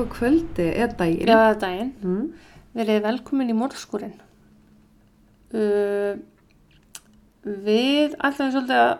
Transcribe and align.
Góð 0.00 0.08
kvöldi, 0.16 0.64
eða 0.80 0.94
daginn. 0.96 1.28
Já, 1.28 1.38
er 1.52 1.58
daginn. 1.60 1.88
Mm. 2.00 2.28
Verið 2.78 3.00
velkomin 3.04 3.50
í 3.52 3.56
morðskúrin. 3.58 4.14
Uh, 5.50 6.14
við 7.44 8.14
ætlum 8.24 8.52
svolítið 8.54 8.78
að 8.80 8.92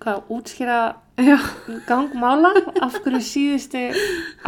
hvað, 0.00 0.20
útskýra 0.32 0.76
Já. 1.20 1.36
gangmála 1.88 2.52
af 2.86 2.96
hverju 3.02 3.20
síðustu 3.26 3.82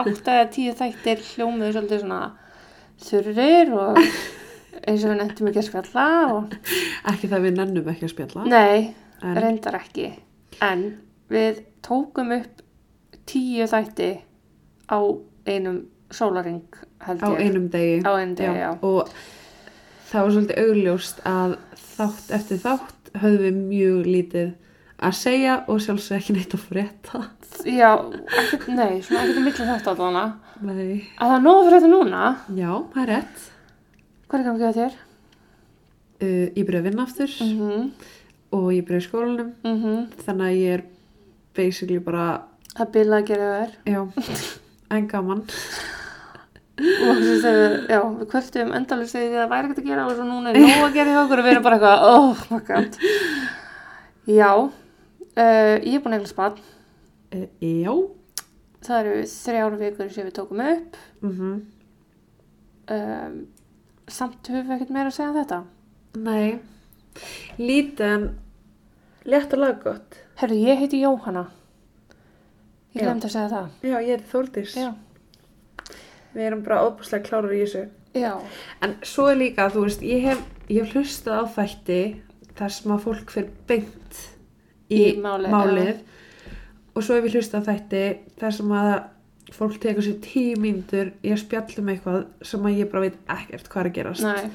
átta 0.00 0.38
eða 0.38 0.46
tíu 0.54 0.72
þættir 0.78 1.20
hljómiðu 1.34 1.72
svolítið 1.74 2.00
svona 2.04 2.20
þurrir 3.02 3.74
og 3.76 3.98
eins 4.86 5.02
og 5.04 5.10
við 5.12 5.18
nefndum 5.18 5.50
ekki 5.50 5.60
að 5.64 5.68
spjalla 5.68 6.06
og 6.38 6.56
Ekki 7.12 7.28
það 7.34 7.44
við 7.48 7.58
nennum 7.58 7.90
ekki 7.92 8.06
að 8.08 8.14
spjalla. 8.14 8.46
nei, 8.48 8.94
En- 9.20 9.36
reyndar 9.42 9.76
ekki 9.82 10.06
en 10.64 10.86
við 11.28 11.60
tókum 11.84 12.32
upp 12.38 12.62
tíu 13.28 13.66
þætti 13.68 14.12
á 14.88 14.98
einum 15.46 15.78
sólaring 16.12 16.62
held 17.06 17.22
Á 17.22 17.28
ég 17.32 17.40
einum 17.46 17.68
degi. 17.72 18.00
Á 18.04 18.10
einum 18.18 18.34
degi, 18.38 18.58
já. 18.62 18.70
Og 18.82 19.08
það 20.10 20.22
var 20.26 20.34
svolítið 20.36 20.58
augljóst 20.66 21.22
að 21.28 21.54
þátt 21.96 22.34
eftir 22.38 22.58
þátt 22.62 23.12
höfðum 23.22 23.42
við 23.46 23.62
mjög 23.70 24.06
lítið 24.06 24.50
að 25.02 25.14
segja 25.18 25.54
og 25.68 25.80
sjálfsög 25.82 26.18
ekki 26.20 26.36
neitt 26.36 26.54
að 26.54 26.66
frétta. 26.68 27.22
Já, 27.66 27.90
ekkert, 28.38 28.68
nei, 28.72 29.00
svona 29.02 29.24
ekkert 29.26 29.44
miklu 29.44 29.66
þetta 29.66 29.90
allavega. 29.92 30.26
Nei. 30.62 31.08
Að 31.18 31.28
það 31.32 31.34
er 31.36 31.42
nóg 31.42 31.58
fyrir 31.66 31.74
þetta 31.80 31.90
núna. 31.90 32.20
Já, 32.56 32.70
það 32.94 33.02
er 33.02 33.10
rétt. 33.12 33.42
Hvað 34.28 34.38
er 34.40 34.46
gangið 34.46 34.68
á 34.68 34.72
þér? 34.78 34.94
Uh, 36.22 36.46
ég 36.54 36.64
byrja 36.68 36.80
að 36.80 36.86
vinna 36.86 37.02
aftur 37.08 37.32
Mhm, 37.42 37.90
og 38.54 38.66
ég 38.72 38.84
byrja 38.86 39.00
í 39.02 39.06
skólanum. 39.08 39.52
mhm. 39.64 40.06
Þannig 40.22 40.46
að 40.46 40.58
ég 40.60 40.74
er 40.78 40.82
basically 41.54 41.98
bara, 41.98 42.42
Það 42.76 42.86
er 42.86 42.92
bilað 42.94 43.18
að 43.22 43.26
gera 43.26 43.48
þér. 43.58 43.72
já, 43.84 44.02
en 44.92 45.08
gaman. 45.10 45.42
Og 46.82 47.18
veist, 47.20 47.44
þegar- 47.44 47.82
já, 47.92 47.98
við 48.18 48.28
kvöldum 48.32 48.72
endalist 48.78 49.14
þegar 49.16 49.42
það 49.44 49.50
væri 49.52 49.68
ekkert 49.68 49.82
að 49.82 49.90
gera 49.90 50.06
og 50.08 50.14
svo 50.16 50.24
núna 50.28 50.50
er 50.52 50.58
nóg 50.62 50.84
að 50.86 50.94
gera 50.96 51.12
hjá 51.14 51.20
okkur 51.24 51.42
og 51.42 51.46
við 51.46 51.52
erum 51.52 51.66
bara 51.66 51.76
eitthvað, 51.78 52.06
oh 52.12 52.46
my 52.50 52.60
god. 52.70 52.98
Já, 54.32 54.50
uh, 54.56 55.76
ég 55.82 55.94
er 55.94 56.02
búin 56.02 56.14
að 56.14 56.18
eignast 56.20 56.38
barn. 56.38 56.58
Uh, 57.32 57.46
já. 57.60 57.94
Það 58.82 58.98
eru 59.04 59.22
þrjára 59.30 59.78
vikur 59.84 60.10
sem 60.10 60.26
við 60.28 60.36
tókum 60.40 60.64
upp. 60.72 60.98
Mm 61.22 61.62
Um, 62.92 63.34
samt 64.10 64.48
höfum 64.50 64.66
við 64.66 64.74
ekkert 64.74 64.90
meira 64.92 65.08
að 65.12 65.14
segja 65.14 65.28
um 65.30 65.36
þetta. 65.38 65.58
Nei. 66.18 66.58
Lítið 67.62 68.08
en 68.08 68.24
létt 69.30 69.54
og 69.54 69.62
laggott. 69.62 70.16
Herru, 70.40 70.56
ég 70.58 70.80
heiti 70.82 70.98
Jóhanna. 71.04 71.44
Ég 72.92 73.02
glemt 73.02 73.24
að 73.24 73.34
segja 73.34 73.48
það. 73.52 73.70
Já, 73.88 73.96
ég 74.04 74.12
er 74.18 74.24
Þórdís. 74.32 74.76
Já. 74.76 74.90
Við 76.32 76.46
erum 76.48 76.62
bara 76.64 76.82
óbúslega 76.86 77.26
klárar 77.28 77.54
í 77.56 77.62
þessu. 77.64 77.86
Já. 78.16 78.32
En 78.84 78.96
svo 79.08 79.30
er 79.32 79.38
líka, 79.40 79.70
þú 79.72 79.86
veist, 79.86 80.04
ég 80.04 80.26
hef, 80.26 80.42
ég 80.68 80.84
hef 80.84 80.96
hlustað 80.96 81.40
á 81.40 81.44
þætti 81.56 82.00
þar 82.58 82.74
sem 82.76 82.92
að 82.92 83.04
fólk 83.06 83.32
fyrir 83.32 83.54
beint 83.68 84.18
í, 84.92 84.98
Í 84.98 85.20
málið, 85.24 85.54
málið 85.54 86.02
og 86.92 87.06
svo 87.06 87.16
hef 87.16 87.28
ég 87.28 87.38
hlustað 87.38 87.64
á 87.64 87.68
þætti 87.70 88.02
þar 88.42 88.56
sem 88.58 88.74
að 88.76 88.90
fólk 89.52 89.78
tekur 89.80 90.04
sér 90.04 90.18
tíu 90.24 90.60
mínútur 90.60 91.12
í 91.24 91.32
að 91.32 91.42
spjalla 91.42 91.80
um 91.82 91.90
eitthvað 91.92 92.20
sem 92.48 92.68
að 92.68 92.78
ég 92.80 92.92
bara 92.92 93.06
veit 93.06 93.18
ekkert 93.32 93.68
hvað 93.72 93.82
er 93.82 93.90
að 93.90 93.96
gerast 93.98 94.26
Nei. 94.26 94.52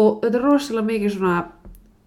og 0.00 0.20
þetta 0.22 0.38
er 0.38 0.46
rosalega 0.46 0.88
mikið 0.90 1.14
svona 1.16 1.34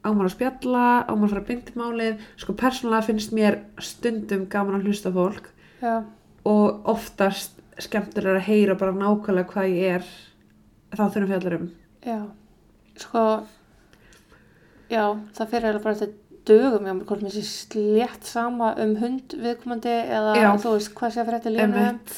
ámar 0.06 0.30
að 0.30 0.36
spjalla, 0.36 0.86
ámar 1.10 1.28
að 1.28 1.34
fara 1.34 1.48
beint 1.50 1.72
í 1.72 1.78
málið 1.80 2.24
sko 2.40 2.56
persónulega 2.60 3.08
finnst 3.10 3.36
mér 3.36 3.60
stundum 3.84 4.48
gaman 4.52 4.80
að 4.80 4.88
hlusta 4.90 5.12
fólk 5.16 5.52
Já. 5.82 6.04
og 6.48 6.90
oftast 6.94 7.60
skemmtilega 7.80 8.40
að 8.40 8.48
heyra 8.48 8.78
bara 8.80 8.96
nákvæmlega 8.96 9.52
hvað 9.54 9.76
ég 9.76 10.00
er 10.00 10.10
þá 10.96 11.04
þurfum 11.04 11.30
fjallar 11.34 11.60
um 11.60 11.70
Já, 12.00 12.20
sko, 12.96 13.24
já, 14.88 15.04
það 15.36 15.50
fyrir 15.52 15.68
eiginlega 15.68 15.84
bara 15.84 15.98
eftir 15.98 16.18
dögum 16.50 16.88
hjá 16.88 16.94
mér, 16.94 17.06
hvort 17.10 17.24
mér 17.24 17.36
sé 17.36 17.44
slétt 17.46 18.28
sama 18.28 18.72
um 18.82 18.96
hund 19.02 19.36
viðkomandi 19.38 19.92
eða 19.92 20.36
Já. 20.38 20.50
þú 20.64 20.76
veist 20.78 20.94
hvað 20.98 21.14
sé 21.14 21.22
að 21.22 21.30
fyrir 21.30 21.56
lífinu. 21.56 21.84
Einmitt. 21.84 22.16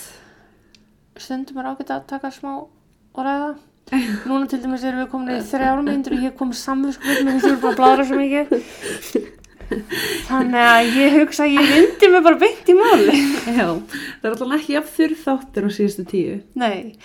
Stundum 1.21 1.59
er 1.61 1.71
ágætt 1.71 1.93
að 1.95 2.07
taka 2.13 2.31
smá 2.33 2.51
og 2.61 3.19
ræða. 3.25 3.51
Núna 4.29 4.47
til 4.47 4.61
dæmis 4.63 4.83
erum 4.87 5.03
við 5.03 5.11
komin 5.11 5.35
í 5.35 5.43
þrjára 5.49 5.83
myndur 5.85 6.15
og 6.15 6.25
ég 6.25 6.35
kom 6.39 6.51
samvinskuð 6.55 7.21
með 7.27 7.39
því 7.43 7.51
að 7.51 7.61
bara 7.63 7.71
að 7.73 7.79
bladra 7.81 8.07
svo 8.07 8.19
mikið. 8.19 9.31
Þannig 10.27 10.61
að 10.67 10.97
ég 10.99 11.17
hugsa 11.17 11.45
að 11.45 11.55
ég 11.55 11.73
vindi 11.75 12.11
mig 12.11 12.23
bara 12.25 12.39
beint 12.41 12.71
í 12.71 12.75
máli. 12.75 13.17
Já, 13.59 13.67
það 13.67 14.29
er 14.29 14.31
alltaf 14.35 14.55
ekki 14.57 14.77
af 14.79 14.93
þurr 14.97 15.17
þáttur 15.25 15.67
á 15.67 15.69
síðustu 15.75 16.07
tíu. 16.11 16.37
Nei, 16.59 16.95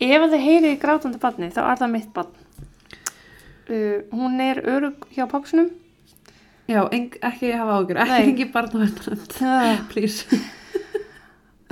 ef 0.00 0.18
að 0.18 0.36
þið 0.36 0.44
heyrið 0.48 0.76
grátandi 0.84 1.22
barni 1.22 1.50
þá 1.52 1.62
er 1.66 1.80
það 1.82 1.94
mitt 1.96 2.12
barn. 2.16 2.44
Uh, 3.66 3.98
hún 4.14 4.38
er 4.44 4.62
örug 4.62 5.08
hjá 5.16 5.26
papsunum. 5.30 5.72
Já, 6.66 6.80
ekki 6.90 7.52
hafa 7.54 7.80
ágjör, 7.80 8.02
ekki 8.02 8.22
hengi 8.24 8.46
barn 8.54 8.72
á 8.74 8.78
verðanönd, 8.82 9.88
please. 9.92 10.40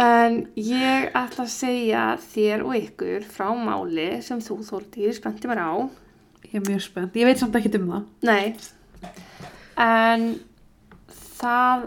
En 0.00 0.40
ég 0.58 1.12
ætla 1.14 1.44
að 1.44 1.52
segja 1.54 2.04
þér 2.18 2.64
og 2.66 2.78
ykkur 2.80 3.26
frá 3.30 3.52
máli 3.54 4.08
sem 4.26 4.40
þú 4.42 4.56
Þórdís 4.66 5.20
spennti 5.20 5.46
mér 5.46 5.60
á. 5.62 5.74
Ég 6.48 6.56
er 6.58 6.64
mjög 6.66 6.82
spennt, 6.82 7.18
ég 7.18 7.28
veit 7.28 7.38
samt 7.38 7.54
ekki 7.58 7.70
um 7.78 7.86
það. 7.92 8.08
Nei, 8.26 8.54
en 9.78 10.26
það, 11.38 11.86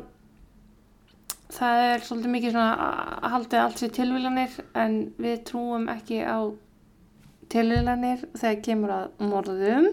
það 1.58 1.84
er 1.90 2.08
svolítið 2.08 2.34
mikið 2.38 2.56
svona 2.56 2.88
að 2.88 3.28
haldið 3.36 3.64
allt 3.64 3.84
sér 3.84 3.94
tilvílanir 4.00 4.58
en 4.86 4.98
við 5.20 5.38
trúum 5.52 5.92
ekki 5.92 6.24
á 6.24 6.40
tilvílanir 7.52 8.24
þegar 8.36 8.64
kemur 8.70 8.96
að 9.02 9.24
morðum. 9.28 9.92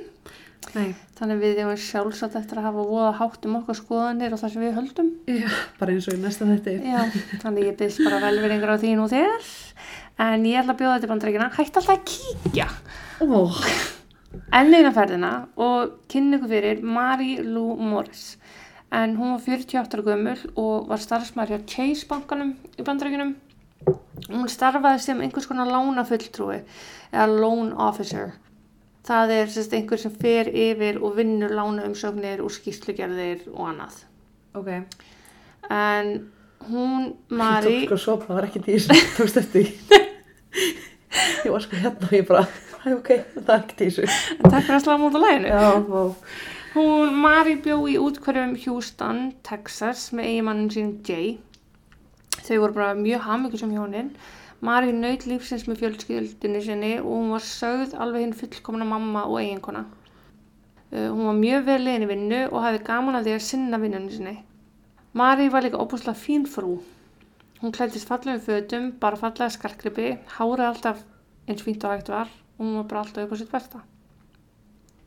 Nei, 0.75 0.95
Þannig 1.19 1.39
við 1.43 1.59
erum 1.63 1.77
sjálfsagt 1.79 2.35
eftir 2.41 2.59
að 2.59 2.67
hafa 2.69 2.85
voða 2.89 3.11
hátt 3.21 3.45
um 3.47 3.59
okkar 3.61 3.77
skoðanir 3.79 4.33
og 4.35 4.41
það 4.41 4.53
sem 4.55 4.65
við 4.65 4.73
höldum. 4.79 5.11
já, 5.31 5.51
bara 5.79 5.93
eins 5.95 6.09
og 6.11 6.17
í 6.17 6.23
næsta 6.23 6.49
þetta. 6.49 6.75
Já, 6.83 7.05
þannig 7.45 7.69
ég 7.69 7.77
byrst 7.79 8.03
bara 8.07 8.19
velveringar 8.25 8.73
á 8.75 8.77
því 8.83 8.95
nú 8.99 9.07
þegar. 9.13 9.47
En 10.25 10.45
ég 10.49 10.59
ætla 10.63 10.75
að 10.75 10.81
bjóða 10.81 10.97
þetta 10.99 11.13
bandrækina. 11.13 11.51
Hætti 11.55 11.81
alltaf 11.81 11.95
að 11.95 12.05
kíkja 12.11 12.67
Ó, 13.23 13.41
enn 14.59 14.75
eina 14.75 14.91
ferðina 14.95 15.33
og 15.61 15.95
kynni 16.11 16.39
ykkur 16.41 16.51
fyrir 16.51 16.83
Mary 16.83 17.37
Lou 17.47 17.77
Morris. 17.79 18.37
En 18.95 19.17
hún 19.19 19.35
var 19.35 19.43
48 19.43 19.99
ára 19.99 20.07
gömul 20.07 20.39
og 20.61 20.89
var 20.91 21.03
starfsmæður 21.03 21.55
hjá 21.55 21.67
Chase 21.71 22.07
bankanum 22.11 22.55
í 22.79 22.87
bandrækinum. 22.87 23.35
Hún 24.31 24.49
starfaði 24.51 25.03
sem 25.03 25.21
einhvers 25.21 25.47
konar 25.51 25.69
lánafulltrúi 25.71 26.61
eða 27.13 27.27
loan 27.31 27.73
officer. 27.75 28.33
Það 29.05 29.33
er 29.37 29.51
sérst 29.53 29.75
einhver 29.77 30.01
sem 30.01 30.13
fer 30.17 30.49
yfir 30.49 30.97
og 31.05 31.17
vinnur 31.19 31.53
lánaumsögnir 31.53 32.41
og 32.41 32.53
skýrslugerðir 32.55 33.43
og 33.53 33.67
annað. 33.73 33.99
ok. 34.55 34.71
En 35.71 36.31
hún, 36.71 37.05
Ég 37.31 37.37
Mary, 37.37 37.75
tók 37.85 37.95
sko 37.95 37.97
sopa, 38.01 38.27
það 38.31 38.39
var 38.39 38.47
ekki 38.49 38.63
því 38.65 38.79
sem 38.81 39.03
tókst 39.19 39.37
eftir 39.41 39.69
því. 39.69 40.01
Ég 41.45 41.53
var 41.53 41.61
sko 41.65 41.77
hérna 41.77 42.09
og 42.09 42.13
ég 42.17 42.27
bara, 42.29 42.43
ok, 42.97 43.11
það 43.37 43.55
er 43.55 43.63
ekki 43.63 43.77
því 43.79 43.89
þessu. 43.89 44.07
takk 44.45 44.65
fyrir 44.67 44.77
að 44.79 44.85
slá 44.87 44.97
múta 45.01 45.21
læginu. 45.23 45.49
Já, 45.53 45.73
ó, 45.85 46.15
Hún, 46.75 47.13
Mary 47.23 47.55
bjó 47.63 47.77
í 47.87 47.95
útkverjum 48.03 48.57
Houston, 48.65 49.21
Texas 49.47 50.09
með 50.17 50.25
eiginmannin 50.33 50.73
sín 50.75 50.89
Jay. 51.07 51.37
Þau 52.45 52.57
voru 52.65 52.75
bara 52.75 52.97
mjög 52.99 53.21
hamingjusum 53.29 53.71
hjónin. 53.77 54.09
Mary 54.65 54.95
naut 54.97 55.27
lífsins 55.29 55.67
með 55.69 55.83
fjölskyldunni 55.83 56.61
sinni 56.65 56.91
og 57.03 57.11
hún 57.11 57.33
var 57.35 57.43
sögð 57.45 57.91
alveg 58.01 58.23
hinn 58.23 58.37
fullkomna 58.39 58.87
mamma 58.89 59.27
og 59.29 59.37
eiginkona. 59.43 59.83
Uh, 60.89 61.11
hún 61.13 61.27
var 61.29 61.35
mjög 61.37 61.67
vel 61.67 61.81
leiðin 61.83 62.05
í 62.07 62.09
vinnu 62.09 62.39
og 62.47 62.63
hafði 62.65 62.79
gaman 62.87 63.19
að 63.19 63.27
því 63.27 63.35
að 63.35 63.43
sinna 63.45 63.81
vinnunni 63.83 64.15
sinni. 64.15 64.33
Mary 65.21 65.51
var 65.53 65.67
líka 65.67 65.83
óbúslega 65.83 66.17
fín 66.17 66.47
frú. 66.49 66.79
Hún 67.61 67.75
klædist 67.77 68.09
fallegum 68.09 68.41
fötum, 68.47 68.87
bara 69.03 69.19
fallega 69.21 69.51
skarkripi, 69.53 70.15
hárið 70.39 70.69
alltaf 70.71 71.03
eins 71.45 71.65
fínt 71.67 71.85
og 71.85 71.93
hægt 71.93 72.09
var 72.15 72.31
og 72.31 72.63
hún 72.65 72.79
var 72.79 72.87
bara 72.93 73.03
alltaf 73.05 73.27
upp 73.27 73.35
á 73.35 73.41
sitt 73.43 73.53
versta. 73.53 73.83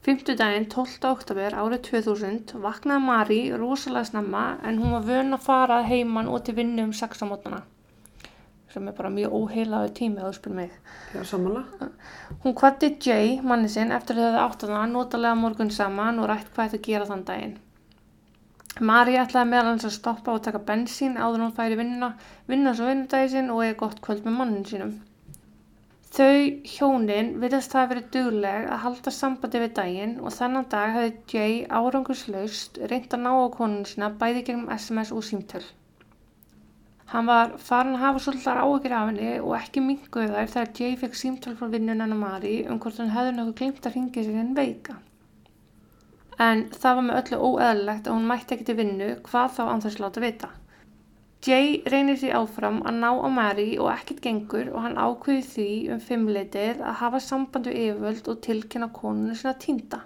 Fymtudaginn 0.06 0.68
12. 0.70 1.00
oktober 1.10 1.58
árið 1.64 1.82
2000 1.88 2.54
vaknaði 2.62 3.06
Mari 3.08 3.40
rosalega 3.58 4.12
snemma 4.12 4.46
en 4.62 4.78
hún 4.84 4.94
var 5.00 5.10
vön 5.10 5.34
að 5.34 5.50
fara 5.50 5.82
heiman 5.90 6.30
og 6.30 6.46
til 6.46 6.60
vinnu 6.62 6.86
um 6.92 6.94
6 7.02 7.26
á 7.26 7.28
mótana 7.32 7.64
sem 8.78 8.90
er 8.90 8.98
bara 8.98 9.14
mjög 9.14 9.38
óheilaðu 9.42 9.94
tími 10.00 10.22
að 10.22 10.30
þú 10.30 10.40
spyrir 10.40 10.58
mig. 10.62 10.74
já, 11.14 11.22
sammála. 11.34 11.92
Hún 12.44 12.58
kvatti 12.62 12.94
Jay, 13.02 13.38
manni 13.42 13.70
sinn, 13.74 13.92
eftir 13.92 14.18
að 14.18 14.22
þau 14.22 14.28
hefði 14.30 14.44
átt 14.46 14.66
að 14.68 14.76
það 14.76 14.92
notalega 14.94 15.40
morgun 15.42 15.74
saman 15.74 16.22
og 16.22 16.30
rætt 16.30 16.52
hvað 16.54 16.76
þetta 16.76 16.88
gera 16.90 17.10
þann 17.10 17.26
daginn. 17.32 17.58
Mari 18.78 19.16
ætlaði 19.18 19.50
meðal 19.50 19.70
hans 19.72 19.86
að 19.88 19.96
stoppa 19.96 20.34
og 20.38 20.44
taka 20.46 20.60
bensín 20.66 21.18
áður 21.18 21.48
hún 21.48 21.54
færi 21.58 21.74
í 21.74 21.80
vinnuna, 21.80 22.12
vinna 22.46 22.74
svo 22.78 22.90
vinnudagi 22.92 23.32
sinn 23.32 23.50
og 23.50 23.64
eiga 23.64 23.80
gott 23.80 24.02
kvöld 24.06 24.28
með 24.28 24.38
mannin 24.38 24.68
sínum. 24.70 24.92
Þau 26.18 26.62
hjónin 26.72 27.32
virðast 27.42 27.74
það 27.74 27.82
að 27.82 27.90
verið 27.92 28.06
dugleg 28.14 28.68
að 28.74 28.84
halda 28.84 29.14
sambandi 29.16 29.64
við 29.64 29.74
daginn 29.80 30.14
og 30.22 30.36
þennan 30.38 30.70
dag 30.72 30.94
hefði 30.94 31.12
Jay 31.34 31.58
árangurslaust 31.80 32.80
reynt 32.92 33.18
að 33.18 33.26
ná 33.26 33.32
á 33.34 33.46
konun 33.58 33.90
sína 33.90 34.14
bæði 34.22 34.46
gegnum 34.48 34.72
SMS 34.78 35.12
og 35.18 35.26
símtöl. 35.26 35.66
Hann 37.08 37.28
var 37.30 37.54
farin 37.64 37.96
að 37.96 38.02
hafa 38.04 38.20
svolítið 38.20 38.58
áhyggjur 38.62 38.94
af 38.98 39.06
henni 39.08 39.34
og 39.40 39.54
ekki 39.56 39.84
minguð 39.84 40.32
þær 40.34 40.50
þegar 40.54 40.72
Jay 40.80 40.96
fekk 41.00 41.14
símtöl 41.16 41.54
frá 41.56 41.70
vinnun 41.72 42.04
hennar 42.04 42.20
Mari 42.20 42.56
um 42.68 42.82
hvort 42.84 42.98
hann 43.00 43.14
hefði 43.14 43.36
nokkuð 43.38 43.54
glimt 43.62 43.88
að 43.88 43.96
ringa 43.96 44.24
sér 44.26 44.40
en 44.42 44.50
veika. 44.58 44.96
En 46.48 46.64
það 46.74 46.98
var 46.98 47.06
með 47.08 47.20
öllu 47.22 47.40
óeðlilegt 47.48 48.10
að 48.10 48.18
hún 48.18 48.28
mætti 48.32 48.56
ekki 48.58 48.68
til 48.68 48.76
vinnu 48.82 49.08
hvað 49.30 49.56
þá 49.56 49.62
anþess 49.68 50.02
láta 50.04 50.24
vita. 50.26 50.50
Jay 51.48 51.80
reynir 51.94 52.20
því 52.20 52.34
áfram 52.42 52.82
að 52.90 53.00
ná 53.00 53.08
á 53.24 53.28
Mari 53.38 53.70
og 53.80 53.88
ekkert 53.94 54.20
gengur 54.28 54.74
og 54.74 54.84
hann 54.84 55.00
ákveði 55.00 55.48
því 55.54 55.70
um 55.96 56.04
fimmleitið 56.10 56.84
að 56.84 57.00
hafa 57.06 57.24
sambandu 57.24 57.72
yfirvöld 57.72 58.28
og 58.34 58.44
tilkynna 58.50 58.92
konuna 59.00 59.38
sinna 59.38 59.56
týnda. 59.64 60.04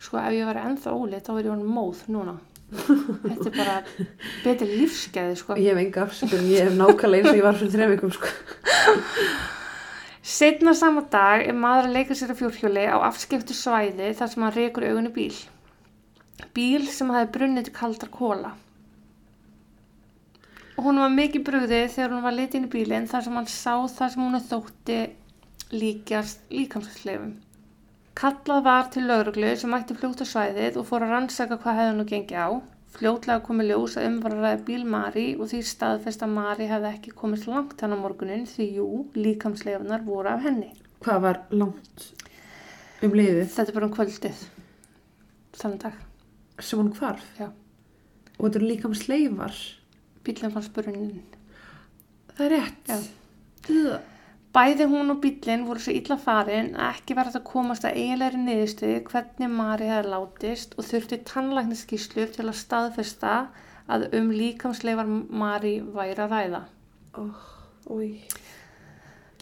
Sko 0.00 0.24
ef 0.24 0.32
ég 0.40 0.48
væri 0.48 0.64
ennþá 0.70 0.96
óleitt 0.96 1.28
þá 1.28 1.36
er 1.36 1.44
ég 1.44 1.52
hann 1.52 1.68
móð 1.76 2.06
núna. 2.16 2.38
Þetta 2.72 3.50
er 3.50 3.54
bara 3.54 3.74
betri 4.44 4.68
lífskeiði 4.70 5.36
sko. 5.38 5.56
Ég 5.60 5.74
hef 5.74 5.82
enga 5.84 6.06
afsökun, 6.06 6.48
ég 6.50 6.68
hef 6.68 6.78
nákvæmlega 6.78 7.20
eins 7.20 7.30
og 7.32 7.38
ég 7.38 7.46
var 7.46 7.58
fyrir 7.60 7.74
þrejum 7.74 7.92
vikum 7.94 8.14
sko. 8.14 8.32
Setna 10.24 10.72
sama 10.72 11.04
dag 11.12 11.44
er 11.44 11.52
maður 11.52 11.90
að 11.90 11.96
leika 11.98 12.16
sér 12.16 12.32
á 12.32 12.36
fjórhjóli 12.38 12.86
á 12.88 12.96
afskiptu 13.04 13.54
svæði 13.56 14.08
þar 14.16 14.30
sem 14.32 14.46
hann 14.46 14.56
rekur 14.56 14.86
augunni 14.88 15.12
bíl. 15.12 15.36
Bíl 16.56 16.86
sem 16.88 17.12
hafi 17.12 17.30
brunnið 17.36 17.68
til 17.68 17.76
kaldar 17.76 18.10
kóla. 18.14 18.54
Og 20.74 20.88
hún 20.88 20.98
var 20.98 21.12
mikið 21.12 21.44
brugðið 21.46 21.92
þegar 21.92 22.16
hún 22.16 22.24
var 22.24 22.34
litið 22.34 22.58
inn 22.58 22.68
í 22.70 22.72
bílinn 22.72 23.10
þar 23.10 23.26
sem 23.26 23.36
hann 23.38 23.50
sá 23.52 23.74
það 23.84 24.14
sem 24.14 24.24
hún 24.24 24.40
þótti 24.48 25.00
líkjast 25.74 26.48
líkamsleifum. 26.50 27.34
Kallað 28.14 28.60
var 28.62 28.90
til 28.94 29.08
lauruglu 29.08 29.48
sem 29.58 29.72
mætti 29.74 29.94
fljóta 29.98 30.22
svæðið 30.28 30.76
og 30.78 30.86
fór 30.86 31.02
að 31.02 31.16
rannsaka 31.16 31.58
hvað 31.58 31.78
hefði 31.80 31.94
nú 31.98 32.04
gengið 32.06 32.44
á. 32.46 32.48
Fljótlega 32.94 33.42
komi 33.42 33.64
ljós 33.66 33.96
að 33.98 34.06
umvaraði 34.06 34.60
bíl 34.68 34.84
Mari 34.86 35.24
og 35.34 35.48
því 35.50 35.62
staðfest 35.66 36.22
að 36.22 36.36
Mari 36.36 36.68
hefði 36.70 36.92
ekki 36.92 37.14
komist 37.18 37.48
langt 37.50 37.82
hann 37.82 37.96
á 37.96 37.98
morgunin 37.98 38.46
því 38.46 38.68
jú, 38.76 38.86
líkamsleifunar 39.18 40.06
voru 40.06 40.30
af 40.30 40.46
henni. 40.46 40.70
Hvað 41.02 41.26
var 41.26 41.42
langt 41.50 42.06
um 43.02 43.18
liðið 43.18 43.50
Þetta 43.56 43.66
er 43.66 43.78
bara 43.80 43.90
um 43.90 43.96
kvöldið. 43.98 44.46
Þannig 45.58 45.82
dag. 45.82 46.00
sem 46.60 46.78
hún 46.78 46.94
hvarf? 46.94 47.26
Já. 47.38 47.50
Og 48.38 48.46
þetta 48.46 48.58
eru 48.60 48.70
líka 48.70 48.86
um 48.86 48.94
sleifar. 48.94 49.58
Bílinn 50.22 50.54
fannst 50.54 50.72
brunin. 50.72 51.24
Það 52.36 52.46
er 52.46 52.54
rétt. 52.60 52.94
Já. 52.94 52.98
Ugh. 53.74 54.13
Bæði 54.54 54.86
hún 54.86 55.10
og 55.10 55.18
bílinn 55.22 55.64
voru 55.66 55.82
svo 55.82 55.92
illa 55.98 56.14
farin 56.20 56.68
að 56.78 56.92
ekki 56.92 57.16
verið 57.18 57.38
að 57.40 57.46
komast 57.48 57.86
að 57.88 57.96
eiginlegri 57.98 58.38
niðurstöðu 58.38 59.00
hvernig 59.08 59.50
Mari 59.50 59.88
hefði 59.90 60.12
látist 60.12 60.76
og 60.78 60.86
þurfti 60.86 61.18
tannlækniskíslur 61.26 62.30
til 62.36 62.46
að 62.46 62.60
staðfesta 62.60 63.32
að 63.90 64.06
um 64.20 64.30
líkamsleifar 64.30 65.10
Mari 65.10 65.74
væri 65.96 66.22
að 66.22 66.36
ræða. 66.36 66.62
Új. 67.90 68.12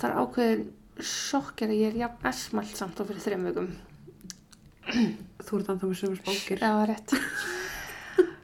Það 0.01 0.09
er 0.09 0.17
ákveðin 0.23 0.65
sjokkir 1.13 1.75
að 1.75 1.83
ég 1.83 1.93
er 1.93 2.05
jafn 2.07 2.31
esmælt 2.33 2.79
samt 2.81 3.01
á 3.01 3.05
fyrir 3.05 3.27
þreim 3.27 3.51
vikum. 3.51 3.73
Þú 5.45 5.61
ert 5.61 5.75
anþá 5.75 5.91
með 5.91 6.01
sömur 6.01 6.23
spákir. 6.25 6.65
Já, 6.65 6.73
rétt. 6.89 7.61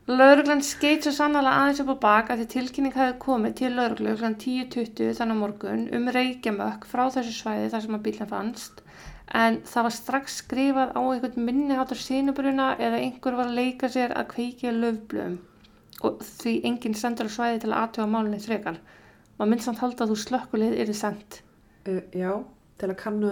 Lauruglan 0.09 0.63
skeit 0.65 1.05
svo 1.05 1.13
sannlega 1.13 1.51
aðeins 1.53 1.83
upp 1.83 1.91
á 1.93 2.05
bak 2.05 2.31
að 2.33 2.43
því 2.43 2.47
tilkynning 2.55 2.95
hefði 2.97 3.17
komið 3.21 3.57
til 3.59 3.73
lauruglu 3.77 4.15
kl. 4.17 4.31
10.20 4.41 5.17
þannig 5.19 5.41
morgun 5.43 5.83
um 5.99 6.09
reykjamökk 6.17 6.87
frá 6.89 7.03
þessu 7.13 7.35
svæði 7.37 7.67
þar 7.75 7.85
sem 7.85 7.99
að 7.99 8.05
bílinn 8.07 8.31
fannst 8.31 8.81
en 9.37 9.59
það 9.69 9.87
var 9.87 9.95
strax 9.99 10.39
skrifað 10.43 10.95
á 10.97 11.01
einhvern 11.03 11.45
minniháttar 11.51 12.01
sínubruna 12.01 12.71
eða 12.81 13.03
einhver 13.03 13.37
var 13.37 13.51
að 13.51 13.59
leika 13.61 13.91
sér 13.93 14.15
að 14.17 14.31
kveikja 14.33 14.73
löfblöðum 14.73 15.37
og 16.09 16.25
því 16.25 16.55
enginn 16.71 16.97
sendur 16.97 17.29
á 17.29 17.37
svæði 17.37 17.61
til 17.67 17.73
að 17.75 17.81
aðtjóða 17.83 18.13
málinni 18.15 18.41
frekar. 18.41 18.81
Maður 19.37 19.51
minnst 19.53 19.69
samt 19.69 19.83
halda 19.83 20.07
að 20.07 20.15
þú 20.15 20.19
slökkulið 20.25 20.81
er 20.81 20.95
sendt 20.97 21.43
Uh, 21.89 22.03
já, 22.13 22.33
til 22.77 22.89
að 22.91 22.99
kannu, 23.01 23.29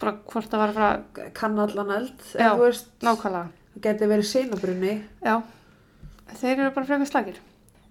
bara 0.00 0.16
hvort 0.28 0.50
það 0.52 0.60
var 0.60 0.72
að 0.72 0.78
fara 0.78 1.28
kanna 1.36 1.64
allan 1.64 1.92
eld. 1.94 2.24
Ef 2.34 2.42
þú 2.42 2.64
veist, 2.64 2.90
nákvæmlega. 3.06 3.52
það 3.76 3.84
geti 3.86 4.08
verið 4.10 4.28
seinabrunni. 4.30 4.94
Já, 5.24 5.36
þeir 6.32 6.56
eru 6.58 6.72
bara 6.74 6.88
frekar 6.88 7.10
slagir. 7.10 7.38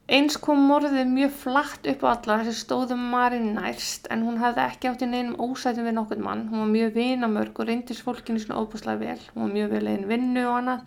Eins 0.06 0.36
kom 0.38 0.60
morðið 0.70 1.08
mjög 1.10 1.32
flatt 1.42 1.88
upp 1.90 2.04
á 2.06 2.08
alla 2.12 2.36
þessi 2.44 2.60
stóðum 2.60 3.08
Marín 3.10 3.56
nærst 3.56 4.06
en 4.14 4.22
hún 4.28 4.38
hafði 4.38 4.62
ekki 4.68 4.92
átt 4.92 5.02
í 5.02 5.08
neinum 5.10 5.40
ósætum 5.42 5.88
við 5.88 5.96
nokkurn 5.98 6.22
mann. 6.28 6.44
Hún 6.52 6.62
var 6.62 6.70
mjög 6.70 6.92
vinamörg 7.00 7.58
og 7.58 7.70
reyndist 7.72 8.06
fólkinu 8.06 8.44
svona 8.44 8.62
óbúslega 8.62 9.02
vel. 9.02 9.24
Hún 9.34 9.48
var 9.48 9.56
mjög 9.56 9.74
vel 9.74 9.90
einn 9.90 10.06
vinnu 10.12 10.44
og 10.46 10.60
annað 10.60 10.84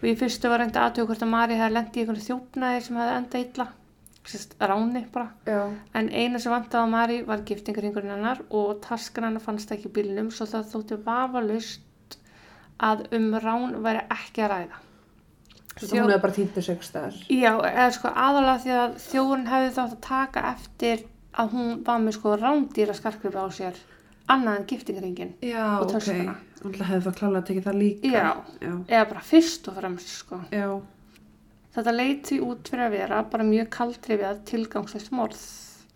og 0.00 0.08
í 0.10 0.16
fyrstu 0.18 0.50
var 0.50 0.64
reyndi 0.64 0.82
aðtöku 0.82 1.12
hvort 1.12 1.22
að 1.22 1.32
Marí 1.36 1.60
hefði 1.60 1.76
lendið 1.76 2.00
í 2.00 2.02
einhvern 2.02 2.26
þjófnaði 2.26 2.82
sem 2.88 2.98
hefði 2.98 3.14
enda 3.20 3.44
illa, 3.44 3.68
sérst 4.32 4.58
ráni 4.58 5.06
bara. 5.14 5.30
Já. 5.46 5.60
En 5.94 6.10
eina 6.10 6.42
sem 6.42 6.56
vantaði 6.56 6.90
á 6.90 6.94
Mari 6.96 7.22
var 7.30 7.46
giftingarhingurinn 7.46 8.16
hennar 8.16 8.42
og 8.50 8.80
taskan 8.82 9.28
hennar 9.28 9.46
fannst 9.46 9.70
ekki 9.70 9.94
bílnum 9.94 10.34
svo 10.34 10.50
það 10.50 10.70
þótti 10.74 11.02
vafalust 11.06 12.18
að 12.82 13.06
um 13.14 13.34
rán 13.38 13.78
væri 13.84 14.08
ekki 14.10 14.42
að 14.42 14.56
ræða. 14.56 14.86
Svo 15.78 15.96
hún 15.96 16.10
hefði 16.10 16.22
bara 16.22 16.62
sig 16.66 16.82
staðar. 16.84 17.16
Já, 17.30 17.52
eða 17.70 17.90
sko 17.94 18.10
aðalega 18.10 18.58
því 18.64 18.72
að 18.76 18.96
þjóðurinn 19.06 19.50
hefði 19.50 19.70
þátt 19.76 19.94
að 19.94 20.00
taka 20.06 20.42
eftir 20.50 21.04
að 21.40 21.54
hún 21.54 21.70
var 21.86 22.00
með 22.02 22.16
sko 22.18 22.36
rándýra 22.40 22.96
skarkrifi 22.98 23.38
á 23.38 23.46
sér 23.54 23.78
annað 24.30 24.58
en 24.60 24.66
giftingaringin 24.70 25.30
Já, 25.42 25.64
Og 25.78 25.86
ok. 25.86 25.92
töskuna. 25.94 26.34
Hún 26.60 26.74
hefði 26.76 27.00
þá 27.06 27.18
klálega 27.20 27.46
tekið 27.48 27.68
það 27.68 27.78
líka. 27.80 28.10
Já. 28.10 28.26
Já. 28.60 28.72
eða 28.88 29.04
bara 29.14 29.22
fyrst 29.30 29.70
og 29.70 29.78
fremst 29.78 30.12
sko. 30.18 30.40
Já. 30.52 30.66
Þetta 31.70 31.94
leit 31.94 32.26
því 32.26 32.40
út 32.42 32.68
fyrir 32.68 32.84
að 32.88 32.94
vera 32.98 33.22
bara 33.30 33.46
mjög 33.46 33.70
kaldrifjað 33.76 34.44
tilgangslöst 34.50 35.12
morð. 35.14 35.40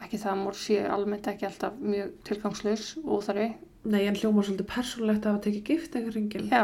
Ekki 0.04 0.20
það 0.22 0.32
að 0.32 0.42
morð 0.44 0.60
sé 0.62 0.80
almennt 0.86 1.28
ekki 1.30 1.46
alltaf 1.48 1.78
mjög 1.82 2.10
tilgangslös 2.28 2.88
og 3.02 3.10
óþarfi. 3.18 3.48
Nei, 3.84 4.02
en 4.08 4.16
hljóma 4.16 4.44
svolítið 4.46 4.68
persónlegt 4.70 5.26
að 5.26 5.34
hafa 5.34 5.44
tekið 5.48 5.64
gift 5.68 5.96
eitthvað 5.98 6.14
ringin. 6.16 6.46
Já, 6.48 6.62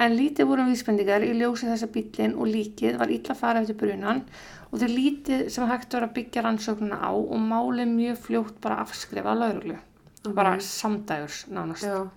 en 0.00 0.16
lítið 0.16 0.48
voru 0.48 0.64
vísbendingar 0.70 1.24
í 1.26 1.34
ljósi 1.36 1.68
þessa 1.68 1.90
bílinn 1.92 2.38
og 2.40 2.48
líkið 2.48 2.96
var 3.00 3.12
illa 3.12 3.36
farið 3.36 3.66
eftir 3.66 3.78
brunan 3.82 4.22
og 4.70 4.80
þau 4.80 4.88
lítið 4.88 5.44
sem 5.52 5.68
hægt 5.68 5.96
var 5.96 6.06
að 6.06 6.14
byggja 6.16 6.44
rannsóknuna 6.46 7.00
á 7.04 7.12
og 7.12 7.36
málið 7.44 7.92
mjög 7.92 8.22
fljótt 8.26 8.60
bara 8.64 8.80
afskrifa 8.84 9.34
að 9.34 9.42
lauruglu. 9.44 9.76
Ok. 10.24 10.34
Bara 10.36 10.56
samdægurs 10.64 11.44
nánast. 11.52 11.84
Já. 11.84 12.08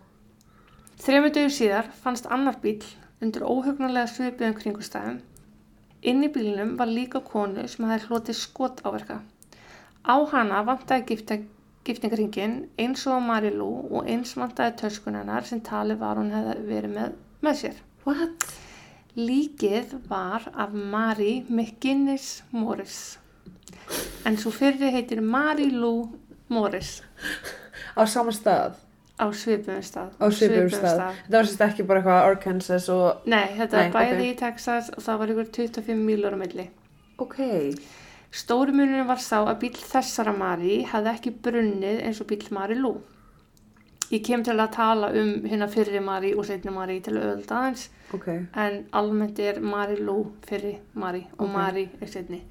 Þrejum 1.04 1.30
dögur 1.36 1.54
síðar 1.58 1.92
fannst 2.04 2.30
annar 2.32 2.60
bíl 2.64 2.80
undir 3.24 3.44
óhugnarlega 3.48 4.12
svipiðum 4.12 4.56
kringustæðum. 4.60 5.20
Inn 6.04 6.24
í 6.24 6.30
bílinum 6.32 6.76
var 6.80 6.92
líka 6.92 7.22
konu 7.24 7.64
sem 7.72 7.88
hafði 7.88 8.10
hlotið 8.10 8.40
skot 8.40 8.82
áverka. 8.88 9.22
Á 10.04 10.16
hana 10.32 10.64
vantaði 10.68 11.06
gifta, 11.12 11.38
giftingaringin 11.88 12.58
eins 12.80 13.06
og 13.08 13.20
á 13.20 13.28
Marilú 13.28 13.70
og 13.88 14.10
eins 14.12 14.36
vantaði 14.40 14.76
töskunennar 14.82 15.48
sem 15.48 15.62
talið 15.64 16.02
var 16.04 16.20
hún 16.20 16.34
hefði 16.36 16.58
verið 16.68 16.96
með, 16.98 17.16
með 17.44 17.60
sér. 17.64 17.82
What? 18.08 18.48
Líkið 19.18 19.94
var 20.10 20.48
af 20.58 20.72
Mari 20.74 21.44
McGinnis 21.50 22.42
Morris. 22.52 23.18
En 24.26 24.38
svo 24.40 24.52
fyrri 24.56 24.90
heitir 24.94 25.20
Marilú 25.22 26.10
Morris 26.54 27.02
Á 27.94 28.02
sama 28.10 28.32
stað. 28.34 28.80
á 29.20 29.26
svipiðum 29.30 29.84
stað. 29.86 30.14
Á 30.18 30.26
svipum 30.34 30.70
stað. 30.74 31.02
Það 31.28 31.36
var 31.38 31.46
sérst 31.50 31.62
ekki 31.68 31.84
bara 31.86 32.00
eitthvað 32.02 32.30
Arkansas 32.32 32.88
og... 32.90 33.28
Nei, 33.30 33.54
þetta 33.60 33.78
Nei, 33.78 33.90
var 33.92 34.00
bæði 34.00 34.16
ok. 34.18 34.24
í 34.26 34.38
Texas 34.40 34.90
og 34.96 35.04
það 35.06 35.20
var 35.22 35.34
ykkur 35.36 35.52
25 35.60 36.02
mílur 36.08 36.34
á 36.34 36.40
milli. 36.42 36.66
Ok. 37.22 37.38
Stóri 38.34 38.74
munurinn 38.74 39.06
var 39.08 39.22
sá 39.22 39.44
að 39.44 39.60
bíl 39.62 39.76
þessara 39.78 40.34
Mari 40.34 40.80
hefði 40.90 41.12
ekki 41.14 41.36
brunnið 41.46 42.02
eins 42.08 42.22
og 42.24 42.32
bíl 42.32 42.42
Mari 42.56 42.80
Lú. 42.82 42.96
Ég 44.12 44.24
kem 44.26 44.44
til 44.44 44.58
að 44.60 44.72
tala 44.76 45.10
um 45.16 45.30
hérna 45.48 45.68
fyrri 45.72 46.00
Mari 46.04 46.34
og 46.38 46.46
setni 46.46 46.72
Mari 46.74 47.00
til 47.02 47.16
auðvitað 47.18 47.58
aðeins 47.60 47.90
Ok. 48.14 48.28
en 48.54 48.86
almennt 48.92 49.40
er 49.40 49.60
Mari 49.62 49.96
Lú 49.98 50.32
fyrri 50.46 50.78
Mari 50.94 51.28
og 51.38 51.46
Ok. 51.48 51.54
Mari 51.54 51.90
er 52.02 52.08
setni. 52.08 52.42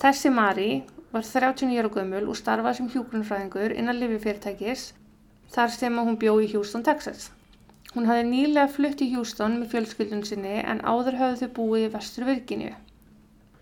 Þessi 0.00 0.32
Mari 0.32 0.82
var 1.12 1.22
39 1.22 1.78
ára 1.78 1.88
gömul 1.88 2.28
og 2.28 2.36
starfaði 2.36 2.76
sem 2.76 2.88
hjúgrunfræðingur 2.88 3.74
innan 3.76 3.98
lififyrirtækis 4.00 4.92
þar 5.52 5.70
sem 5.70 5.96
hún 5.98 6.16
bjó 6.18 6.38
í 6.42 6.52
Houston, 6.54 6.82
Texas. 6.82 7.30
Hún 7.94 8.06
hafði 8.06 8.24
nýlega 8.30 8.68
flutt 8.68 9.02
í 9.04 9.12
Houston 9.14 9.60
með 9.60 9.68
fjölskyldun 9.74 10.24
sinni 10.26 10.56
en 10.64 10.80
áður 10.80 11.18
hafði 11.20 11.44
þau 11.44 11.52
búið 11.58 11.84
í 11.84 11.92
vestur 11.92 12.24
Virginíu. 12.24 12.72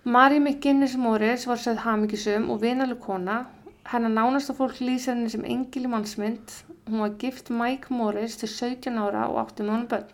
Mari 0.04 0.38
McGinnis 0.40 0.96
Morris 0.96 1.44
var 1.46 1.56
sögð 1.60 1.84
hamingisum 1.84 2.48
og 2.50 2.62
vinaleg 2.62 2.98
kona. 3.00 3.46
Hennar 3.90 4.12
nánasta 4.14 4.54
fólk 4.56 4.78
lýsir 4.80 5.12
henni 5.12 5.30
sem 5.32 5.44
engil 5.44 5.86
í 5.88 5.90
mannsmynd. 5.92 6.52
Hún 6.88 7.02
var 7.04 7.16
gift 7.22 7.50
Mike 7.50 7.94
Morris 7.94 8.36
til 8.40 8.50
17 8.50 9.00
ára 9.02 9.24
og 9.30 9.40
átti 9.42 9.64
með 9.64 9.74
honum 9.74 9.88
börn. 9.92 10.12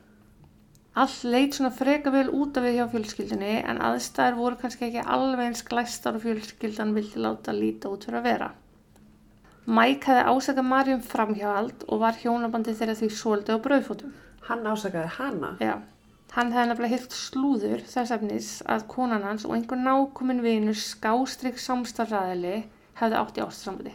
Allt 0.99 1.27
leit 1.33 1.59
svona 1.59 1.71
freka 1.71 2.11
vel 2.11 2.31
út 2.35 2.57
af 2.59 2.65
við 2.67 2.79
hjá 2.79 2.87
fjölskyldunni 2.95 3.53
en 3.61 3.83
aðstæður 3.89 4.39
voru 4.39 4.59
kannski 4.63 4.89
ekki 4.89 5.05
alveg 5.17 5.51
eins 5.51 5.63
glæstar 5.69 6.19
og 6.19 6.25
fjölskyldan 6.25 6.97
vildi 6.97 7.23
láta 7.23 7.55
líta 7.55 7.93
út 7.93 8.09
fyrir 8.09 8.23
að 8.23 8.31
vera. 8.31 8.49
Mike 9.69 10.09
hefði 10.09 10.25
ásakað 10.33 10.71
Mari 10.73 10.97
um 10.97 11.05
framhjáhald 11.05 11.85
og 11.87 12.03
var 12.03 12.19
hjónabandi 12.23 12.75
þeirra 12.75 12.97
því 12.99 13.13
svolítið 13.21 13.61
á 13.61 13.65
brauðfótum. 13.69 14.19
Hann 14.49 14.67
ásakaði 14.67 15.15
hana. 15.19 15.53
Já, 15.63 15.77
Hann 16.37 16.51
hefði 16.53 16.69
nefnilega 16.71 16.97
hýrt 16.97 17.15
slúður 17.17 17.85
þess 17.89 18.13
efnis 18.15 18.49
að 18.69 18.83
konan 18.93 19.25
hans 19.25 19.47
og 19.49 19.55
einhver 19.57 19.79
nákomin 19.81 20.43
vinur 20.45 20.77
skástrygg 20.77 21.57
samstarfræðili 21.63 22.59
hefði 23.00 23.21
átt 23.21 23.38
í 23.38 23.45
ástasambandi. 23.45 23.95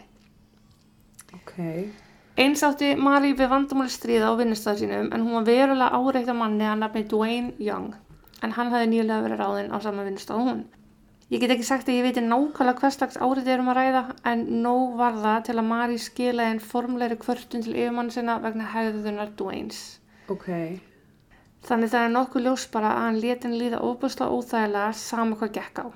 Ok. 1.38 1.54
Eins 2.34 2.62
átti 2.66 2.94
Mari 2.98 3.34
við 3.38 3.50
vandamáli 3.52 3.92
stríða 3.94 4.30
á 4.30 4.38
vinnustæðu 4.38 4.84
sínum 4.84 5.10
en 5.14 5.22
hún 5.22 5.36
var 5.38 5.44
verulega 5.46 6.00
áreitt 6.00 6.30
af 6.32 6.38
manni 6.38 6.66
að 6.66 6.80
nafni 6.80 7.04
Dwayne 7.10 7.52
Young 7.62 7.92
en 8.42 8.54
hann 8.56 8.72
hefði 8.72 8.88
nýlega 8.90 9.22
verið 9.26 9.42
ráðinn 9.42 9.74
á 9.74 9.78
sama 9.84 10.06
vinnustæðu 10.06 10.40
og 10.40 10.48
hún. 10.50 10.64
Ég 11.32 11.40
get 11.40 11.54
ekki 11.54 11.64
sagt 11.66 11.88
að 11.88 11.96
ég 11.98 12.04
veit 12.08 12.18
nákvæmlega 12.20 12.80
hvers 12.82 12.98
slags 12.98 13.16
árið 13.16 13.52
erum 13.54 13.70
að 13.72 13.78
ræða 13.78 14.02
en 14.30 14.42
nóg 14.64 14.98
var 14.98 15.14
það 15.22 15.38
til 15.46 15.54
að 15.56 15.68
Mari 15.70 16.00
skila 16.02 16.48
einn 16.50 16.60
formleiri 16.60 17.16
kvörtun 17.22 17.64
til 17.64 17.72
yfirmann 17.72 18.10
sinna 18.12 18.36
vegna 18.42 18.66
hegðunar 18.74 19.32
Dwaynes. 19.38 19.80
Ok. 20.28 20.50
Þannig 21.64 21.94
það 21.94 22.06
er 22.06 22.12
nokkuð 22.12 22.44
ljós 22.44 22.66
bara 22.74 22.90
að 22.92 23.06
hann 23.06 23.20
leti 23.22 23.48
henni 23.48 23.62
líða 23.62 23.80
óbúslega 23.80 24.36
óþægilega 24.36 24.92
sama 25.00 25.38
hvað 25.40 25.54
gekk 25.56 25.80
á. 25.80 25.86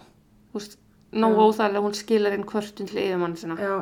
Þú 0.49 0.61
veist, 0.63 0.79
nóg 1.13 1.37
Já. 1.37 1.41
óþægilega 1.45 1.85
hún 1.87 1.95
skilar 1.97 2.33
einn 2.37 2.45
kvörtun 2.49 2.87
til 2.89 2.99
yfirmann 3.03 3.37
sinna. 3.37 3.57
Já. 3.57 3.79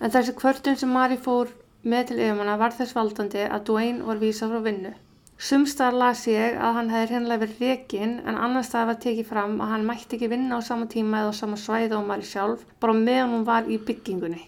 En 0.00 0.10
þessi 0.10 0.32
kvörtun 0.34 0.76
sem 0.80 0.88
Mari 0.92 1.16
fór 1.20 1.48
með 1.84 2.08
til 2.08 2.18
yfirmanna 2.24 2.56
var 2.58 2.72
þess 2.76 2.94
valdandi 2.96 3.44
að 3.46 3.64
Dwayne 3.68 4.04
var 4.06 4.16
vísað 4.22 4.50
frá 4.54 4.62
vinnu. 4.64 4.92
Sumstaðar 5.40 5.94
las 5.96 6.26
ég 6.28 6.56
að 6.60 6.74
hann 6.76 6.90
hefði 6.92 7.14
hreinlega 7.14 7.40
verið 7.46 7.60
rekin 7.64 8.18
en 8.28 8.36
annars 8.36 8.66
staðar 8.68 8.90
var 8.90 8.98
tekið 9.00 9.26
fram 9.30 9.54
að 9.64 9.70
hann 9.72 9.86
mætti 9.88 10.18
ekki 10.18 10.28
vinna 10.28 10.58
á 10.58 10.60
sama 10.60 10.84
tíma 10.86 11.22
eða 11.22 11.32
á 11.32 11.40
sama 11.40 11.56
svæði 11.56 11.96
og 11.96 12.04
Mari 12.10 12.26
sjálf 12.28 12.64
bara 12.80 12.92
meðan 12.92 13.32
hún 13.38 13.46
var 13.48 13.64
í 13.64 13.78
byggingunni. 13.78 14.42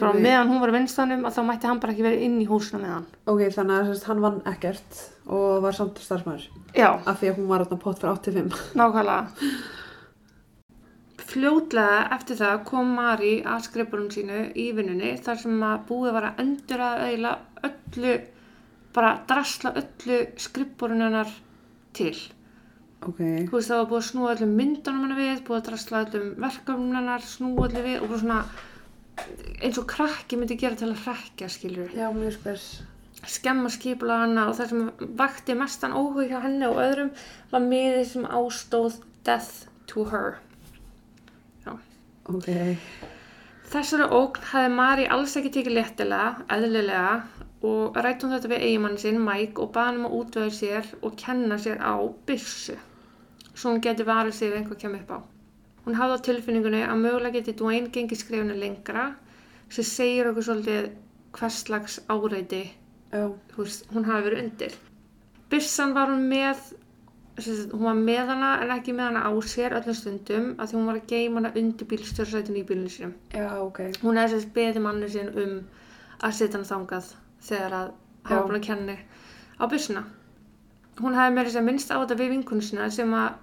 Bara 0.00 0.10
Ok. 0.10 0.20
meðan 0.20 0.48
hún 0.50 0.60
var 0.60 0.68
í 0.68 0.76
vinstanum 0.76 1.24
að 1.24 1.36
þá 1.38 1.42
mætti 1.48 1.66
hann 1.70 1.80
bara 1.80 1.92
ekki 1.94 2.02
verið 2.04 2.22
inn 2.26 2.40
í 2.42 2.46
húsinu 2.50 2.80
með 2.82 2.92
hann. 2.92 3.06
Ok, 3.26 3.40
þannig 3.54 3.80
að 3.94 4.04
hann 4.08 4.20
vann 4.20 4.40
ekkert 4.52 5.00
og 5.26 5.62
var 5.62 5.72
samt 5.72 5.98
starfsmæður. 6.02 6.48
Af 7.06 7.20
því 7.20 7.30
að 7.30 7.36
hún 7.38 7.48
var 7.48 7.64
þarna 7.64 7.80
pott 7.80 7.98
fyrir 8.02 8.12
85. 8.12 8.74
nákvæmlega. 8.74 9.26
Fljótlega 11.34 12.04
eftir 12.14 12.38
það 12.38 12.60
kom 12.68 12.92
Mari 12.94 13.32
að 13.42 13.64
skrifbúrun 13.66 14.12
sínu 14.14 14.40
í 14.54 14.68
vinnunni 14.76 15.16
þar 15.24 15.40
sem 15.42 15.64
að 15.66 15.80
búið 15.88 16.14
var 16.14 16.28
að 16.28 16.44
endur 16.44 16.84
að 16.86 17.02
eiginlega 17.08 17.70
öllu, 17.70 18.14
bara 18.94 19.12
drasla 19.30 19.74
öllu 19.80 20.20
skrifbúrun 20.44 21.02
hennar 21.02 21.32
til. 21.96 22.14
Ok. 23.04 23.18
Þú 23.18 23.56
veist 23.56 23.72
það 23.72 23.80
var 23.82 23.90
búið 23.90 24.00
að 24.00 24.06
snúa 24.10 24.30
öllum 24.36 24.54
myndunum 24.60 25.02
hennar 25.04 25.20
við, 25.20 25.42
búið 25.48 25.58
að 25.58 25.66
drasla 25.70 26.04
öllum 26.06 26.30
verkefnum 26.44 26.94
hennar, 27.00 27.26
snúa 27.34 27.66
öllu 27.66 27.82
við 27.84 27.98
og 27.98 28.08
bara 28.12 28.22
svona 28.22 28.38
eins 29.62 29.78
og 29.78 29.86
krakki 29.90 30.38
myndi 30.38 30.56
gera 30.58 30.78
til 30.78 30.90
að 30.90 31.02
hrekja 31.04 31.50
skilur 31.52 31.92
Já, 31.94 32.08
mjög 32.14 32.34
spes. 32.38 32.64
skemma 33.30 33.70
skipula 33.72 34.22
hana 34.24 34.48
og 34.50 34.56
það 34.58 34.72
sem 34.72 35.12
vakti 35.20 35.54
mestan 35.58 35.94
óhug 35.96 36.26
hjá 36.30 36.40
henni 36.44 36.66
og 36.68 36.80
öðrum 36.82 37.12
var 37.52 37.62
miðið 37.68 38.08
sem 38.10 38.26
ástóð 38.26 38.98
Death 39.24 39.68
to 39.88 40.04
Her. 40.10 40.40
Ok. 42.32 42.48
Þessari 43.72 44.06
ógn 44.16 44.46
hafði 44.50 44.72
Mari 44.74 45.06
alls 45.12 45.34
ekki 45.36 45.50
tekið 45.56 45.76
léttilega, 45.78 46.44
eðlilega 46.54 47.14
og 47.64 47.96
rætti 47.96 48.26
hún 48.26 48.34
þetta 48.36 48.50
við 48.52 48.64
eigimann 48.68 48.98
sinn, 49.00 49.20
Mike, 49.24 49.60
og 49.60 49.72
baði 49.74 49.90
hann 49.90 50.00
um 50.00 50.08
að 50.08 50.16
útvöða 50.20 50.54
sér 50.58 50.90
og 51.00 51.16
kenna 51.20 51.58
sér 51.60 51.80
á 51.80 51.96
byssu, 52.28 52.76
svo 53.52 53.72
hún 53.72 53.82
geti 53.84 54.06
varið 54.08 54.38
sig 54.38 54.52
ef 54.52 54.58
einhver 54.60 54.80
kemur 54.80 55.02
upp 55.02 55.12
á. 55.16 55.18
Hún 55.84 55.98
hafði 55.98 56.16
á 56.16 56.24
tilfinningunni 56.28 56.84
að 56.84 57.02
mögulega 57.02 57.40
geti 57.40 57.56
Dwayne 57.58 57.92
gengið 57.92 58.22
skrifinu 58.22 58.56
lengra, 58.56 59.10
sem 59.68 59.84
segir 59.88 60.30
okkur 60.30 60.48
svolítið 60.48 60.90
hvers 61.34 61.60
slags 61.64 61.98
áreiti 62.08 62.64
veist, 63.56 63.86
hún 63.92 64.06
hafi 64.08 64.28
verið 64.28 64.42
undir. 64.42 64.74
Byssan 65.50 65.94
var 65.94 66.10
hún 66.10 66.24
með, 66.30 66.72
hún 67.34 67.82
var 67.82 67.96
með 67.98 68.28
hana 68.30 68.50
en 68.62 68.72
ekki 68.76 68.92
með 68.94 69.08
hana 69.08 69.22
á 69.26 69.32
sér 69.42 69.74
öllum 69.74 69.96
stundum 69.98 70.50
að 70.54 70.68
því 70.70 70.76
hún 70.78 70.90
var 70.90 70.98
að 71.00 71.08
geima 71.10 71.40
hana 71.40 71.52
undir 71.58 71.88
bílstjórnsætinu 71.90 72.60
í 72.60 72.66
bílinu 72.68 72.92
sínum. 72.94 73.14
Já, 73.34 73.48
ok. 73.58 73.80
Hún 74.04 74.20
hefði 74.20 74.36
sérst 74.36 74.52
beðið 74.54 74.84
manni 74.84 75.08
sinn 75.10 75.32
um 75.32 75.56
að 76.20 76.36
setja 76.38 76.58
hann 76.60 76.68
þangað 76.68 77.08
þegar 77.48 77.78
að 77.80 77.88
hafa 78.28 78.44
búin 78.46 78.60
að 78.60 78.66
kenni 78.68 78.96
á 79.58 79.64
byssuna. 79.72 80.04
Hún 81.02 81.18
hefði 81.18 81.34
meira 81.34 81.54
sér 81.54 81.66
minnst 81.66 81.90
á 81.90 81.98
þetta 81.98 82.20
við 82.20 82.34
vinkunu 82.36 82.62
sinna 82.62 82.86
sem 82.94 83.16
að 83.18 83.34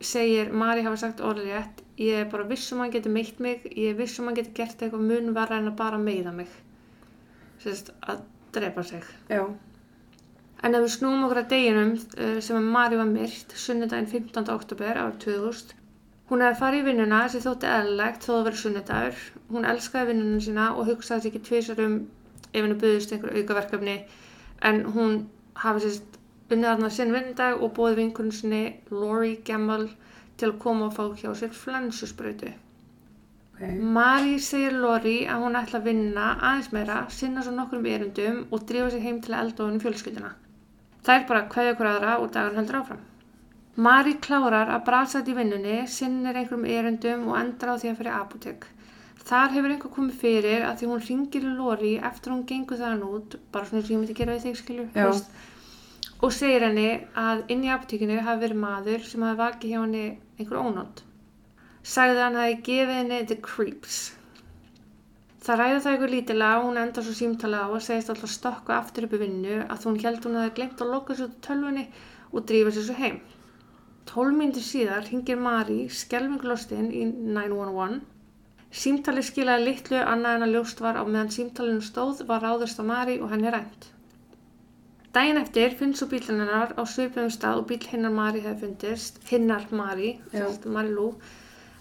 segir, 0.00 0.52
Mari 0.54 0.84
hafa 0.86 0.96
sagt 1.02 1.20
orðrétt, 1.20 1.82
ég 2.00 2.22
er 2.22 2.28
bara 2.32 2.46
viss 2.48 2.70
um 2.72 2.80
að 2.80 2.86
hann 2.86 2.94
getur 2.94 3.12
meitt 3.12 3.40
mig, 3.42 3.66
ég 3.74 3.92
er 3.92 3.98
viss 3.98 4.18
um 4.18 4.28
að 4.28 4.30
hann 4.30 4.38
getur 4.38 4.56
gert 4.62 4.84
eitthvað 4.84 5.08
mun 5.10 5.34
verra 5.36 5.58
en 5.60 5.68
að 5.72 5.76
bara 5.82 5.98
meiða 6.00 6.32
mig. 6.36 6.54
Sérst, 7.60 7.90
að 8.06 8.22
drepa 8.54 8.86
sig. 8.86 9.04
Já. 9.28 9.42
En 10.60 10.76
ef 10.76 10.82
við 10.84 10.94
snúum 10.94 11.24
okkur 11.24 11.42
að 11.42 11.52
deginum 11.54 11.92
uh, 11.96 12.38
sem 12.44 12.58
að 12.58 12.70
Mari 12.74 12.98
var 13.00 13.08
myrt, 13.08 13.54
sunnudaginn 13.56 14.10
15. 14.10 14.50
oktober 14.52 14.98
árið 15.00 15.20
2000, 15.24 15.76
hún 16.30 16.44
hefði 16.44 16.60
farið 16.60 16.82
í 16.82 16.86
vinnuna 16.90 17.20
sem 17.32 17.44
þótti 17.44 17.68
eðlilegt 17.74 18.26
þó 18.26 18.30
það 18.32 18.46
verið 18.48 18.62
sunnudagur. 18.64 19.22
Hún 19.50 19.68
elskaði 19.70 20.10
vinnuna 20.12 20.42
sína 20.44 20.66
og 20.76 20.90
hugsaði 20.90 21.24
sig 21.24 21.32
ekki 21.32 21.46
tvisar 21.48 21.80
um 21.86 21.96
ef 22.52 22.60
henni 22.60 22.76
buðist 22.82 23.12
einhver 23.14 23.36
aukaverkefni 23.38 23.96
en 24.68 24.80
hún 24.94 25.16
hafi 25.64 25.84
sérst 25.84 26.18
unnið 26.50 26.68
þarna 26.70 26.90
sinn 26.94 27.14
vinnudag 27.14 27.62
og 27.62 27.72
bóði 27.76 27.98
vinkunum 28.00 28.34
sinni 28.34 28.62
Lori 28.90 29.36
Gamble 29.46 29.88
til 30.40 30.50
að 30.50 30.58
koma 30.64 30.88
og 30.88 30.96
fá 30.96 31.04
hjá 31.20 31.30
sér 31.38 31.54
flensusbrautu. 31.54 32.52
Ok. 33.54 33.64
Mari 33.96 34.38
segir 34.42 34.76
Lori 34.82 35.16
að 35.30 35.44
hún 35.46 35.58
ætla 35.60 35.80
að 35.80 35.90
vinna 35.90 36.28
aðeins 36.38 36.70
meira, 36.74 37.00
sinna 37.12 37.44
svo 37.44 37.54
nokkrum 37.54 37.86
erindum 37.86 38.44
og 38.50 38.64
drífa 38.68 38.90
sig 38.94 39.04
heim 39.04 39.20
til 39.24 39.34
að 39.34 39.44
elda 39.44 39.66
honum 39.66 39.84
fjölskylduna. 39.84 40.32
Það 41.06 41.14
er 41.16 41.26
bara 41.30 41.46
kveðja 41.52 41.76
hver 41.78 41.88
aðra 41.90 42.16
og 42.20 42.32
dagur 42.34 42.58
heldur 42.58 42.78
áfram. 42.80 43.00
Mari 43.86 44.14
klárar 44.26 44.72
að 44.74 44.84
brasa 44.88 45.18
þetta 45.18 45.32
í 45.32 45.36
vinnunni, 45.38 45.76
sinnir 45.88 46.36
einhverjum 46.36 46.68
erindum 46.76 47.28
og 47.30 47.38
endar 47.40 47.72
á 47.72 47.80
því 47.80 47.92
að 47.92 48.00
fyrir 48.00 48.16
apotek. 48.18 48.66
Þar 49.30 49.54
hefur 49.56 49.74
einhver 49.74 49.94
komið 49.96 50.22
fyrir 50.24 50.64
að 50.66 50.80
því 50.80 50.90
hún 50.90 51.04
ringir 51.08 51.46
í 51.46 51.52
Lori 51.58 51.92
eftir 52.10 52.34
hún 52.34 52.46
gengur 52.48 52.80
þaðan 52.80 53.04
út, 53.08 53.36
bara 53.52 53.68
svona 53.68 53.84
sem 53.84 53.94
ég 53.94 54.02
myndi 54.02 54.16
gera 54.18 54.36
við 54.36 54.48
þig 54.48 54.58
skilju, 54.62 54.88
og 56.20 56.34
segir 56.36 56.66
henni 56.66 56.88
að 57.16 57.44
inn 57.52 57.62
í 57.64 57.70
apotekinu 57.72 58.18
hafi 58.24 58.44
verið 58.46 58.64
maður 58.64 59.06
sem 59.12 59.28
hafi 59.28 59.40
vakið 59.44 59.74
hjá 59.74 59.78
henni 59.84 60.06
einhver 60.40 60.60
ónótt 60.60 61.04
sagði 61.82 62.18
að 62.18 62.24
hann 62.24 62.40
hafi 62.40 62.56
gefið 62.66 62.96
henni 62.98 63.20
the 63.26 63.36
creeps. 63.40 64.00
Það 65.40 65.60
ræði 65.60 65.76
það 65.82 65.94
ykkur 65.96 66.10
lítilega 66.14 66.56
og 66.60 66.66
hún 66.66 66.78
endar 66.82 67.04
svo 67.04 67.12
símtala 67.16 67.60
á 67.64 67.68
að 67.72 67.84
segist 67.86 68.10
alltaf 68.12 68.32
stökka 68.32 68.74
aftur 68.76 69.06
upp 69.06 69.14
í 69.16 69.20
vinnu 69.22 69.54
að 69.64 69.86
hún 69.88 70.00
held 70.02 70.26
hún 70.26 70.36
hafi 70.36 70.56
glemt 70.58 70.82
að 70.84 70.90
loka 70.94 71.16
sér 71.16 71.30
út 71.30 71.38
tölvunni 71.46 71.84
og 72.32 72.44
drífa 72.50 72.74
sér 72.76 72.84
svo 72.88 72.96
heim. 72.98 73.20
12 74.10 74.36
mínútur 74.36 74.66
síðar 74.66 75.06
hringir 75.08 75.40
Mari 75.40 75.78
skelfinglostinn 76.00 76.90
í 76.92 77.06
911. 77.08 78.02
Símtali 78.82 79.24
skilaði 79.26 79.66
litlu 79.70 80.02
annað 80.02 80.36
en 80.36 80.46
að 80.46 80.54
ljóst 80.56 80.84
var 80.84 81.00
á 81.00 81.04
meðan 81.08 81.32
símtalinu 81.34 81.88
stóð 81.88 82.20
var 82.28 82.44
ráðust 82.44 82.82
á 82.82 82.84
Mari 82.92 83.16
og 83.24 83.32
henni 83.32 83.54
rænt. 83.54 83.88
Dæin 85.14 85.40
eftir 85.40 85.72
finnst 85.78 86.02
svo 86.02 86.06
bílinn 86.12 86.44
hennar 86.44 86.76
á 86.76 86.82
svipum 86.86 87.32
stað 87.34 87.62
og 87.62 87.70
bíl 87.70 87.80
hinnar 87.92 88.12
Mari 88.14 88.44
hefði 88.44 88.60
fundist, 88.66 89.16
hinnar 89.30 89.64
Mari, 89.72 90.12
Mari 90.76 90.92
Lou, 90.92 91.14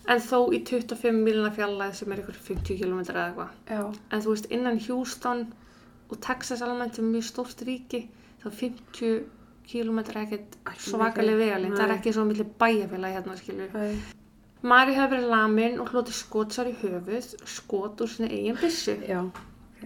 en 0.10 0.22
þó 0.26 0.38
í 0.56 0.62
25 0.66 1.24
miljonar 1.24 1.56
fjallæð 1.56 1.98
sem 2.00 2.14
er 2.14 2.22
ykkur 2.24 2.38
50 2.50 2.80
km 2.82 3.02
eða 3.04 3.26
eitthvað. 3.28 3.98
En 4.10 4.24
þú 4.26 4.36
veist, 4.36 4.48
innan 4.56 4.80
Houston 4.88 5.44
og 6.10 6.22
Texas 6.26 6.64
almennt 6.66 6.98
er 6.98 7.06
mjög 7.06 7.28
stórt 7.28 7.62
ríki, 7.68 8.08
þá 8.42 8.48
er 8.50 8.56
50 8.62 9.20
km 9.70 10.00
ekkert 10.02 10.58
Ekki 10.66 10.94
svakalega 10.96 11.42
vegalinn. 11.44 11.76
Það 11.78 11.86
er 11.86 11.96
ekki 11.98 12.16
svo 12.16 12.26
milli 12.26 12.48
bæjarfélagi 12.64 13.20
hérna, 13.20 13.38
skilju. 13.38 13.68
Mari 14.70 14.96
hefði 14.98 15.16
verið 15.16 15.30
lamin 15.32 15.78
og 15.80 15.94
hloti 15.94 16.16
skotsar 16.16 16.68
í 16.68 16.76
höfuð, 16.82 17.30
skot 17.48 18.02
úr 18.04 18.10
sinni 18.12 18.34
eigin 18.36 18.58
byssu. 18.60 18.98
Já. 19.08 19.22
Ok. 19.80 19.86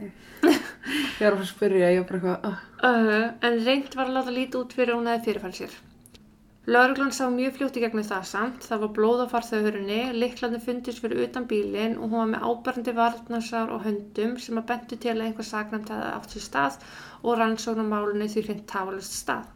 Ég 1.21 1.27
var 1.27 1.35
að 1.37 1.49
spyrja, 1.51 1.91
ég 1.93 2.01
var 2.01 2.07
bara 2.09 2.19
eitthvað, 2.19 2.47
ah. 2.49 2.63
Uh, 2.83 3.27
en 3.47 3.59
reynd 3.67 3.93
var 3.95 4.09
að 4.09 4.17
láta 4.17 4.33
lítið 4.33 4.63
út 4.63 4.73
fyrir 4.75 4.97
hún 4.97 5.11
hefði 5.11 5.27
fyrirfært 5.27 5.59
sér. 5.59 5.75
Lörglann 6.65 7.11
sá 7.11 7.25
mjög 7.27 7.57
fljótt 7.57 7.75
í 7.75 7.81
gegnum 7.83 8.05
það 8.07 8.27
samt, 8.29 8.63
það 8.63 8.83
var 8.85 8.91
blóð 8.95 9.21
á 9.23 9.31
farþauðurinni, 9.33 9.97
liklandi 10.15 10.61
fundist 10.63 11.01
fyrir 11.03 11.25
utan 11.25 11.43
bílinn 11.49 11.97
og 11.97 12.05
hún 12.05 12.21
var 12.21 12.29
með 12.31 12.45
áberandi 12.47 12.93
varnarsár 12.95 13.73
og 13.75 13.81
höndum 13.83 14.37
sem 14.39 14.61
að 14.61 14.69
bentu 14.69 14.95
til 14.95 15.11
að 15.17 15.25
einhver 15.25 15.47
saknæmt 15.49 15.91
hefði 15.91 16.13
átt 16.13 16.35
sér 16.35 16.45
stað 16.45 16.77
og 17.19 17.35
rannsóknarmálunni 17.41 18.29
því 18.31 18.45
hreint 18.45 18.63
tafalust 18.71 19.17
stað. 19.17 19.49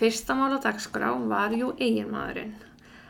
Fyrsta 0.00 0.34
mál 0.34 0.58
á 0.58 0.64
dagskrá 0.66 1.12
var 1.30 1.54
jú 1.54 1.70
eiginmaðurinn. 1.78 2.56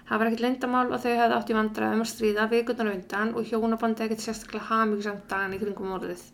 Það 0.07 0.21
var 0.21 0.29
ekkert 0.29 0.45
leyndamál 0.45 0.85
að 0.91 1.07
þau 1.07 1.15
hefði 1.23 1.39
átt 1.39 1.49
í 1.55 1.57
vandræðum 1.57 2.05
að 2.05 2.13
stríða 2.13 2.49
vikunar 2.53 2.93
undan 2.93 3.33
og 3.33 3.49
hjónabandi 3.49 4.05
ekkert 4.05 4.27
sérstaklega 4.27 4.69
hamingsamt 4.69 5.25
dagan 5.33 5.57
í 5.57 5.63
kringum 5.65 5.97
orðið. 5.97 6.29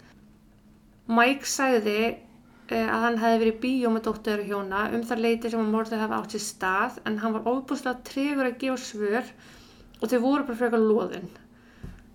Mike 1.07 1.49
sagði 1.49 1.97
að 2.81 3.05
hann 3.07 3.21
hefði 3.21 3.39
verið 3.43 3.55
í 3.55 3.61
bíó 3.63 3.93
með 3.93 4.05
dóttur 4.09 4.43
hjóna 4.49 4.83
um 4.97 5.07
þar 5.09 5.23
leiti 5.25 5.53
sem 5.53 5.63
að 5.63 5.73
morðið 5.75 6.03
hefði 6.03 6.19
átt 6.19 6.35
sér 6.37 6.45
stað 6.47 6.99
en 7.09 7.17
hann 7.23 7.37
var 7.37 7.49
ofbúslega 7.53 8.05
tregur 8.09 8.51
að 8.51 8.59
gefa 8.63 8.83
svör 8.83 9.33
og 10.01 10.13
þau 10.13 10.21
voru 10.27 10.47
bara 10.49 10.61
frekar 10.61 10.83
loðin. 10.83 11.33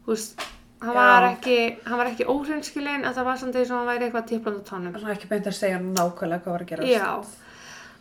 Þú 0.06 0.14
veist, 0.14 0.46
hann 0.84 0.96
Já. 0.96 1.00
var 1.00 1.28
ekki, 1.32 1.58
hann 1.88 2.02
var 2.02 2.12
ekki 2.12 2.30
óhreinskilinn 2.32 3.04
en 3.04 3.18
það 3.18 3.30
var 3.32 3.42
samt 3.42 3.60
eins 3.60 3.74
og 3.74 3.82
hann 3.82 3.92
væri 3.92 4.08
eitthvað 4.08 4.30
tippland 4.32 4.62
á 4.62 4.68
tánum. 4.70 4.96
Svona 4.98 5.18
ekki 5.18 5.30
beint 5.32 5.52
að 5.52 5.60
segja 5.60 5.84
nákvæmlega 5.84 6.44
hvað 6.46 6.58
var 6.58 6.66
að 6.66 6.74
gera. 6.74 6.90
Já, 6.92 7.12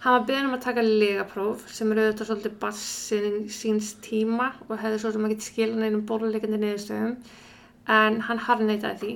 Hann 0.06 0.20
var 0.20 0.26
beðin 0.28 0.46
um 0.46 0.54
að 0.54 0.64
taka 0.66 0.82
legapróf 0.86 1.62
sem 1.75 1.90
er 1.90 1.98
auðvitað 1.98 2.28
svolítið 2.28 2.52
bassin 2.62 3.38
síns 3.50 3.88
tíma 4.04 4.52
og 4.68 4.76
hefði 4.78 5.00
svo 5.02 5.10
sem 5.14 5.25
að 5.26 5.32
geta 5.32 5.46
skilin 5.48 5.82
einum 5.82 6.04
borðleikandi 6.06 6.60
niðurstöðum 6.62 7.14
en 7.96 8.18
hann 8.28 8.42
harneitaði 8.46 9.00
því. 9.00 9.14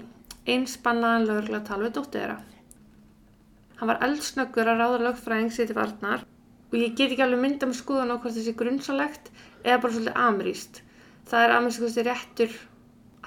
Eins 0.50 0.74
bannaðan 0.82 1.28
lögurlega 1.28 1.60
að 1.60 1.68
tala 1.68 1.86
við 1.86 1.94
dóttu 1.98 2.18
þeirra. 2.18 2.38
Hann 3.80 3.88
var 3.88 4.02
eldsnöggur 4.04 4.68
að 4.68 4.80
ráða 4.82 5.02
lögfræðing 5.06 5.52
sér 5.56 5.70
til 5.70 5.76
varnar 5.78 6.24
og 6.70 6.76
ég 6.76 6.92
get 6.98 7.14
ekki 7.14 7.24
alveg 7.24 7.40
mynda 7.40 7.68
með 7.70 7.78
skoðun 7.80 8.12
á 8.12 8.20
hvort 8.20 8.36
þessi 8.36 8.52
grunnsalegt 8.58 9.30
eða 9.64 9.78
bara 9.82 9.94
svolítið 9.94 10.18
ameríst. 10.24 10.82
Það 11.30 11.44
er 11.46 11.54
ameríst 11.56 12.00
réttur 12.10 12.58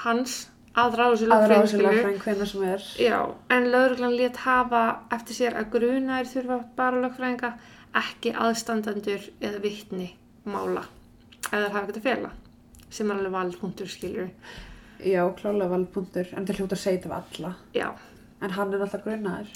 hans 0.04 0.36
að 0.78 0.98
ráða 1.00 1.18
sér 1.22 1.32
lögfræðing 1.34 1.64
þessu 1.64 1.74
skilur. 1.74 1.88
lagfræðing 1.90 2.22
hvenna 2.28 2.50
sem 2.52 2.68
er. 2.70 2.86
Já, 3.02 3.18
en 3.58 3.72
lögreglan 3.74 4.16
lét 4.20 4.40
hafa 4.46 4.84
eftir 5.18 5.40
sér 5.40 5.58
að 5.58 5.74
grunaðir 5.78 6.32
þurfa 6.36 6.60
bara 6.78 7.02
lögfræðinga, 7.08 7.52
ekki 8.04 8.36
aðstandendur 8.46 9.28
eða 9.42 9.64
vittni 9.66 10.14
mála 10.46 10.86
eða 11.52 11.74
hafa 11.74 11.84
ekkert 11.84 12.02
að 12.02 12.08
fela 12.08 12.34
sem 12.94 13.10
er 13.10 13.20
alveg 13.20 13.34
valpunktur 13.34 13.90
skilur 13.90 14.30
Já, 15.04 15.26
klálega 15.36 15.74
valpunktur, 15.74 16.30
en 16.38 16.46
það 16.48 16.60
hljóta 16.62 16.78
að 16.78 16.82
segja 16.86 17.00
þetta 17.02 17.10
við 17.10 17.18
alla. 17.20 17.56
Já, 17.76 17.88
En 18.44 18.52
hann 18.58 18.74
er 18.76 18.82
alltaf 18.84 19.06
grunaður. 19.06 19.52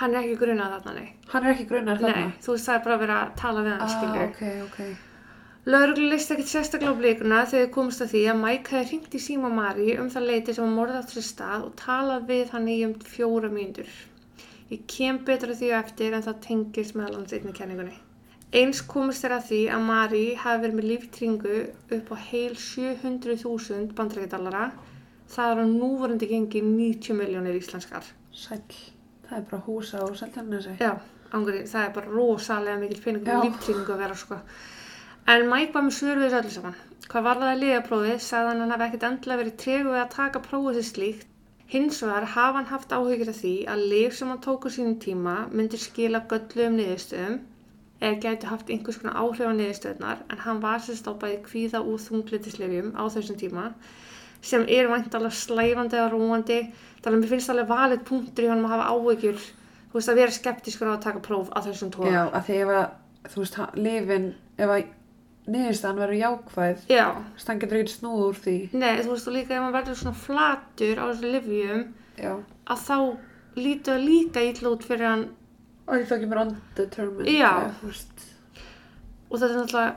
Hann 0.00 0.14
er 0.14 0.22
ekki 0.22 0.38
grunað 0.44 0.72
þarna, 0.76 0.94
nei 1.00 1.08
Hann 1.32 1.44
er 1.46 1.52
ekki 1.54 1.66
grunaður 1.70 2.02
þarna? 2.06 2.24
Nei, 2.26 2.40
þú 2.44 2.54
veist 2.54 2.68
það 2.70 2.78
er 2.78 2.82
bara 2.86 2.96
að 2.96 3.04
vera 3.04 3.18
að 3.24 3.34
tala 3.42 3.62
við 3.66 3.72
hann 3.74 3.84
Ah, 3.86 3.92
skilur 3.94 4.24
ok, 4.30 4.42
ok. 4.66 4.80
Lögreglu 5.66 6.08
leist 6.12 6.30
ekkert 6.30 6.50
sérstaklega 6.52 6.92
á 6.94 7.00
blikuna 7.00 7.38
þegar 7.50 7.64
þau 7.66 7.72
komast 7.74 8.02
að 8.04 8.12
því 8.12 8.20
að 8.30 8.42
Mike 8.44 8.70
hefði 8.76 8.90
hringt 8.92 9.16
í 9.18 9.20
síma 9.24 9.48
Mari 9.50 9.96
um 9.98 10.10
það 10.14 10.26
leiti 10.30 10.54
sem 10.54 10.66
að 10.68 10.76
morða 10.78 11.00
átt 11.00 11.14
sér 11.16 11.26
stað 11.26 11.64
og 11.66 11.72
talað 11.80 12.28
við 12.28 12.52
hann 12.54 12.68
í 12.70 12.76
um 12.86 12.92
fjóra 13.02 13.50
mínútur. 13.50 13.88
Ég 14.70 14.84
kem 14.90 15.18
betur 15.26 15.50
að 15.54 15.60
því 15.64 15.72
eftir 15.80 16.14
en 16.14 16.22
það 16.26 16.38
tengist 16.46 16.94
meðal 16.98 17.16
hans 17.18 17.34
einni 17.34 17.54
kenningunni. 17.58 17.96
Eins 18.54 18.78
komist 18.86 19.24
þér 19.26 19.34
að 19.40 19.48
því 19.50 19.60
að 19.74 19.84
Mari 19.90 20.24
hafi 20.38 20.62
verið 20.62 20.78
með 20.78 20.88
líftringu 20.92 21.56
upp 21.98 22.12
á 22.14 22.16
heil 22.30 22.54
700.000 22.54 23.90
bandrækjadallara. 23.98 24.68
Það 25.34 25.50
er 25.50 25.62
á 25.62 25.66
núvorandi 25.66 26.28
gengi 26.30 26.62
90 26.62 27.18
miljónir 27.18 27.58
íslenskar. 27.58 28.06
Sæll. 28.30 28.62
Það 29.28 29.38
er 29.38 29.46
bara 29.50 29.62
húsa 29.66 30.02
og 30.06 30.16
seltjarnesi. 30.20 30.74
Já, 30.80 30.92
ángurinn, 31.34 31.70
það 31.70 31.86
er 31.86 31.94
bara 31.96 32.12
rosalega 32.16 32.80
mikil 32.82 33.00
peningur 33.04 33.32
Já. 33.32 33.40
líftringu 33.44 33.94
að 33.94 34.02
vera 34.04 34.18
sko. 34.22 34.40
En 35.34 35.48
Mike 35.50 35.74
var 35.74 35.86
með 35.86 35.96
svör 35.96 36.20
við 36.20 36.28
þessu 36.30 36.42
öllu 36.42 36.54
saman. 36.56 36.76
Hvað 37.06 37.26
var 37.26 37.40
það 37.40 37.52
að 37.54 37.62
liða 37.62 37.80
prófið, 37.88 38.20
sagði 38.26 38.52
hann 38.52 38.60
að 38.60 38.62
hann 38.64 38.74
hafi 38.76 38.86
ekkert 38.86 39.08
endilega 39.08 39.40
verið 39.42 39.56
tregu 39.64 39.90
við 39.90 40.02
að 40.02 40.14
taka 40.14 40.44
prófið 40.46 40.78
sér 40.78 40.88
slíkt. 40.90 41.26
Hins 41.72 41.98
vegar 42.02 42.28
hafa 42.36 42.60
hann 42.60 42.70
haft 42.70 42.92
áhyggjur 42.94 43.30
af 43.32 43.38
því 43.42 43.54
að 43.72 43.84
lif 43.92 44.14
sem 44.14 44.28
hann 44.30 44.42
tók 44.44 44.66
á 44.66 44.70
sínum 44.70 44.98
tíma 45.02 45.34
myndi 45.50 45.80
skila 45.82 46.20
gölluðum 46.30 46.76
niðurstöðum 46.78 47.40
eða 48.06 48.20
gæti 48.22 48.50
haft 48.50 48.70
einhvers 48.70 49.00
konar 49.02 49.16
áhrif 49.18 49.50
á 49.50 49.54
niðurstöðunar 49.58 50.22
en 50.30 50.42
hann 50.44 50.60
var 50.62 50.84
sér 50.84 51.00
stápaði 51.00 51.40
kvíða 51.48 51.80
úr 51.82 51.98
þunglitislefjum 52.04 52.92
á 52.94 53.02
þessum 53.16 53.40
tíma 53.40 53.64
sem 54.42 54.64
er 54.68 54.88
væntalega 54.90 55.30
slæfandi 55.34 55.96
eða 55.96 56.10
rúandi 56.12 56.58
þannig 57.02 57.16
að 57.16 57.22
mér 57.22 57.28
finnst 57.34 57.50
alveg 57.50 57.68
valið 57.70 58.04
punktur 58.08 58.44
í 58.44 58.48
honum 58.50 58.66
að 58.68 58.74
hafa 58.76 58.90
áhyggjur 58.94 59.40
þú 59.40 59.94
veist 59.98 60.08
að 60.12 60.20
vera 60.20 60.30
skeptískur 60.36 60.90
á 60.90 60.94
að 60.96 61.02
taka 61.06 61.20
próf 61.24 61.48
á 61.54 61.58
þessum 61.66 61.90
tóa 61.94 62.10
Já, 62.12 62.22
að 62.32 62.44
því 62.48 62.56
ef 62.62 62.68
að, 62.76 62.86
þú 63.32 63.42
veist, 63.42 63.54
hann- 63.60 63.76
lifin, 63.86 64.26
ef 64.58 64.68
að 64.76 64.84
niðurstaðan 65.46 66.00
verður 66.02 66.20
jákvæð, 66.20 66.78
Já, 66.90 67.04
þess 67.36 67.44
að 67.46 67.50
hann 67.52 67.60
getur 67.62 67.78
ekki 67.80 67.94
snúð 67.94 68.22
úr 68.26 68.38
því. 68.44 68.56
nei, 68.72 68.94
þú 69.02 69.10
veist 69.14 69.28
og 69.30 69.34
líka 69.36 69.54
ef 69.54 69.62
maður 69.62 69.76
verður 69.78 69.98
svona 70.00 70.20
flatur 70.26 70.96
á 70.98 71.04
þessu 71.06 71.32
livjum 71.36 71.84
Já. 72.18 72.32
að 72.66 72.78
þá 72.86 72.96
lítur 73.56 73.92
það 73.94 74.06
líka 74.10 74.42
ítla 74.50 74.72
út 74.74 74.84
fyrir 74.84 75.06
hann 75.06 75.26
Og 75.86 75.94
því 75.94 76.06
þá 76.10 76.16
kemur 76.20 76.40
undetermined. 76.42 77.28
Já. 77.30 77.52
eða, 77.62 78.00
og 79.30 79.38
þetta 79.38 79.52
er 79.52 79.60
náttúrulega 79.60 79.94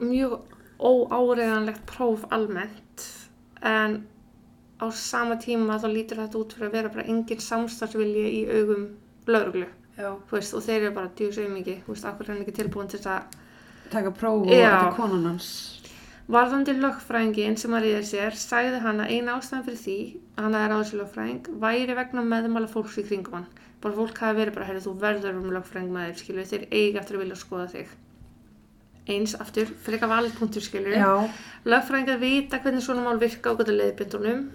mjög 0.00 0.32
óáreðanlegt 0.80 1.82
próf 1.90 2.24
almennt 2.32 2.89
en 3.66 4.00
á 4.80 4.86
sama 4.96 5.36
tíma 5.40 5.80
þá 5.82 5.88
lítur 5.92 6.22
þetta 6.22 6.40
út 6.40 6.56
fyrir 6.56 6.70
að 6.70 6.76
vera 6.78 6.94
bara 6.94 7.08
engin 7.12 7.44
samstarfsvilji 7.44 8.26
í 8.38 8.40
augum 8.60 8.86
lauruglu, 9.28 9.68
veist, 10.30 10.54
og 10.56 10.64
þeir 10.64 10.80
eru 10.80 10.94
bara 10.96 11.12
djús 11.16 11.38
auðmiki, 11.38 11.82
þú 11.84 11.94
veist, 11.94 12.08
akkur 12.08 12.26
er 12.26 12.34
hann 12.34 12.42
ekki 12.44 12.56
tilbúin 12.62 12.88
til 12.90 13.02
að 13.04 13.38
Taka 13.90 14.12
próf 14.14 14.44
og 14.44 14.50
þetta 14.50 14.90
konan 14.94 15.24
hans. 15.26 15.46
Varðandi 16.30 16.76
lögfræðingin 16.78 17.56
sem 17.58 17.72
að 17.74 17.88
ríða 17.88 18.02
sér 18.06 18.36
sagði 18.38 18.82
hann 18.84 19.02
að 19.02 19.16
eina 19.16 19.32
ástæðan 19.34 19.64
fyrir 19.66 19.80
því 19.80 19.96
að 20.36 20.44
hann 20.44 20.58
er 20.60 20.70
á 20.70 20.76
þessu 20.78 21.00
lögfræðing 21.00 21.48
væri 21.64 21.96
vegna 21.98 22.22
meðmála 22.22 22.70
fólks 22.70 23.00
í 23.02 23.04
kringum 23.08 23.40
hann. 23.40 23.48
Bara 23.82 23.96
fólk 23.96 24.20
hafi 24.22 24.38
verið 24.38 24.54
bara, 24.54 24.68
heyrðu 24.68 24.84
þú 24.84 24.92
verður 25.02 25.40
um 25.40 25.50
lögfræðing 25.56 25.90
með 25.96 26.06
þér, 26.06 26.20
skilju, 26.20 26.44
þeir 26.52 26.66
eiga 26.70 27.02
eftir 27.02 27.18
að 27.18 27.24
vilja 27.24 27.40
skoða 27.40 27.66
þig. 27.74 27.96
Eins 29.08 29.34
aftur, 29.40 29.66
freka 29.84 30.06
valið 30.06 30.34
punktur, 30.38 30.62
skilju. 30.62 30.92
Já. 30.94 31.30
Lögfræðingar 31.64 32.18
vita 32.20 32.58
hvernig 32.60 32.82
svona 32.84 33.02
mál 33.04 33.18
virka 33.18 33.50
á 33.50 33.56
gott 33.56 33.68
leiðbindunum. 33.72 34.50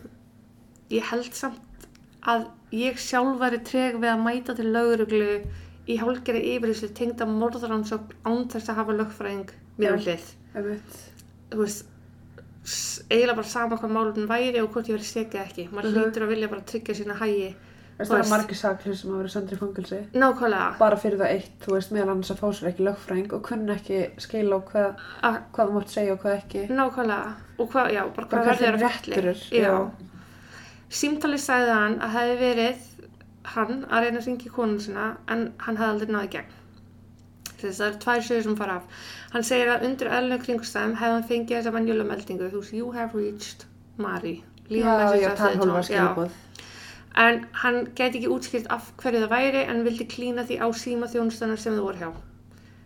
Ég 0.92 1.02
held 1.12 1.34
samt 1.34 1.88
að 2.26 2.46
ég 2.72 2.98
sjálf 3.02 3.40
væri 3.42 3.60
treg 3.66 3.98
við 4.02 4.10
að 4.14 4.24
mæta 4.26 4.56
til 4.56 4.70
lögreglu 4.74 5.42
í 5.88 5.98
hálfgerði 6.02 6.56
yfirlýslu 6.56 6.90
tengda 6.98 7.26
morðaransókn 7.30 8.16
án 8.26 8.48
þess 8.50 8.70
að 8.70 8.76
hafa 8.80 8.94
lögfræðing 8.98 9.52
mér 9.78 9.94
um 9.94 10.00
hlið 10.00 10.32
þú 11.52 11.60
veist 11.62 11.86
eiginlega 13.12 13.36
bara 13.38 13.48
sama 13.48 13.78
hvað 13.78 13.94
málun 13.94 14.26
væri 14.30 14.62
og 14.64 14.72
hvort 14.74 14.88
ég 14.90 14.96
verið 14.98 15.12
sekið 15.12 15.42
ekki 15.44 15.66
maður 15.70 15.92
Mhm. 15.92 16.00
hlýtur 16.02 16.24
að 16.26 16.32
vilja 16.34 16.48
bara 16.50 16.62
tryggja 16.62 16.96
sína 16.98 17.18
hægi 17.20 17.56
Veist, 17.96 18.12
það 18.12 18.20
er 18.20 18.30
margir 18.30 18.58
saklir 18.60 18.96
sem 19.00 19.10
hafa 19.12 19.22
verið 19.24 19.32
sendir 19.32 19.56
í 19.56 19.60
fangilsi. 19.62 20.00
nákvæmlega. 20.20 20.78
Bara 20.80 20.96
fyrir 21.00 21.18
það 21.22 21.30
eitt, 21.36 21.54
þú 21.64 21.72
veist, 21.76 21.92
meðal 21.96 22.10
annars 22.12 22.32
að 22.34 22.40
fá 22.42 22.48
sér 22.58 22.68
ekki 22.72 22.84
lögfræðing 22.88 23.34
og 23.34 23.42
kunna 23.48 23.76
ekki 23.78 24.00
skila 24.20 24.56
á 24.56 24.60
hvað, 24.72 24.90
A- 25.24 25.40
hvað 25.56 25.68
þú 25.70 25.74
mátt 25.78 25.90
segja 25.94 26.12
og 26.14 26.20
hvað 26.26 26.36
ekki. 26.42 26.62
nákvæmlega. 26.76 27.30
Og 27.60 27.70
hvað, 27.72 27.92
já, 27.96 28.02
bara 28.16 28.28
hvað 28.28 28.46
verður 28.46 28.60
þeim 28.60 28.76
að 28.76 28.80
felli 28.92 29.16
já. 29.64 29.90
símtali 30.90 31.38
sagði 31.40 31.72
hann 31.72 32.00
að 32.02 32.10
hefði 32.18 32.36
verið 32.40 32.78
hann 33.56 33.86
að 33.90 34.02
reyna 34.04 34.20
að 34.20 34.26
ringi 34.28 34.50
konun 34.50 34.80
sinna 34.80 35.18
en 35.30 35.54
hann 35.58 35.78
hefði 35.78 35.90
aldrei 35.94 36.12
náði 36.16 36.30
gegn. 36.36 36.52
Þess 37.56 37.80
að 37.80 37.86
það 37.86 37.88
eru 37.88 38.00
tvær 38.04 38.22
sögur 38.28 38.44
sem 38.44 38.56
fara 38.56 38.76
af. 38.76 38.84
Hann 39.32 39.44
segir 39.44 39.68
að 39.72 39.84
undir 39.88 40.08
eðlunum 40.12 40.42
kringstæðum 40.44 40.96
hefði 41.00 41.14
hann 41.16 41.30
fengið 41.30 41.58
þessa 41.62 41.72
venjulega 41.72 42.10
En 47.16 47.46
hann 47.62 47.86
gæti 47.96 48.20
ekki 48.20 48.32
útskýrt 48.34 48.66
af 48.76 48.90
hverju 49.00 49.22
það 49.24 49.32
væri 49.32 49.62
en 49.72 49.84
vildi 49.86 50.06
klína 50.12 50.44
því 50.48 50.58
á 50.60 50.68
síma 50.76 51.08
þjónustunar 51.08 51.60
sem 51.62 51.78
þau 51.78 51.86
voru 51.88 52.02
hjá. 52.02 52.10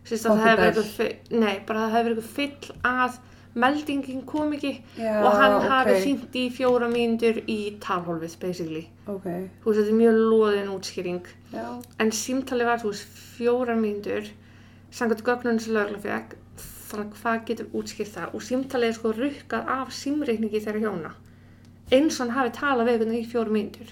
Það 0.09 0.27
Poppy 0.29 0.51
eitthvað, 0.65 1.95
eitthvað 1.97 2.27
fyll 2.35 2.71
að 2.87 3.17
meldingin 3.59 4.21
kom 4.29 4.53
ekki 4.53 4.71
Já, 4.97 5.15
og 5.25 5.33
hann 5.37 5.55
ok. 5.57 5.65
hafi 5.71 5.95
hringt 6.03 6.35
í 6.37 6.43
fjóra 6.53 6.87
mínútur 6.91 7.39
í 7.49 7.57
talhólfið, 7.81 8.35
basically. 8.41 8.83
Ok, 9.09 9.25
Þú 9.25 9.71
veist, 9.71 9.79
þetta 9.81 9.93
er 9.93 9.99
mjög 9.99 10.19
loðin 10.31 10.71
útskýring. 10.75 11.25
já. 11.53 11.65
En 11.99 12.11
símtalið 12.11 12.69
var, 12.69 12.81
þú 12.83 12.91
veist, 12.93 13.19
fjóra 13.37 13.75
mínútur, 13.75 14.29
samkvæmt 14.91 15.25
gögnunum 15.25 15.59
sem 15.59 15.73
lögla 15.73 16.01
fekk, 16.05 16.35
þannig 16.89 17.05
að 17.05 17.21
hvað 17.21 17.45
getur 17.49 17.71
útskýrt 17.73 18.13
það? 18.15 18.35
Og 18.35 18.45
símtalið 18.45 18.89
er 18.89 18.97
sko 18.99 19.13
rukkað 19.17 19.73
af 19.77 19.93
símreikningi 19.93 20.61
þeirra 20.65 20.85
hjóna. 20.85 21.11
Eins 21.91 22.19
og 22.19 22.27
hann 22.27 22.35
hafi 22.37 22.53
talað 22.59 22.85
við 22.85 22.93
einhvern 22.93 23.13
veginn 23.15 23.25
í 23.25 23.31
fjóra 23.33 23.55
mínútur. 23.57 23.89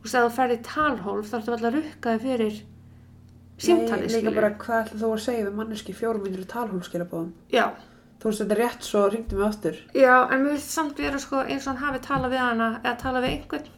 Og 0.00 0.06
þess 0.08 0.16
að 0.20 0.26
þú 0.26 0.34
ferði 0.38 0.58
talhólf 0.64 1.28
þá 1.30 1.36
ertu 1.40 1.54
alltaf 1.56 1.74
rukkaði 1.76 2.20
fyrir 2.24 2.60
símtalið, 3.60 4.06
Nei, 4.08 4.14
líka 4.16 4.32
bara 4.36 4.50
hvað 4.56 4.78
ætla 4.86 5.00
þú 5.02 5.10
að 5.12 5.22
segja 5.26 5.46
við 5.46 5.56
manneski 5.58 5.92
fjórum 5.96 6.22
mínútur 6.24 6.46
talhólskilabóðum. 6.54 7.32
Já, 7.52 7.66
Þú 8.20 8.28
veist, 8.28 8.40
þetta 8.42 8.52
er 8.54 8.58
rétt 8.60 8.84
svo, 8.84 9.02
ringdu 9.08 9.36
mig 9.36 9.46
aftur. 9.46 9.76
já, 9.96 10.14
en 10.28 10.42
mér 10.44 10.50
finnst 10.56 10.72
samt 10.76 10.98
vera 11.00 11.18
sko 11.18 11.38
eins 11.40 11.64
og 11.66 11.72
hann 11.72 11.84
hafi 11.86 12.00
talað 12.04 12.34
við 12.34 12.42
hana 12.44 12.66
eða 12.84 12.96
talað 13.00 13.24
við 13.24 13.30
einhvern 13.36 13.68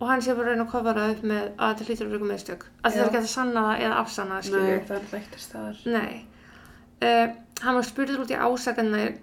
og 0.00 0.08
hann 0.08 0.20
sé 0.22 0.34
bara 0.36 0.44
að 0.44 0.50
reyna 0.52 0.64
að 0.66 0.72
kofara 0.74 1.06
upp 1.12 1.22
með 1.24 1.46
að 1.56 1.70
þetta 1.72 1.86
hlýtur 1.88 2.06
að 2.06 2.12
vera 2.12 2.28
meðstök. 2.32 2.66
Að 2.82 2.92
þetta 2.92 3.00
er 3.04 3.08
ekki 3.08 3.18
að 3.22 3.30
sanna 3.32 3.62
það 3.68 3.84
eða 3.86 3.96
afsanna 4.02 4.34
það, 4.34 4.44
skilur. 4.48 4.68
Nei, 4.68 4.84
það 4.88 4.98
er 4.98 5.16
ekki 5.18 5.32
til 5.32 5.40
staðar. 5.46 5.80
Nei. 5.96 6.12
Uh, 6.98 7.26
hann 7.64 7.78
var 7.78 7.88
spurður 7.88 8.22
út 8.24 8.30
í 8.34 8.38
ásakanir, 8.38 9.16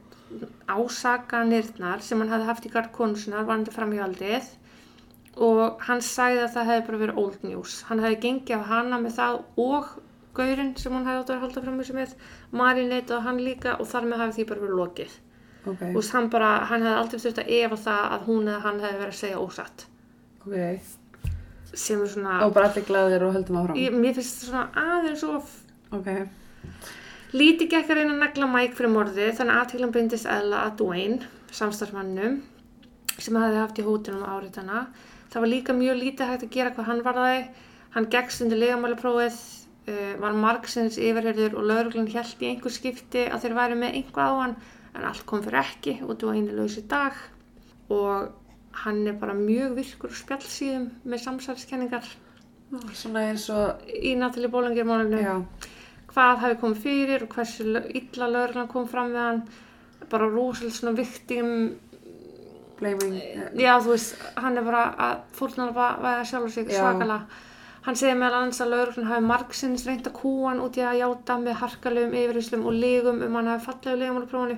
ásakanirnar 0.68 2.02
sem 2.04 2.20
hann 2.22 2.34
hafði 2.34 2.50
haft 2.50 2.66
í 2.68 2.72
gard 2.74 2.92
konusinnar 2.96 3.46
varandi 3.48 3.74
framhjaldið 3.76 4.50
og 5.38 5.82
hann 5.88 6.02
sagði 6.02 6.42
að 6.46 6.54
það 6.56 6.70
hefði 6.72 6.86
bara 6.88 6.98
verið 7.04 7.18
old 7.24 7.44
news. 7.44 7.82
Hann 7.90 8.00
hefði 8.04 8.20
gengið 8.24 8.56
af 8.60 8.66
hana 8.72 9.00
með 9.04 9.16
það 9.18 9.40
og 9.66 9.90
gaurinn 10.36 10.74
sem 10.78 10.94
hann 10.96 11.06
hefði 11.08 11.22
átt 11.24 11.34
að 11.36 11.42
halda 11.46 11.62
fram 11.66 11.80
þessu 11.82 11.96
með, 11.96 12.14
Marinette 12.52 13.16
og 13.18 13.24
hann 13.24 13.40
líka 13.44 13.76
og 13.80 13.88
þar 13.88 14.08
með 14.12 14.22
hafi 14.24 14.38
því 14.40 14.46
bara 14.52 14.64
verið 14.66 14.80
lokið. 14.82 15.14
Ok, 15.66 15.80
Þú 15.82 15.94
veist, 15.98 16.12
hann 16.14 16.30
bara, 16.30 16.50
hann 16.70 16.84
hefði 16.86 17.00
aldrei 17.02 17.20
þurft 17.26 17.40
að 17.42 17.52
efa 17.60 17.78
það 17.88 18.04
að 18.16 18.26
hún 18.30 18.48
eða 18.52 18.60
hann 18.68 18.80
hefði 18.84 19.00
verið 19.02 19.14
að 19.16 19.22
segja 19.24 19.40
ósatt. 19.42 19.86
ok. 20.46 20.92
Sem 21.76 22.02
er 22.02 22.08
svona, 22.08 22.36
Og 22.46 22.54
bara 22.56 22.70
allir 22.70 22.86
glæðir 22.88 23.24
og 23.28 23.34
höldum 23.36 23.58
áfram. 23.60 23.76
ég, 23.82 23.92
mér 23.92 24.14
finnst 24.16 24.38
þetta 24.38 24.52
svona 24.52 24.70
aðeins 24.96 25.24
of 25.28 25.56
Ok, 25.92 26.06
Lítið 27.36 27.68
gekk 27.74 27.90
að 27.92 27.98
reyna 28.00 28.14
að 28.14 28.22
negla 28.22 28.48
Mike 28.48 28.78
fyrir 28.78 28.92
morðið 28.94 29.34
þannig 29.40 29.56
að 29.56 29.64
aðtílan 29.66 29.92
bindist 29.96 30.26
eðla 30.30 30.62
að 30.70 30.78
Dwayne, 30.80 31.28
samstarfmannum, 31.52 32.38
sem 33.18 33.36
hafði 33.42 33.60
haft 33.60 33.82
í 33.82 33.86
hótunum 33.86 34.24
á 34.24 34.30
áritana. 34.38 34.86
Það 35.34 35.44
var 35.46 35.52
líka 35.52 35.76
mjög 35.78 36.02
lítið 36.02 36.32
hægt 36.32 36.48
að 36.48 36.56
gera 36.56 36.74
hvað 36.76 36.90
hann 36.90 37.04
varðaði. 37.06 37.44
Hann 37.96 38.10
gekkst 38.16 38.46
undir 38.46 38.62
legamálaprófið 38.62 39.38
uh, 39.92 40.14
var 40.24 40.40
margsins 40.46 41.00
yfirherður 41.00 41.60
og 41.60 41.70
lögreglun 41.72 42.12
held 42.12 42.44
í 42.44 42.52
einhver 42.52 42.76
skipti 42.76 43.26
að 43.30 43.46
þeir 43.46 43.58
væri 43.60 43.80
með 43.84 44.00
einhvað 44.02 44.32
á 44.32 44.36
hann 44.42 44.58
en 44.96 45.08
allt 45.10 45.26
kom 45.28 45.44
fyrir 45.44 45.62
ekki 45.62 45.98
og 46.06 46.20
Dwayne 46.22 46.52
er 46.52 46.60
laus 46.60 46.78
í 46.80 46.86
dag. 46.92 47.16
Og 47.92 48.30
hann 48.86 49.02
er 49.08 49.18
bara 49.20 49.36
mjög 49.38 49.76
virkur 49.80 50.14
á 50.14 50.20
spjallsíðum 50.20 50.92
með 51.08 51.26
samsælskenningar 51.26 52.14
Svona 52.98 53.28
eins 53.30 53.46
og, 53.54 53.84
í 53.94 54.16
Natalie 54.18 54.50
Bollinger 54.52 54.88
málinu 54.90 55.20
já, 55.22 55.36
hvað 56.10 56.40
hafi 56.42 56.58
komið 56.64 56.80
fyrir 56.82 57.26
og 57.26 57.36
hversu 57.36 57.66
illa 57.70 58.30
lögreglan 58.32 58.72
kom 58.72 58.88
fram 58.90 59.14
við 59.14 59.22
hann. 59.22 59.42
Bara 60.10 60.30
rosalega 60.30 60.76
svona 60.76 60.96
viktim 60.98 61.52
blaming. 62.80 63.16
já 63.56 63.74
þú 63.80 63.92
veist, 63.94 64.16
hann 64.36 64.58
er 64.58 64.68
bara 64.68 64.84
að 65.08 65.18
fórnarna 65.40 65.74
bara 65.78 66.22
að 66.22 66.30
sjálfa 66.32 66.52
sig 66.56 66.70
Já. 66.70 66.80
svakalega 66.80 67.26
hann 67.86 67.96
segir 67.96 68.20
meðal 68.20 68.42
annars 68.42 68.62
að 68.62 68.72
lögreglan 68.74 69.10
hafi 69.12 69.26
margsins 69.32 69.88
reynt 69.88 70.08
að 70.10 70.18
kúa 70.22 70.50
hann 70.50 70.62
út 70.66 70.78
í 70.78 70.86
að 70.86 71.02
játa 71.02 71.40
með 71.42 71.60
harkalegum 71.64 72.16
yfirhyslum 72.22 72.66
og 72.66 72.80
lígum 72.84 73.26
um 73.26 73.36
hann 73.40 73.52
hafi 73.54 73.66
fallegu 73.66 74.00
lígamálaprófunu 74.02 74.58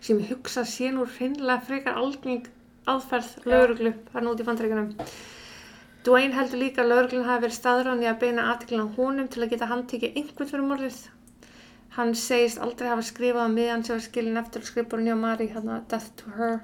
sem 0.00 0.20
ég 0.22 0.30
hugsa 0.32 0.64
sé 0.64 0.92
nú 0.94 1.04
hreinlega 1.16 1.66
frekar 1.66 1.98
algeng 2.02 2.46
aðferð 2.88 3.34
lögreglu 3.44 3.92
þarna 4.12 4.32
út 4.32 4.40
í 4.40 4.48
fandreikunum 4.48 4.94
Dwayne 6.06 6.32
heldur 6.32 6.60
líka 6.62 6.80
að 6.84 6.92
lögreglun 6.92 7.26
hafi 7.26 7.42
verið 7.44 7.56
staðrán 7.58 8.02
í 8.04 8.06
að 8.08 8.20
beina 8.22 8.44
aðtiklina 8.52 8.84
honum 8.96 9.26
til 9.28 9.42
að 9.44 9.50
geta 9.52 9.66
handtekið 9.68 10.14
einhvern 10.16 10.48
fyrir 10.48 10.64
morðið. 10.64 10.98
Hann 11.96 12.14
segist 12.16 12.60
aldrei 12.64 12.86
hafa 12.88 13.04
skrifað 13.04 13.50
á 13.50 13.56
miðan 13.56 13.82
sem 13.84 13.96
var 13.96 14.04
skilin 14.06 14.40
eftir 14.40 14.62
og 14.62 14.68
skrifur 14.70 15.02
njá 15.02 15.16
Mari, 15.18 15.48
hérna 15.52 15.80
Death 15.90 16.14
to 16.20 16.32
Her. 16.38 16.60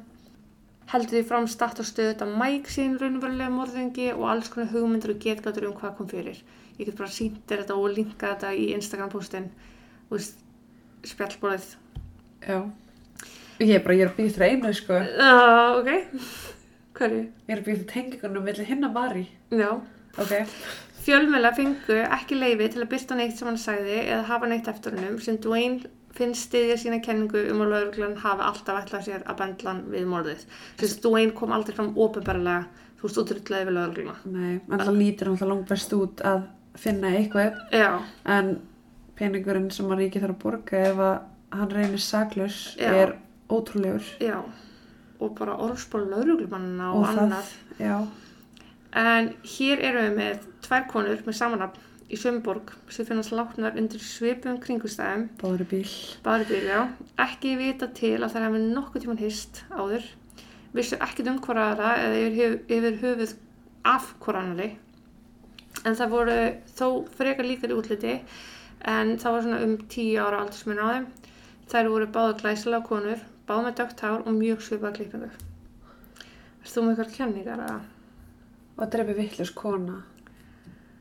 Heldur 0.93 1.17
því 1.17 1.23
fram 1.29 1.47
statt 1.49 1.81
og 1.81 1.89
stöðut 1.89 2.23
að 2.25 2.35
Mike 2.41 2.73
sín 2.73 2.99
raunverulega 3.01 3.51
morðingi 3.53 4.11
og 4.13 4.27
alls 4.31 4.51
konar 4.53 4.71
hugmyndir 4.75 5.15
og 5.15 5.23
getgátur 5.23 5.69
um 5.71 5.77
hvað 5.79 5.97
kom 5.99 6.11
fyrir. 6.11 6.43
Ég 6.79 6.89
get 6.89 6.99
bara 6.99 7.13
sínt 7.15 7.41
þér 7.49 7.65
þetta 7.65 7.79
og 7.81 7.97
linka 7.97 8.33
þetta 8.35 8.53
í 8.59 8.69
Instagram 8.75 9.13
postin, 9.13 9.51
þú 10.09 10.19
veist, 10.19 10.41
spjallbólið. 11.09 11.69
Já. 12.45 12.59
Ég 13.63 13.77
er 13.79 13.85
bara, 13.85 13.97
ég 13.97 14.05
er 14.05 14.11
að 14.11 14.17
býða 14.19 14.35
fyrir 14.37 14.53
einu, 14.53 14.73
sko. 14.75 15.01
Uh, 15.15 15.79
ok, 15.79 16.23
hverju? 16.99 17.21
Ég 17.47 17.55
er 17.55 17.61
að 17.61 17.69
býða 17.69 17.79
fyrir 17.79 17.91
tengingunum 17.93 18.49
millir 18.49 18.71
hinn 18.71 18.89
að 18.89 18.97
Mari. 18.99 19.27
Já. 19.55 19.71
Ok. 20.19 20.35
Fjölmjöla 21.05 21.53
fengu 21.55 21.99
ekki 22.17 22.39
leifi 22.39 22.71
til 22.73 22.83
að 22.83 22.91
byrta 22.95 23.17
neitt 23.19 23.37
sem 23.39 23.49
hann 23.49 23.61
sagði 23.61 23.99
eða 24.07 24.23
hafa 24.31 24.49
neitt 24.49 24.69
eftir 24.71 24.95
hennum 24.97 25.19
sem 25.21 25.37
Dwayne 25.43 25.91
finnst 26.15 26.49
stiðja 26.49 26.77
sína 26.81 27.01
kenningu 27.05 27.43
um 27.53 27.63
að 27.65 27.73
lauruglan 27.75 28.17
hafi 28.23 28.47
alltaf 28.47 28.81
ætlað 28.85 29.07
sér 29.09 29.25
að 29.27 29.39
bendla 29.41 29.73
hann 29.73 29.83
við 29.93 30.09
morðið. 30.11 30.45
Þess 30.81 30.99
að 30.99 31.07
Dwayne 31.09 31.35
kom 31.39 31.55
aldrei 31.57 31.77
fram 31.77 31.93
ofinbarlega, 31.95 32.67
þú 33.01 33.09
veist, 33.09 33.23
útrútlaði 33.25 33.69
við 33.69 33.77
laurugluna. 33.79 34.17
Nei, 34.25 34.53
alltaf 34.69 34.93
hann 34.93 35.03
alltaf 35.33 35.49
langt 35.51 35.69
best 35.73 35.97
út 35.97 36.25
að 36.25 36.45
finna 36.79 37.13
eitthvað 37.19 37.59
Já, 37.75 37.91
en 38.27 38.57
peningurinn 39.19 39.71
sem 39.75 39.91
að 39.91 40.05
ríki 40.05 40.23
þarf 40.23 40.37
að 40.37 40.43
borga 40.43 40.83
ef 40.91 41.03
að 41.05 41.17
hann 41.55 41.71
reynir 41.71 42.03
saklaus 42.03 42.61
Já. 42.79 42.91
er 42.91 43.17
ótrúlegur 43.51 44.07
já. 44.23 44.41
Og 45.23 45.35
bara 45.39 45.55
orðspól 45.63 46.03
lauruglumanna 46.11 46.91
og, 46.93 47.05
og 47.05 47.11
annað. 47.13 47.51
það, 47.79 48.07
En 48.95 49.33
hér 49.43 49.81
erum 49.83 50.05
við 50.05 50.19
með 50.19 50.43
tvær 50.63 50.85
konur 50.91 51.23
með 51.27 51.39
samanafn 51.39 51.87
í 52.15 52.19
Svömborg 52.19 52.71
sem 52.95 53.07
finnast 53.09 53.33
látnar 53.35 53.75
undir 53.81 54.03
svipum 54.03 54.61
kringustæðum 54.63 55.25
báður 55.41 55.65
í 55.65 55.69
bíl 55.73 55.89
Bara 56.23 56.47
bíl, 56.47 56.63
já. 56.69 56.81
Ekki 57.25 57.57
vita 57.59 57.89
til 57.97 58.21
að 58.21 58.37
þær 58.37 58.47
hafi 58.47 58.61
nokkuð 58.63 59.05
tíman 59.05 59.21
hist 59.23 59.63
áður. 59.75 60.07
Vissu 60.75 60.99
ekkert 61.03 61.31
um 61.33 61.41
hvora 61.43 61.71
aðra 61.73 61.91
eða 62.05 62.23
yfir, 62.29 62.57
yfir 62.77 62.99
höfuð 63.03 63.35
af 63.91 64.13
hvora 64.23 64.45
annari. 64.45 64.71
En 65.85 65.99
það 65.99 66.15
voru 66.15 66.39
þó 66.79 66.87
frekar 67.19 67.49
líkar 67.49 67.75
í 67.75 67.79
útliti 67.79 68.15
en 68.95 69.17
það 69.19 69.37
var 69.37 69.47
svona 69.47 69.63
um 69.67 69.77
tíu 69.91 70.23
ára 70.23 70.45
aldursminn 70.45 70.83
á 70.83 70.87
þeim. 70.93 71.11
Þær 71.73 71.93
voru 71.97 72.11
báða 72.15 72.39
glæsilega 72.43 72.89
konur, 72.89 73.27
báða 73.49 73.67
með 73.69 73.79
dögt 73.83 74.07
hár 74.07 74.23
og 74.23 74.39
mjög 74.39 74.65
svipaða 74.65 74.97
klippingu. 75.01 75.31
Erst 76.63 76.77
þú 76.77 76.87
með 76.87 76.95
eitthvað 76.95 77.15
kenningar 77.19 77.67
að 77.67 77.79
og 78.75 78.91
drefi 78.91 79.15
vittlust 79.15 79.55
kona 79.55 80.01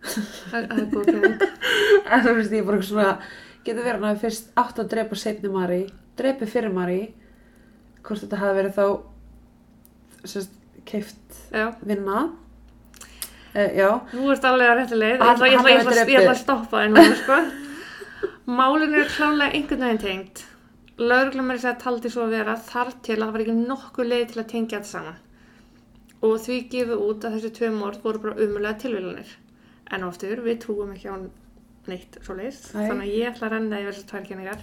það 0.03 0.59
er 0.59 0.85
góð 0.91 1.09
kenning? 1.09 1.41
en 2.11 2.23
þú 2.25 2.35
veist 2.39 2.55
ég 2.57 2.67
bara 2.67 2.85
svona 2.85 3.09
getur 3.63 3.85
verið 3.87 4.07
að 4.09 4.23
fyrst 4.23 4.53
átt 4.59 4.81
að 4.83 4.91
drepa 4.93 5.19
setni 5.19 5.51
Mari 5.51 5.81
drepi 6.19 6.49
fyrir 6.49 6.73
Mari 6.73 7.01
hvort 8.03 8.23
þetta 8.23 8.39
hafi 8.41 8.57
verið 8.59 8.77
þá 8.77 8.85
sérst, 10.27 10.55
keift 10.87 11.41
Já. 11.51 11.71
vinna 11.83 12.23
uh, 13.55 13.69
já, 13.77 13.89
Nú 14.13 14.31
ert 14.33 14.47
alveg 14.47 14.71
að 14.71 14.79
rétti 14.81 14.97
leið. 14.99 15.21
Ég 15.21 15.43
ég, 15.43 15.67
ég, 15.69 16.09
ég 16.13 16.23
ætla 16.23 16.33
að 16.33 16.41
stoppa 16.41 16.81
það 16.81 16.89
núna, 16.93 17.19
sko. 17.19 17.37
Málinu 18.43 18.99
er 18.99 19.11
klálega 19.11 19.55
einhvern 19.55 19.85
veginn 19.85 20.01
tengt. 20.03 20.43
Lauruglum 20.99 21.51
er 21.51 21.59
þess 21.59 21.71
að 21.71 21.83
taldi 21.83 22.11
svo 22.13 22.25
að 22.27 22.35
vera 22.37 22.55
þar 22.67 22.91
til 23.05 23.15
að 23.17 23.23
það 23.23 23.35
var 23.35 23.43
ekki 23.45 23.55
nokkuð 23.59 24.09
leið 24.09 24.25
til 24.31 24.41
að 24.41 24.49
tengja 24.51 24.79
þetta 24.79 24.91
saman. 24.91 25.21
Og 26.23 26.35
því 26.43 26.57
gefið 26.71 27.05
út 27.07 27.25
að 27.27 27.37
þessi 27.37 27.53
tvö 27.57 27.71
morð 27.77 28.03
voru 28.03 28.23
bara 28.25 28.45
umulega 28.45 28.81
tilvílanir. 28.83 29.31
En 29.91 30.03
oftur, 30.07 30.39
við 30.45 30.61
trúum 30.63 30.93
ekki 30.95 31.09
á 31.11 31.15
neitt 31.87 32.15
svo 32.23 32.37
leiðist. 32.37 32.69
Þannig 32.71 33.03
að 33.03 33.15
ég 33.17 33.27
ætla 33.33 33.47
að 33.49 33.53
renna 33.57 33.81
yfir 33.81 33.95
þessar 33.97 34.09
tvær 34.13 34.27
kenningar. 34.29 34.61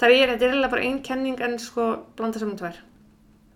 Það 0.00 0.14
er, 0.16 0.22
er 0.32 0.38
eiginlega 0.38 0.72
bara 0.72 0.86
ein 0.88 1.02
kenning 1.04 1.42
en 1.44 1.58
sko 1.60 1.88
blanda 2.16 2.40
saman 2.40 2.56
tvær. 2.56 2.78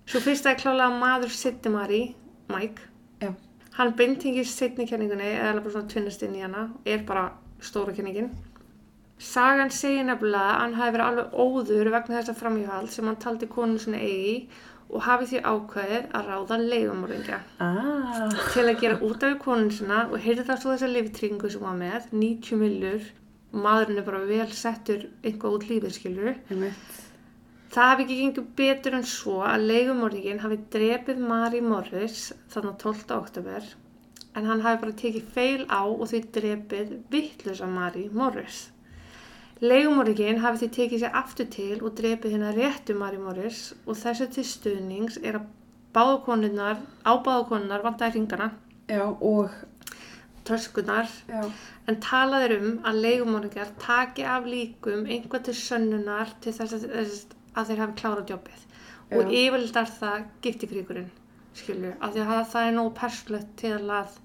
Svo 0.06 0.20
fyrsta 0.22 0.52
er 0.52 0.60
klálega 0.60 0.90
maður 1.00 1.32
Sidimari, 1.34 2.02
Mike. 2.52 2.82
já, 3.22 3.32
Hann 3.78 3.94
beintingist 3.96 4.56
setni 4.60 4.86
kenningunni, 4.86 5.32
eða 5.36 5.62
bara 5.62 5.72
svona 5.72 5.88
tvinnast 5.90 6.22
inn 6.22 6.36
í 6.36 6.44
hana, 6.44 6.68
er 6.84 7.02
bara 7.08 7.30
stóra 7.60 7.92
kenningin. 7.96 8.30
Sagan 9.18 9.70
segir 9.72 10.04
nefnilega 10.04 10.44
að 10.52 10.60
hann 10.60 10.74
hafi 10.76 10.92
verið 10.94 11.06
alveg 11.08 11.36
óður 11.40 11.90
vegna 11.94 12.18
þessa 12.20 12.34
framhjóhald 12.36 12.92
sem 12.92 13.06
hann 13.08 13.16
taldi 13.16 13.48
konu 13.48 13.78
sinni 13.80 13.98
eigi 14.04 14.34
og 14.90 15.02
hafi 15.02 15.28
því 15.32 15.42
ákveðið 15.42 16.10
að 16.14 16.28
ráða 16.30 16.58
leigumorðingja 16.62 17.38
ah, 17.64 18.34
til 18.54 18.66
að 18.66 18.80
gera 18.82 18.98
út 19.02 19.24
af 19.24 19.32
við 19.32 19.40
konun 19.42 19.72
sinna 19.74 20.02
og 20.06 20.20
heyrði 20.22 20.44
það 20.48 20.60
svo 20.62 20.74
þessa 20.74 20.90
lifitryggingu 20.92 21.50
sem 21.52 21.64
var 21.66 21.80
með, 21.80 22.10
90 22.12 22.60
millur 22.60 23.08
maðurinn 23.56 24.00
er 24.00 24.06
bara 24.06 24.22
vel 24.28 24.48
settur 24.54 25.08
eitthvað 25.22 25.56
út 25.58 25.66
lífið 25.70 25.96
skilur. 25.96 26.38
Það 27.72 27.90
hafi 27.90 28.04
ekki 28.06 28.20
gengið 28.20 28.46
betur 28.60 28.96
en 28.96 29.08
svo 29.10 29.40
að 29.44 29.66
leigumorðingin 29.70 30.42
hafi 30.44 30.60
drepið 30.72 31.18
Mari 31.32 31.60
Morris 31.64 32.30
þannig 32.52 32.78
12. 32.84 33.04
oktober 33.16 33.66
en 34.36 34.48
hann 34.48 34.62
hafi 34.64 34.82
bara 34.84 34.96
tekið 35.02 35.28
feil 35.34 35.66
á 35.72 35.82
og 35.84 36.06
því 36.10 36.22
drepið 36.36 36.96
vittlusa 37.12 37.68
Mari 37.68 38.06
Morris. 38.12 38.66
Leigumorðingin 39.64 40.42
hafi 40.42 40.64
því 40.64 40.68
tekið 40.76 41.02
sér 41.02 41.14
aftur 41.16 41.46
til 41.52 41.76
og 41.80 41.94
drepið 41.96 42.34
hérna 42.34 42.50
réttu 42.56 42.96
Mari 42.98 43.20
Morris 43.20 43.70
og 43.86 43.96
þessu 43.96 44.28
til 44.34 44.44
stuðnings 44.44 45.16
er 45.22 45.38
að 45.38 45.46
báðakonunnar, 45.96 46.82
á 47.08 47.12
báðakonunnar 47.24 47.86
vantaði 47.86 48.18
ringana, 48.18 48.50
já, 48.90 49.06
og 49.08 49.54
tröskunar 50.46 51.08
en 51.88 51.98
talað 52.04 52.46
er 52.46 52.54
um 52.58 52.68
að 52.86 53.00
leigumorðingar 53.06 53.72
taki 53.80 54.26
af 54.28 54.46
líkum 54.46 55.08
einhvað 55.08 55.48
til 55.48 55.56
sönnunar 55.58 56.36
til 56.44 56.52
þess 56.56 56.76
að, 56.76 56.86
að 57.56 57.70
þeir 57.70 57.82
hafi 57.84 57.98
klárað 58.02 58.34
jobbið. 58.34 58.62
Og 59.06 59.22
Já. 59.22 59.34
yfirleitt 59.40 59.80
er 59.80 59.90
það 59.96 60.22
giftikríkurinn 60.44 61.10
skilju, 61.56 61.92
af 62.00 62.12
því 62.12 62.22
að 62.22 62.46
það, 62.52 62.62
er 62.68 62.72
nóg 62.76 62.88
perslegt 62.96 63.52
til 63.60 63.74
að 63.78 64.16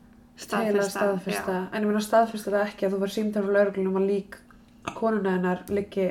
til 0.41 0.57
að 0.57 0.87
staðfesta 0.89 0.89
staðfesta. 0.95 1.57
en 1.69 1.83
ég 1.83 1.89
meina 1.89 2.01
staðfesta 2.03 2.53
það 2.53 2.63
ekki 2.65 2.87
að 2.87 2.95
þú 2.95 3.01
var 3.03 3.13
símtar 3.15 3.45
frá 3.45 3.55
lauruglunum 3.57 3.99
að 4.01 4.07
lík 4.09 4.37
konuna 4.97 5.35
hennar 5.37 5.63
liggi 5.69 6.07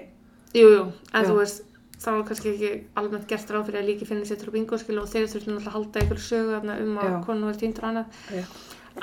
Já. 0.55 0.61
Jú, 0.61 0.93
en 1.15 1.25
Já. 1.25 1.29
þú 1.29 1.37
veist 1.39 1.65
þá 2.01 2.11
er 2.17 2.27
kannski 2.29 2.51
ekki 2.55 2.73
almennt 2.97 3.29
gert 3.29 3.51
ráð 3.53 3.67
fyrir 3.69 3.83
að 3.83 3.89
líki 3.91 4.07
finna 4.09 4.25
sér 4.25 4.41
til 4.41 4.53
bingo 4.55 4.75
og 4.75 4.81
þeir 5.13 5.29
þurftum 5.29 5.57
alltaf 5.59 5.69
að 5.69 5.77
halda 5.77 6.01
einhverju 6.01 6.27
sögu 6.27 6.61
um 6.61 6.99
að 6.99 7.11
Já. 7.11 7.25
konu 7.27 7.47
var 7.47 7.59
týndur 7.61 7.89
annað 7.91 8.21
já, 8.35 8.45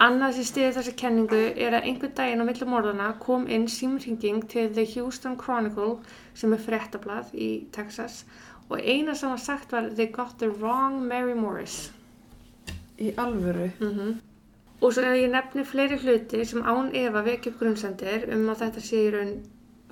Annað 0.03 0.34
sem 0.36 0.43
stiði 0.43 0.73
þessa 0.75 0.93
kenningu 0.99 1.38
er 1.56 1.73
að 1.77 1.86
einhvern 1.88 2.13
daginn 2.17 2.43
á 2.43 2.45
millum 2.45 2.69
morðana 2.73 3.06
kom 3.23 3.45
inn 3.47 3.67
símringing 3.71 4.43
til 4.51 4.67
The 4.75 4.84
Houston 4.93 5.38
Chronicle 5.39 5.99
sem 6.36 6.53
er 6.53 6.60
fréttablað 6.60 7.32
í 7.34 7.49
Texas 7.71 8.25
og 8.69 8.82
eina 8.84 9.15
sem 9.15 9.32
var 9.32 9.39
sagt 9.39 9.71
var 9.71 9.89
They 9.95 10.08
got 10.12 10.38
the 10.39 10.49
wrong 10.49 10.99
Mary 11.08 11.34
Morris. 11.34 11.91
í 12.99 13.13
alvöru 13.15 13.71
Mm 13.80 14.19
Og 14.82 14.93
svo 14.93 15.01
ef 15.01 15.15
ég 15.17 15.32
nefni 15.32 15.63
fleiri 15.65 15.97
hluti 15.97 16.43
sem 16.45 16.62
án 16.62 16.91
Eva 16.93 17.23
vekja 17.25 17.51
upp 17.51 17.60
grunnsendir 17.60 18.27
um 18.34 18.49
að 18.49 18.60
þetta 18.62 18.82
sé 18.82 18.99
í 19.08 19.12
raun 19.15 19.32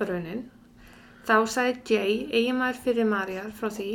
raunin, 0.04 0.44
þá 1.26 1.36
sagði 1.50 1.96
Jay, 1.96 2.18
eiginmaður 2.32 2.82
fyrir 2.84 3.08
Marjar 3.08 3.48
frá 3.56 3.70
því 3.72 3.90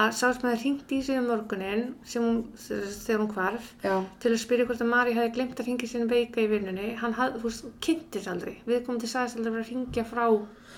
að 0.00 0.12
sá 0.16 0.26
sem 0.32 0.44
hefði 0.46 0.60
hringt 0.62 0.92
í 0.94 1.00
sig 1.02 1.18
um 1.18 1.26
morgunin 1.28 1.82
sem 2.06 2.24
hún, 2.24 2.36
þegar 2.56 3.20
hún 3.20 3.32
hvarf 3.34 3.72
já, 3.82 3.94
til 4.22 4.30
að 4.30 4.38
spyrja 4.42 4.66
hvort 4.68 4.84
að 4.84 4.90
Mari 4.92 5.16
hefði 5.16 5.32
glemt 5.34 5.60
að 5.60 5.66
ringja 5.70 5.90
sinni 5.90 6.08
veika 6.10 6.40
í 6.40 6.46
vinnunni 6.50 6.92
hann 7.00 7.16
hafði, 7.18 7.40
þú 7.42 7.50
veist, 7.50 7.66
kynntis 7.84 8.28
aldrei. 8.30 8.54
Við 8.66 8.84
komum 8.86 9.00
til 9.02 9.10
sagðist 9.10 9.38
aldrei 9.38 9.50
að 9.50 9.58
vera 9.58 9.66
að 9.66 9.72
ringja 9.74 10.06
frá 10.08 10.24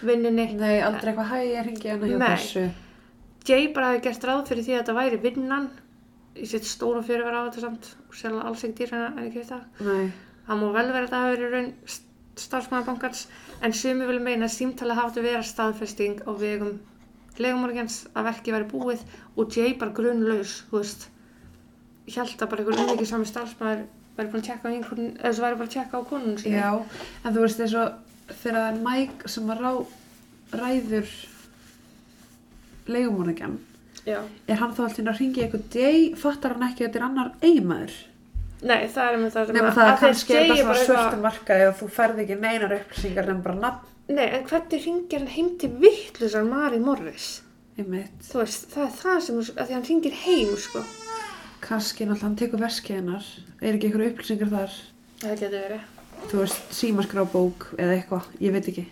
vinnunni. 0.09 0.49
Nei, 0.59 0.81
aldrei 0.81 1.13
eitthvað 1.13 1.31
hæ, 1.31 1.39
ég 1.45 1.69
ringi 1.69 1.93
hana 1.93 2.11
hjá 2.11 2.19
Nei. 2.19 2.29
þessu. 2.33 2.65
Jay 3.47 3.69
bara 3.75 3.93
hefði 3.93 4.05
gert 4.09 4.27
ráð 4.31 4.45
fyrir 4.49 4.67
því 4.67 4.75
að 4.75 4.83
þetta 4.83 4.99
væri 4.99 5.23
vinnan 5.23 5.71
ég 6.39 6.49
set 6.49 6.67
stóra 6.69 7.03
fyrir 7.05 7.27
vera 7.27 7.45
á 7.45 7.47
þetta 7.49 7.65
samt 7.67 7.91
og 8.09 8.17
sjálf 8.17 8.47
alls 8.47 8.65
ekki 8.65 8.87
dýr 8.87 8.95
en 8.97 9.19
ekki 9.27 9.43
þetta 9.43 9.89
nei, 9.89 10.13
það 10.47 10.63
má 10.63 10.67
vel 10.77 10.87
vera 10.95 11.03
að 11.03 11.07
þetta 11.07 11.23
hafi 11.23 11.43
verið 11.43 11.97
starfsmæðabankans 12.43 13.25
en 13.63 13.75
sumi 13.77 14.09
vil 14.09 14.21
meina 14.23 14.49
að 14.49 14.57
símtali 14.57 14.97
hafa 14.99 15.21
að 15.21 15.29
vera 15.29 15.47
staðfesting 15.47 16.23
á 16.27 16.31
vegum 16.39 16.79
legumorgjans 17.41 18.03
að 18.13 18.29
verki 18.29 18.53
væri 18.55 18.69
búið 18.69 19.03
og 19.37 19.57
Jay 19.57 19.75
bara 19.79 19.95
grunlaus, 19.97 20.63
þú 20.69 20.83
veist. 20.83 21.09
Held 22.13 22.43
að 22.43 22.51
bara 22.51 22.65
einhver 22.65 22.81
umvikið 22.83 23.09
sami 23.09 23.29
starfsmæður 23.31 23.85
væri 24.17 24.31
búin 24.33 24.43
að 24.43 24.49
tjekka 24.49 24.69
á 24.69 24.73
einhvern 24.73 25.11
eða 25.13 25.29
þessu 25.29 25.45
væri 25.47 25.61
bara 25.61 25.69
að 25.71 25.75
tjekka 25.77 26.01
á 26.03 26.09
konun 26.11 26.39
sinni. 26.41 26.59
Já, 26.59 26.71
en 27.23 27.37
þú 27.37 27.45
veist 27.47 27.63
eins 27.63 27.77
og 27.81 28.33
þegar 28.43 28.59
það 28.59 28.71
er 28.71 28.81
Mike 28.87 29.33
sem 29.33 29.53
að 29.53 29.63
rá, 29.63 29.73
ræður 30.63 31.13
leigumorðingjan 32.93 33.59
Já. 34.03 34.19
er 34.51 34.59
hann 34.59 34.75
þá 34.75 34.83
alltaf 34.89 35.07
að 35.07 35.21
ringi 35.21 35.45
eitthvað 35.45 35.69
deg, 35.77 36.17
fattar 36.19 36.57
hann 36.57 36.67
ekki 36.69 36.83
að 36.83 36.89
þetta 36.89 37.01
er 37.01 37.07
annar 37.07 37.33
eigmaður 37.41 37.99
Nei, 38.63 38.87
það 38.87 39.07
er 39.13 39.17
með 39.19 39.31
það 39.35 39.47
sem 39.47 39.57
nema 39.57 39.69
að- 39.69 39.75
það 39.75 39.83
að 39.83 39.93
að 39.93 39.99
þeir 39.99 40.07
kannski 40.07 40.35
er 40.35 40.43
segja 40.43 40.65
bara 40.65 40.75
svona 40.75 40.79
eitthvað- 40.79 40.99
svörtum 41.03 41.23
markaði 41.27 41.69
og 41.69 41.75
þú 41.81 41.89
ferð 41.91 42.19
ekki 42.23 42.37
neinar 42.41 42.75
upplýsingar 42.79 43.29
en 43.29 43.43
bara 43.43 43.55
nafn. 43.55 43.87
Nei, 44.09 44.27
en 44.27 44.45
hvernig 44.45 44.85
ringir 44.87 45.19
hann 45.19 45.29
heim 45.29 45.59
til 45.59 45.71
vittlusar 45.71 46.45
Mari 46.49 46.79
Morris? 46.79 47.43
einmitt, 47.79 48.21
Þú 48.23 48.39
veist, 48.43 48.69
það 48.71 48.83
er 48.85 48.93
það 49.03 49.21
sem, 49.23 49.37
að 49.39 49.67
því 49.67 49.73
hann 49.73 49.83
ringir 49.89 50.13
heim, 50.13 50.57
sko. 50.57 50.83
kannski 51.63 52.05
náttúrulega 52.07 52.23
hann 52.23 52.37
tekur 52.37 52.61
veskið 52.61 52.97
hennar. 52.97 53.25
Er 53.63 53.75
ekki 53.75 53.89
eitthvað 53.91 54.11
upplýsingar 54.13 54.51
þar? 54.51 54.71
Það 55.23 55.37
getur 55.41 55.63
verið. 55.63 55.81
þú 56.29 56.39
veist, 56.39 56.63
símaskrábók 56.71 57.67
eða 57.79 57.97
eitthvað, 58.03 58.23
ég 58.41 58.53
veit 58.53 58.67
ekki. 58.69 58.87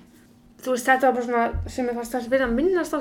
Þú 0.63 0.71
veist, 0.75 0.87
þetta 0.87 1.01
var 1.03 1.13
bara 1.13 1.25
svona 1.27 1.71
sem 1.71 1.87
ég 1.87 1.95
fannst 1.95 2.15
að 2.15 2.29
byrja 2.29 2.47
að 2.49 2.55
minnast 2.55 2.93
á 2.95 2.99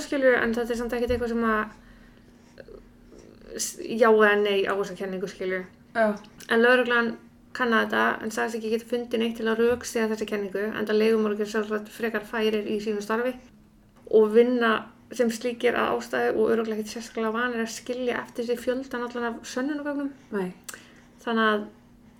skilur 5.30 5.70
en 5.96 6.14
að 6.14 6.30
eða 6.50 6.62
lauruglan 6.64 7.12
kannaði 7.58 7.90
þetta 7.90 8.24
en 8.24 8.34
sagðist 8.34 8.60
ekki 8.60 8.72
geta 8.74 8.90
fundið 8.90 9.22
neitt 9.24 9.40
til 9.40 9.48
að 9.50 9.64
raukstiða 9.64 10.12
þessa 10.12 10.28
kenningu 10.30 10.66
en 10.70 10.88
það 10.88 11.00
legumorgir 11.02 11.50
sjálfsagt 11.50 11.90
frekar 11.94 12.28
færir 12.30 12.68
í 12.70 12.78
sínu 12.84 13.02
starfi. 13.04 13.34
Og 14.16 14.30
vinna 14.34 14.74
sem 15.16 15.32
slíkir 15.34 15.78
að 15.78 15.96
ástæðu 15.96 16.38
og 16.38 16.54
öruglega 16.54 16.84
ekkert 16.84 16.94
sérstaklega 16.94 17.34
vanir 17.34 17.64
að 17.64 17.74
skilja 17.74 18.20
eftir 18.22 18.46
sig 18.46 18.62
fjöldan 18.62 19.06
allan 19.08 19.28
af 19.32 19.40
sönnunugögnum 19.50 20.12
nei, 20.36 20.52
þannig 21.24 21.46
að 21.48 21.64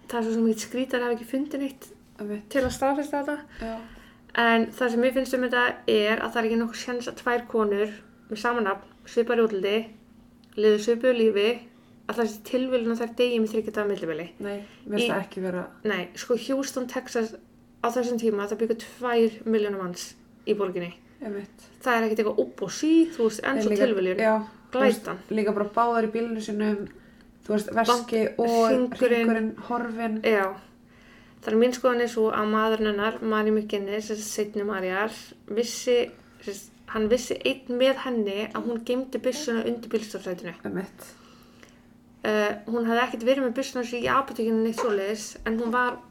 það 0.10 0.20
er 0.20 0.34
svo 0.34 0.46
ekki 0.50 0.66
skrítar 0.66 1.06
hafa 1.06 1.18
ekki 1.18 1.30
fundið 1.30 1.66
neitt 1.66 1.90
til 2.50 2.64
að 2.64 2.74
staðfesta 2.76 3.22
þetta. 3.22 3.38
Já, 3.62 3.76
en 4.46 4.66
það 4.76 4.94
sem 4.96 5.06
ég 5.06 5.16
finnst 5.20 5.38
um 5.38 5.46
þetta 5.46 5.66
er 5.94 6.24
að 6.24 6.34
það 6.34 6.42
er 6.42 6.50
ekki 6.50 6.60
nokkuð 6.64 6.82
sjans 6.82 7.12
að 7.12 7.20
tvær 7.22 7.46
konur 7.52 7.94
með 8.30 8.42
samanafn, 8.42 8.96
svipar 9.10 9.40
í 9.40 9.46
útliti 9.46 9.78
liður 10.58 10.84
svipuðu 10.88 11.14
lífi 11.20 11.50
að 12.10 12.18
það 12.20 12.30
sé 12.34 12.40
tilvílun 12.50 12.94
að 12.96 13.02
þær 13.04 13.12
degi 13.20 13.40
með 13.44 13.52
þryggjata 13.54 13.84
millibili 13.90 14.28
nei, 14.40 14.56
Í- 14.90 15.08
það 15.10 15.20
ekki 15.24 15.42
vera 15.46 15.64
Nei, 15.86 16.08
sko 16.18 16.38
Houston, 16.48 16.88
Texas 16.90 17.36
á 17.84 17.88
þessum 17.94 18.18
tíma 18.20 18.48
það 18.50 18.62
byggur 18.64 18.80
tvær 18.84 19.36
miljónum 19.46 19.84
manns 19.84 20.08
í 20.50 20.56
borginni. 20.58 20.94
einmitt 21.24 21.68
Það 21.84 21.94
er 21.98 22.08
ekkert 22.08 22.20
eitthvað 22.24 22.40
upp 22.46 22.64
og 22.66 22.72
sí, 22.72 22.94
þú 23.14 23.28
veist, 23.30 23.44
en 23.44 23.58
Er 23.58 23.62
svo 23.64 23.70
líka- 23.72 23.86
tilviljun. 23.86 24.18
Já, 24.20 24.34
líka 25.30 25.54
bara 25.54 25.70
báðar 25.76 26.08
í 26.08 26.12
bílinu 26.12 26.42
sinum 26.42 26.88
þú 27.46 27.54
veist, 27.56 27.70
veski 27.74 28.24
og 28.38 28.50
hringurinn. 28.70 28.90
hringurinn, 29.00 29.54
horfin 29.70 30.22
Já. 30.24 30.56
Það 31.40 31.54
er 31.54 31.58
mín 31.62 31.72
skoðan 31.74 32.02
er 32.04 32.08
svo 32.12 32.32
að 32.36 32.50
maðurinn 32.52 32.90
hennar, 32.92 33.22
Mari 33.24 33.52
McGinnis, 33.52 34.10
þessi 34.12 34.26
setni 34.28 34.66
Mariar, 34.68 35.12
vissi, 35.48 36.12
sérst, 36.44 36.72
hann 36.92 37.08
vissi 37.08 37.38
einn 37.46 37.78
með 37.80 37.96
henni 38.04 38.50
að 38.52 38.66
hún 38.68 38.84
geymdi 38.84 39.22
byssuna 39.24 39.64
undir 39.66 39.90
bílstofsætinu. 39.94 40.54
einmitt 40.66 41.14
Uh, 42.20 42.52
hún 42.68 42.84
hafði 42.84 43.04
ekkert 43.06 43.26
verið 43.30 43.46
með 43.46 43.54
byssuna 43.56 43.86
sér 43.88 44.04
í 44.04 44.12
apotekinu 44.12 44.64
neitt 44.64 44.82
svoleiðis, 44.82 45.28
en 45.48 45.60
hún 45.62 45.72
var 45.72 46.02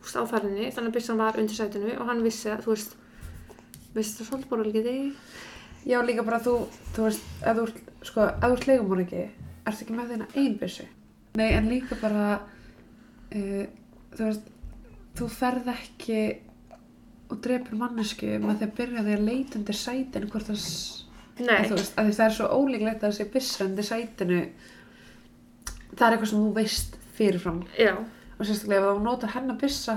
úst, 0.00 0.16
á 0.16 0.24
ferðinni, 0.24 0.70
þannig 0.72 0.92
að 0.92 0.96
byssan 0.96 1.20
var 1.20 1.38
undir 1.40 1.58
sætinu 1.58 1.92
og 1.98 2.08
hann 2.08 2.22
vissi 2.24 2.48
að, 2.48 2.62
þú 2.64 2.72
veist, 2.72 2.94
vissi 3.92 4.16
það 4.16 4.30
svolítið 4.30 4.52
bara 4.54 4.64
ekki 4.70 4.84
þig? 4.86 5.34
Já, 5.92 5.98
líka 6.06 6.24
bara 6.24 6.40
þú, 6.40 6.56
þú 6.96 7.04
veist, 7.04 7.28
ef 7.42 7.58
þú 7.58 7.66
ert, 7.66 7.82
sko, 8.08 8.24
ef 8.30 8.46
þú 8.46 8.56
ert 8.56 8.66
leigumorðingi, 8.70 9.26
ertu 9.68 9.84
ekki 9.84 9.98
með 9.98 10.14
þeina 10.14 10.30
ein 10.40 10.56
byssu. 10.62 10.88
Nei, 11.36 11.46
en 11.50 11.68
líka 11.68 12.00
bara, 12.00 12.26
uh, 13.36 13.62
þú 14.16 14.24
veist, 14.30 14.50
þú 15.18 15.28
ferð 15.36 15.70
ekki 15.74 16.22
og 17.32 17.40
drepur 17.44 17.78
mannesku 17.80 18.28
með 18.40 18.60
því 18.60 18.68
að 18.68 18.76
byrja 18.78 19.04
því 19.06 19.16
að 19.16 19.24
leita 19.28 19.58
undir 19.60 19.78
sætinu 19.78 20.28
hvort 20.32 20.48
það, 20.50 20.66
Nei. 21.42 21.62
þú 21.68 21.76
veist, 21.78 21.96
það 21.96 22.26
er 22.26 22.36
svo 22.36 22.48
ólíklegt 22.52 23.02
að 23.02 23.08
það 23.08 23.16
sé 23.18 23.26
byssa 23.32 23.66
undir 23.66 23.88
sætinu, 23.88 24.40
það 26.02 26.08
er 26.10 26.16
eitthvað 26.18 26.32
sem 26.32 26.42
þú 26.42 26.52
veist 26.58 26.96
fyrirfram. 27.16 27.62
Já, 27.78 27.92
Og 28.42 28.46
sérstaklega 28.48 28.88
ef 28.90 28.96
þú 28.98 29.02
notar 29.04 29.30
hennar 29.36 29.58
byssa, 29.60 29.94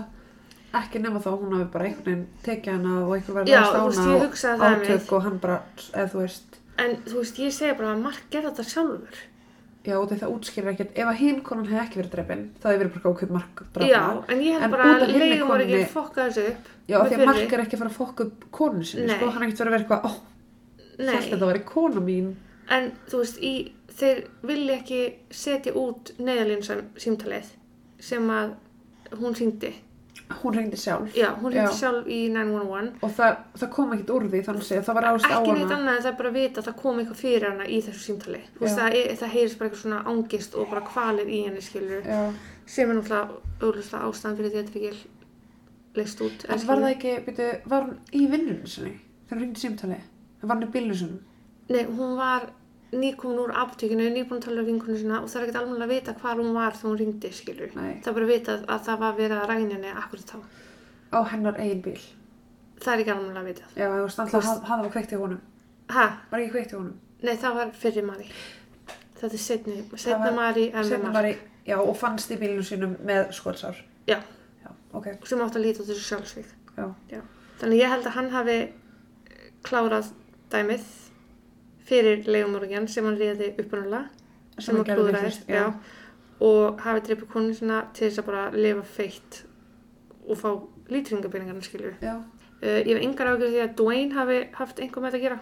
ekki 0.76 1.00
nema 1.02 1.18
þá 1.24 1.30
að 1.32 1.38
hún 1.42 1.54
hafi 1.56 1.70
bara 1.74 1.86
einhvern 1.88 2.06
veginn 2.06 2.26
tekið 2.46 2.74
hana 2.76 2.96
og 3.06 3.14
einhver 3.16 3.38
verið 3.40 3.56
að 3.58 3.70
stána 3.72 4.10
og 4.14 4.66
átök 4.68 5.14
og 5.18 5.24
hann 5.26 5.40
bara, 5.42 5.56
eða 5.96 6.10
þú 6.12 6.20
veist, 6.22 6.60
en 6.84 6.98
þú 7.08 7.16
veist, 7.22 7.40
ég 7.42 7.56
segi 7.56 7.78
bara 7.80 7.94
að 7.96 8.04
Mark 8.04 8.28
gerði 8.30 8.52
þetta 8.52 8.66
sjálfur. 8.74 9.24
Já, 9.86 9.96
og 10.02 10.10
það 10.10 10.32
útskýrir 10.34 10.72
ekkert, 10.74 10.94
ef 10.98 11.08
að 11.12 11.18
hinn 11.22 11.42
konan 11.46 11.68
hefði 11.70 11.82
ekki 11.86 12.00
verið 12.02 12.14
drefin, 12.16 12.44
þá 12.58 12.64
hefði 12.70 12.80
verið 12.84 12.94
bara 12.96 13.10
góð 13.16 13.34
mark 13.36 13.60
drafna. 13.74 13.90
Já, 13.90 14.04
en 14.34 14.40
ég 14.42 14.62
En 14.66 14.72
bara 14.72 14.84
að 14.96 15.04
leiðum 15.14 15.48
voru 15.48 15.66
ekki 15.66 15.76
konunni- 15.76 15.90
fokka 15.94 16.26
þessu 16.30 16.46
upp. 16.52 16.70
Já, 16.90 16.96
af 17.00 17.10
því 17.12 17.18
að 17.20 17.26
mark 17.30 17.54
er 17.54 17.64
ekki 17.66 17.76
að 17.78 17.82
fara 17.84 17.90
að 17.94 18.00
fokka 18.00 18.24
upp 18.26 18.46
konu 18.52 18.84
sinni, 18.84 19.10
sko, 19.14 19.30
hann 19.30 19.44
er 19.44 19.48
ekkert 19.48 19.62
verið 19.62 19.70
að 19.70 19.76
vera 19.76 19.84
eitthvað, 19.86 20.06
ó, 20.06 20.12
held 20.98 21.30
þetta 21.32 21.50
væri 21.52 21.64
kona 21.66 22.02
mín. 22.02 22.34
en 22.70 22.92
þú 23.10 23.22
veist, 23.22 23.38
í, 23.46 23.54
þeir 23.96 24.22
vilja 24.44 24.76
ekki 24.82 25.02
setja 25.32 25.74
út 25.80 26.14
neðalínsam 26.20 26.86
símtalið 27.00 27.52
sem 28.00 28.30
að 28.30 28.56
hún 29.20 29.36
syngdi. 29.38 29.74
Hún 30.42 30.56
reyndi 30.58 30.78
sjálf. 30.82 31.12
Já, 31.14 31.28
hún 31.38 31.54
syngdi 31.54 31.70
Já. 31.70 31.78
sjálf 31.78 32.08
í 32.10 32.20
911. 32.34 32.96
Og 33.06 33.12
það, 33.14 33.36
það 33.62 33.70
kom 33.76 33.92
ekkert 33.94 34.14
úr 34.16 34.24
því, 34.32 34.40
þannig 34.48 34.72
að 34.80 34.86
það 34.88 34.96
var 34.98 35.08
ást 35.12 35.28
á 35.30 35.38
Ekki 35.38 35.52
neitt 35.54 35.70
hana. 35.70 35.76
annað 35.78 35.98
en 36.00 36.04
það 36.06 36.12
er 36.12 36.18
bara 36.22 36.30
að 36.32 36.38
vita 36.40 36.62
að 36.62 36.68
það 36.70 36.78
kom 36.82 37.00
eitthvað 37.02 37.20
fyrir 37.22 37.46
hana 37.52 37.68
í 37.70 37.78
þessu 37.86 38.02
símtali. 38.08 38.40
Það, 38.60 38.98
það 39.22 39.34
heyrist 39.36 39.60
bara 39.60 39.70
eitthvað 39.70 39.84
svona 39.84 40.00
ángist 40.12 40.56
og 40.58 40.70
bara 40.74 40.82
kvalir 40.88 41.30
í 41.30 41.42
henni, 41.46 41.62
skilur. 41.62 42.02
Já, 42.10 42.22
Sem 42.66 42.90
er 42.90 42.98
náttúrulega 42.98 44.02
ástæðan 44.10 44.38
fyrir 44.40 44.50
því 44.50 44.58
að 44.58 44.66
þetta 44.66 44.80
ekki 44.80 45.14
leist 45.96 46.22
út. 46.26 46.46
en 46.50 46.66
var 46.68 46.82
það 46.82 46.92
ekki, 46.96 47.12
byrju, 47.28 47.50
var 47.70 47.84
hún 47.86 47.98
í 48.12 48.24
vinnunni 48.32 48.68
sinni, 48.68 48.94
þegar 49.30 49.38
hún 49.38 49.44
reyndi 49.46 49.62
símtali? 49.62 50.00
Var 50.42 50.56
hann 50.56 50.66
í 50.66 50.72
bílnu 50.74 50.98
sinni? 50.98 51.20
Nei, 51.70 51.84
hún 51.86 52.16
var 52.18 52.50
nýkomin 53.00 53.40
úr 53.44 53.52
apotekinu, 53.62 54.06
nýbúin 54.14 54.40
að 54.40 54.46
tala 54.48 54.62
um 54.62 54.68
vinkunni 54.70 54.98
sinna 55.00 55.22
og 55.22 55.30
það 55.30 55.42
er 55.42 55.46
ekkert 55.48 55.60
alveg 55.62 55.82
að 55.86 55.94
vita 55.94 56.14
hvar 56.22 56.36
hún 56.42 56.54
var 56.56 56.74
þegar 56.78 56.90
hún 56.92 57.00
ringdi, 57.02 57.32
skilur. 57.36 57.72
Nei. 57.76 57.94
Það 58.04 58.08
er 58.12 58.14
bara 58.18 58.26
að 58.26 58.34
vita 58.34 58.56
að 58.76 58.84
það 58.88 59.00
var 59.04 59.16
verið 59.20 59.40
að 59.42 59.50
ræna 59.52 59.74
henni 59.76 59.92
akkurat 60.04 60.32
þá. 60.32 60.38
Á 61.16 61.20
hennar 61.32 61.60
eigin 61.60 61.82
bíl. 61.86 61.98
Það 62.82 62.94
er 62.94 63.04
ekki 63.06 63.14
alveg 63.16 63.40
að 63.42 63.50
vita. 63.50 63.66
Já, 63.76 63.88
þú 63.92 64.04
veist, 64.06 64.20
alltaf 64.20 64.64
hann 64.70 64.82
var 64.86 64.92
kveikt 64.96 65.12
í 65.16 65.20
honum. 65.22 65.42
Ha? 65.96 66.06
Var 66.32 66.40
ekki 66.44 66.52
kveikt 66.58 66.74
í 66.74 66.78
honum? 66.80 66.96
Nei, 67.26 67.36
það 67.42 67.54
var 67.60 67.72
fyrir 67.84 68.06
Mari. 68.06 68.30
Þetta 69.16 69.34
er 69.34 69.44
setni, 69.46 69.76
Það 69.96 70.20
var- 70.26 70.34
Mari 70.36 70.66
en 70.74 70.90
var 70.90 71.12
Mark. 71.14 71.26
í, 71.26 71.38
já, 71.70 71.78
og 71.80 71.96
fannst 71.98 72.32
í 72.32 72.38
bílnu 72.38 72.64
sínum 72.64 72.98
með 73.06 73.32
skólsár. 73.32 73.76
Já, 74.08 74.20
Já, 74.66 74.72
ok, 74.94 75.08
sem 75.26 75.40
átti 75.40 75.58
að 75.60 75.64
líta 75.66 75.82
út 75.84 75.88
þessu 75.88 76.06
sjálfsvík. 76.10 76.50
já. 76.78 76.94
Já. 77.10 77.22
Þannig 77.60 77.80
ég 77.80 77.90
held 77.90 78.06
að 78.06 78.12
hann 78.18 78.30
hafi 78.30 78.58
klárað 79.64 80.12
dæmið 80.52 80.84
fyrir 81.86 82.26
legumorgjan 82.28 82.88
sem 82.92 83.06
hann 83.06 83.18
ríði 83.20 83.52
upprunalega 83.56 84.06
Sem 84.60 84.78
hann 84.78 85.32
já. 85.50 85.66
og 86.40 86.80
hafi 86.84 87.04
dreipið 87.08 87.28
konu 87.32 87.54
sinna 87.56 87.82
til 87.94 88.08
þess 88.08 88.22
að 88.22 88.30
bara 88.30 88.46
lifa 88.56 88.86
feitt 88.96 89.42
og 90.26 90.40
fá 90.40 90.50
lítringapenningarna 90.92 91.66
skilju. 91.66 91.94
Uh, 92.02 92.80
ég 92.82 92.94
hef 92.96 93.04
engar 93.04 93.34
ágjörð 93.34 93.52
því 93.54 93.62
að 93.66 93.76
Dwayne 93.82 94.16
hafi 94.16 94.40
haft 94.56 94.80
einhver 94.80 95.04
með 95.04 95.18
þetta 95.18 95.20
að 95.20 95.26
gera. 95.26 95.40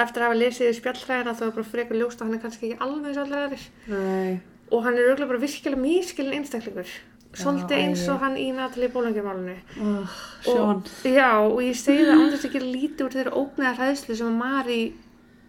Eftir 0.00 0.22
að 0.22 0.26
hafa 0.26 0.38
lesið 0.40 0.70
í 0.70 0.78
spjallhræðina 0.78 1.36
þá 1.36 1.44
er 1.46 1.54
bara 1.56 1.70
frekar 1.70 2.00
ljóst 2.00 2.20
að 2.20 2.26
hann 2.28 2.36
er 2.38 2.42
kannski 2.44 2.70
ekki 2.70 2.82
alveg 2.86 3.20
og 3.20 3.36
aðrir. 3.40 3.68
nei, 3.86 4.40
Og 4.70 4.84
hann 4.84 4.98
er 4.98 5.08
auðvitað 5.10 5.30
bara 5.32 5.42
virkilega 5.42 5.82
mískilin 5.82 6.36
einstaklingur. 6.38 6.90
Svolítið 7.30 7.76
eins 7.78 8.02
og 8.10 8.18
hann 8.22 8.36
í 8.38 8.48
Natalie 8.54 8.90
Bólangjumálunu. 8.90 9.54
oh, 9.82 10.16
Sjón. 10.42 10.82
Já, 11.06 11.38
og 11.38 11.60
ég 11.62 11.76
segi 11.78 12.06
það 12.06 12.34
að 12.34 12.52
gera 12.54 12.70
lítið 12.74 13.04
úr 13.06 13.14
þeirra 13.16 13.36
ógneða 13.38 13.74
hræðslu 13.78 14.16
sem 14.18 14.30
að 14.30 14.38
Mari 14.40 14.80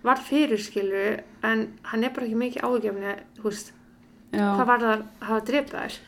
var 0.04 0.24
fyrir 0.26 0.62
skilu 0.62 1.04
en 1.48 1.68
hann 1.92 2.04
er 2.04 2.14
bara 2.16 2.28
ekki 2.28 2.40
mikið 2.42 2.66
Já, 4.32 4.48
hvað 4.56 4.68
var 4.70 4.84
það 4.86 4.94
að 4.96 5.06
hafa 5.28 5.46
drefið 5.50 5.78
þær. 5.78 6.00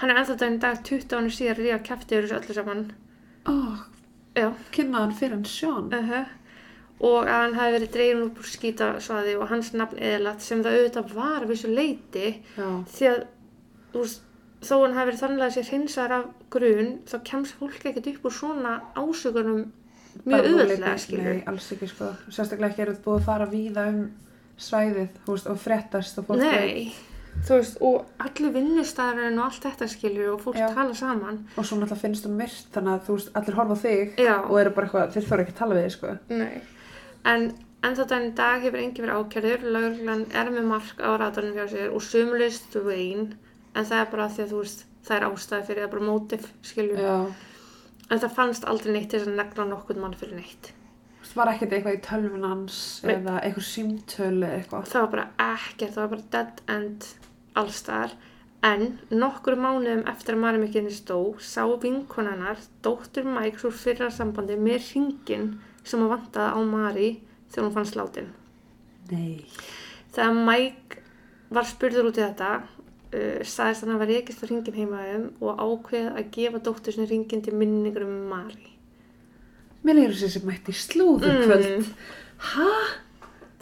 Hann 0.00 0.10
er 0.10 0.20
ennþá 0.20 0.38
daginn 0.40 0.62
dag 0.62 0.80
20 0.84 1.18
ánur 1.18 1.34
síðar 1.34 1.60
ríða 1.62 1.82
kæfti 1.86 2.16
yfir 2.18 2.26
þessu 2.28 2.40
öllu 2.40 2.56
saman. 2.58 2.86
oh, 3.48 3.84
hann 5.00 5.14
fyrir 5.18 5.36
hann 5.36 5.46
Sjón. 5.48 5.92
uh 5.94 6.24
og 7.04 7.26
að 7.26 7.40
hann 7.40 7.56
hafi 7.58 7.72
verið 7.74 7.94
upp 8.28 8.38
úr 8.40 8.48
skítasvaði 8.48 9.34
og 9.36 9.48
hans 9.50 9.72
nafn 9.74 9.98
eðlat 9.98 10.44
sem 10.44 10.62
það 10.62 10.76
auðvitað 10.78 11.14
var 11.16 11.44
við 11.44 11.56
þessu 11.56 11.72
leiti 11.74 12.28
Já, 12.54 12.68
því 12.94 13.08
að, 13.10 13.18
veist, 13.96 14.22
þó 14.64 14.74
hann 14.76 14.96
hafi 14.96 15.08
verið 15.10 15.22
þannig 15.24 15.44
að 15.46 15.54
sér 15.56 15.70
hreinsar 15.70 16.14
af 16.18 16.28
grun 16.54 16.92
þá 17.10 17.16
kemst 17.30 17.58
fólk 17.58 17.88
ekkert 17.90 18.10
upp 18.12 18.28
úr 18.30 18.36
svona 18.38 18.74
ásökunum 18.94 19.64
mjög 20.24 20.46
auðvöldlega, 20.50 20.92
skilur. 21.02 21.24
Nei, 21.30 21.42
alls 21.50 21.72
ekki, 21.74 21.88
sko. 21.90 22.12
Sérstaklega 22.28 22.70
ekki 22.72 22.84
er 22.84 22.92
þetta 22.92 23.04
búið 23.08 23.18
að 23.20 23.26
fara 23.30 23.48
víða 23.50 23.88
um 23.90 24.04
svæðið, 24.60 25.18
þú 25.24 25.34
veist, 25.34 25.50
og 25.50 25.60
frettast 25.64 26.20
og 26.22 26.28
fólk 26.28 26.44
Nei, 26.44 26.94
þú 27.48 27.58
veist, 27.58 27.80
og 27.82 28.24
allir 28.28 28.54
vinnustæðarinn 28.54 29.40
og 29.40 29.48
allt 29.48 29.66
þetta 29.66 29.88
skilur 29.90 30.32
og 30.36 30.40
fólk 30.44 30.60
Já. 30.60 30.68
tala 30.76 30.94
saman 30.94 31.40
og 31.56 31.66
svo 31.66 31.80
náttúrulega 31.80 32.02
finnst 32.04 32.28
þú 32.28 32.34
myrt 32.38 32.68
þannig 32.76 32.94
að 32.94 33.04
þú 33.08 33.18
veist, 33.18 33.32
allir 33.40 33.58
horfa 33.58 33.78
þig 33.82 34.22
Já. 34.22 34.34
og 34.44 34.56
eru 34.60 34.74
bara 34.76 34.86
eitthvað, 34.86 35.14
þeir 35.16 35.28
þarf 35.30 35.44
ekki 35.44 35.54
að 35.56 35.60
tala 35.62 35.78
við 35.78 35.88
þig 35.88 35.96
sko. 35.96 36.14
Nei, 36.30 36.52
en 37.32 37.48
en 37.84 37.96
þetta 37.98 38.20
í 38.24 38.28
dag 38.38 38.62
hefur 38.64 38.80
enginn 38.80 39.04
verið 39.04 39.18
ákjörður, 39.20 39.64
lauruglan 39.74 40.22
er 40.32 40.50
með 40.54 40.68
mark 40.70 41.02
á 41.04 41.10
ratunum 41.20 41.56
hjá 41.58 41.66
sér 41.68 41.90
og 41.92 42.04
sumulist 42.04 42.70
Dwayne, 42.72 43.34
en 43.74 43.88
það 43.88 43.98
er 43.98 44.12
bara 44.14 44.28
því 44.32 44.44
að 44.44 44.54
þú 44.54 44.60
veist, 44.62 44.84
það 45.04 45.16
er 45.18 45.26
ástæði 45.28 45.66
fyrir, 45.68 45.82
það 45.82 45.88
er 45.88 45.92
bara 45.92 46.08
mótif, 46.08 46.46
skilju, 46.64 46.96
Já. 47.02 47.16
En 48.10 48.20
það 48.20 48.34
fannst 48.36 48.66
aldrei 48.68 48.92
neitt 48.94 49.10
til 49.12 49.20
þess 49.20 49.32
að 49.32 49.38
negla 49.40 49.68
nokkurn 49.70 50.02
mann 50.04 50.16
fyrir 50.18 50.38
neitt. 50.38 50.72
Það 51.24 51.40
var 51.40 51.50
ekkert 51.54 51.72
eitthvað 51.74 51.96
í 51.96 52.02
tölvun 52.04 52.46
hans 52.46 52.78
Nei. 53.02 53.14
eða 53.16 53.38
eitthvað 53.40 53.66
símtölu 53.70 54.48
eitthvað. 54.50 54.88
Það 54.92 55.04
var 55.04 55.12
bara 55.14 55.26
ekkert, 55.54 55.94
það 55.94 56.02
var 56.02 56.12
bara 56.12 56.26
dead 56.34 56.60
end 56.74 57.06
allstar, 57.58 58.14
en 58.64 58.84
nokkur 59.12 59.56
mánuðum 59.60 60.04
eftir 60.10 60.36
að 60.36 60.42
Mari 60.44 60.60
Mikkinni 60.62 60.92
stó, 60.94 61.18
sá 61.42 61.64
vinkonennar, 61.82 62.60
dóttur 62.84 63.26
Mike 63.28 63.64
úr 63.66 63.74
fyrra 63.76 64.10
sambandi 64.14 64.56
með 64.60 64.90
ringin 64.92 65.48
sem 65.84 66.04
að 66.04 66.14
vantaði 66.14 66.54
á 66.54 66.60
Mari 66.68 67.08
þegar 67.50 67.66
hún 67.66 67.74
fannst 67.78 67.98
látin. 67.98 68.30
Nei. 69.10 69.44
Þegar 70.14 70.38
Mike 70.46 71.02
var 71.54 71.68
spurður 71.68 72.10
út 72.10 72.20
í 72.20 72.24
þetta, 72.24 72.52
uh, 73.14 73.44
sagðist 73.46 73.84
hann 73.84 73.94
að 73.94 74.02
var 74.02 74.12
rekist 74.12 74.42
á 74.42 74.46
ringin 74.50 74.78
heima 74.78 75.04
um 75.14 75.30
og 75.44 75.62
ákveð 75.62 76.10
að 76.12 76.28
gefa 76.34 76.60
dóttur 76.66 76.96
sinni 76.96 77.08
ringin 77.10 77.44
til 77.44 77.54
minningur 77.56 78.06
um 78.06 78.18
Mari. 78.32 78.74
Þessi 79.84 80.30
sem 80.32 80.44
mætti 80.48 80.72
í 80.72 80.80
slúður 80.80 81.42
kvöld. 81.44 81.88
Hæ? 82.54 82.68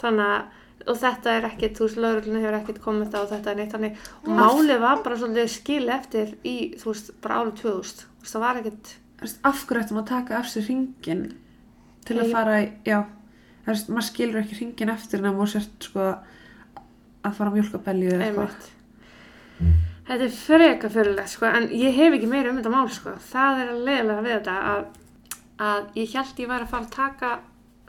Þannig 0.03 0.29
að, 0.29 0.59
og 0.87 0.99
þetta 0.99 1.35
er 1.37 1.47
ekkert, 1.49 1.77
þú 1.79 1.87
veist, 1.87 2.01
laurugluna 2.03 2.43
hefur 2.43 2.59
ekkert 2.59 2.83
komið 2.83 3.05
þetta 3.07 3.23
og 3.23 3.31
þetta 3.33 3.53
er 3.53 3.59
neitt 3.59 3.77
hannig. 3.77 4.03
Og 4.23 4.33
málið 4.39 4.83
var 4.83 5.03
bara 5.05 5.19
svolítið 5.19 5.51
skil 5.55 5.85
eftir 5.95 6.35
í, 6.47 6.57
þú 6.79 6.91
veist, 6.91 7.13
bara 7.23 7.41
árið 7.43 7.57
2000. 7.63 8.05
Þú 8.07 8.27
veist, 8.27 8.35
það 8.35 8.45
var 8.47 8.61
ekkert, 8.63 8.93
Þú 9.23 9.27
veist, 9.29 9.43
Af 9.47 9.65
hverju 9.69 9.85
ættum 9.85 9.99
að 10.01 10.07
taka 10.11 10.39
af 10.41 10.49
sér 10.51 10.65
ringin 10.67 11.21
til 12.03 12.17
að 12.19 12.33
fara 12.35 12.57
í, 12.59 12.65
já, 12.87 12.97
þú 13.63 13.71
veist, 13.71 13.91
maður 13.95 14.09
skilur 14.09 14.41
ekki 14.41 14.59
ringin 14.59 14.91
eftir 14.91 15.21
en 15.21 15.29
það 15.29 15.37
múið 15.39 15.53
sért 15.53 15.87
sko 15.87 16.07
að 17.23 17.37
fara 17.37 17.53
að 17.53 17.59
mjölka 17.59 17.83
belju 17.87 18.15
eða 18.17 18.27
eitthvað. 18.27 18.71
Þetta 20.09 20.27
er 20.27 20.35
freka 20.35 20.91
fyrirlegt, 20.91 21.31
sko, 21.31 21.47
en 21.47 21.69
ég 21.79 21.95
hef 21.95 22.17
ekki 22.17 22.29
meira 22.31 22.51
um 22.51 22.59
þetta 22.59 22.73
mál, 22.75 22.91
sko. 22.91 23.15
Það 23.31 23.63
er 23.63 23.73
að 23.73 23.83
leiðilega 23.87 24.27
við 24.27 24.37
þetta 24.37 24.57
að, 24.73 24.85
að 25.69 25.99
ég 26.01 26.15
held 26.19 26.43
ég 26.43 26.53
væri 26.53 26.67
að 26.67 26.73
fara 26.73 26.89
að 26.89 26.95
taka 26.97 27.33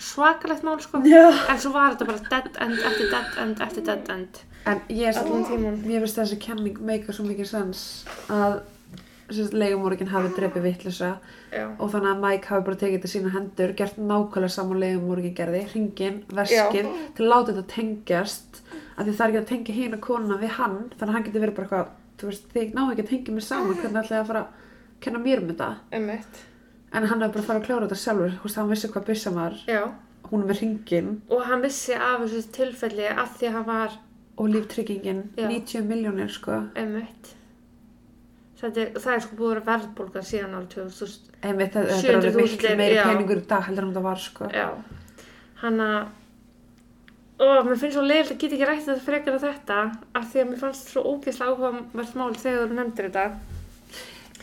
svakalegt 0.03 0.67
mál, 0.67 0.77
sko. 0.83 1.01
Já. 1.09 1.23
En 1.49 1.61
svo 1.63 1.73
var 1.73 1.95
þetta 1.95 2.09
bara 2.11 2.29
dead 2.29 2.61
end 2.67 2.85
eftir 2.91 3.09
dead 3.13 3.39
end 3.43 3.63
eftir 3.65 3.87
dead 3.89 4.13
end. 4.13 4.43
En 4.69 4.79
ég 4.93 5.09
er 5.09 5.17
Allan 5.19 5.43
tímann. 5.47 5.81
mér 5.83 6.05
finnst 6.05 6.21
þessi 6.21 6.39
kenning 6.39 6.77
meika 6.79 7.11
svo 7.11 7.25
mikið 7.27 7.49
sens 7.49 7.81
að 8.31 8.61
legumorgin 9.33 10.11
hafi 10.11 10.31
drepið 10.35 10.65
vittlisa 10.67 11.09
og 11.53 11.89
þannig 11.91 12.09
að 12.11 12.21
Mike 12.23 12.49
hafi 12.51 12.65
bara 12.67 12.79
tekið 12.79 12.97
þetta 12.97 13.11
sína 13.11 13.33
hendur, 13.33 13.73
gert 13.77 13.97
nákvæmlega 13.97 14.53
saman 14.55 14.81
legumorgin 14.83 15.35
gerði, 15.37 15.63
hringin, 15.71 16.21
veskið 16.31 16.89
til 17.17 17.25
að 17.25 17.31
láta 17.31 17.53
þetta 17.53 17.65
tengjast 17.73 18.62
því 18.97 19.13
það 19.17 19.25
er 19.25 19.33
ekki 19.33 19.41
að 19.41 19.49
tengja 19.51 19.75
hína 19.77 19.99
konuna 20.07 20.37
við 20.41 20.55
hann 20.59 20.77
þannig 20.93 21.09
að 21.09 21.13
hann 21.17 21.27
getur 21.27 21.43
verið 21.43 21.55
bara 21.59 21.67
eitthvað 21.67 21.91
þú 22.21 22.29
veist, 22.29 22.47
þið 22.53 22.73
ná 22.77 22.81
ekki 22.85 23.03
að 23.05 23.11
tengja 23.11 23.33
mig 23.33 23.45
saman 23.47 23.77
hvernig 23.81 24.01
ætlaði 24.03 24.21
að 24.21 24.31
fara 24.31 24.43
að 24.45 24.47
kenna 25.03 25.21
mér 25.23 25.41
um 25.43 25.51
þetta 25.51 25.69
Einmitt. 25.91 26.41
en 26.93 27.07
hann 27.09 27.21
hefur 27.25 27.33
bara 27.33 27.47
farið 27.49 27.61
að 27.61 27.67
klára 27.67 27.87
þetta 27.87 28.01
sjálfur 28.03 28.33
þú 28.37 28.47
veist, 28.47 28.59
hann 28.61 28.73
vissi 28.73 28.91
hvað 28.93 29.07
byssa 29.09 29.35
var, 29.37 29.59
Já. 29.67 29.81
hún 30.29 30.47
með 30.47 30.59
hringin 30.61 31.13
Og 31.29 31.45
hann 31.49 31.63
vissi 31.65 31.93
af 31.97 32.21
þessu 32.25 32.43
tilfelli 32.59 33.07
af 33.09 33.37
því 33.39 33.49
að 33.49 33.55
hann 33.57 33.69
var 33.71 33.97
og 34.37 34.49
líftryggingin, 34.49 35.23
Já. 35.37 35.47
90 35.49 35.89
miljónir 35.89 36.29
sko 36.33 36.61
Einmitt. 36.75 37.33
Þetta 38.63 38.79
er, 38.79 38.91
það 38.95 39.13
er 39.13 39.23
sko 39.25 39.35
búið 39.35 39.49
að 39.49 39.55
vera 39.57 39.65
verðbólga 39.73 40.21
síðan 40.23 40.53
árið 40.55 40.67
2000. 40.77 41.31
Einmitt, 41.43 41.73
þetta 41.73 41.97
þetta 41.97 42.07
er 42.07 42.15
alveg 42.15 42.35
700.000 42.37 42.53
miklu 42.53 42.75
meiri 42.79 42.99
peningur 43.03 43.41
í 43.41 43.47
dag 43.49 43.65
heldur 43.67 43.87
en 43.89 43.95
það 43.97 44.05
var 44.05 44.21
sko. 44.23 44.47
Já. 44.53 44.67
Ó, 47.41 47.45
mér 47.65 47.77
finnst 47.81 47.95
svo 47.97 48.03
leiðilegt 48.05 48.35
að 48.35 48.41
geta 48.43 48.55
ekki 48.55 48.67
rætt 48.69 48.85
þetta 48.85 49.03
frekar 49.07 49.37
að 49.39 49.47
þetta 49.47 49.77
af 50.19 50.27
því 50.31 50.41
að 50.43 50.49
mér 50.51 50.59
fannst 50.61 50.91
svo 50.93 51.01
ógeðslega 51.13 51.55
áhugavert 51.55 52.15
mál 52.19 52.35
þegar 52.37 52.69
þú 52.69 52.77
nefndir 52.77 53.07
þetta. 53.09 53.25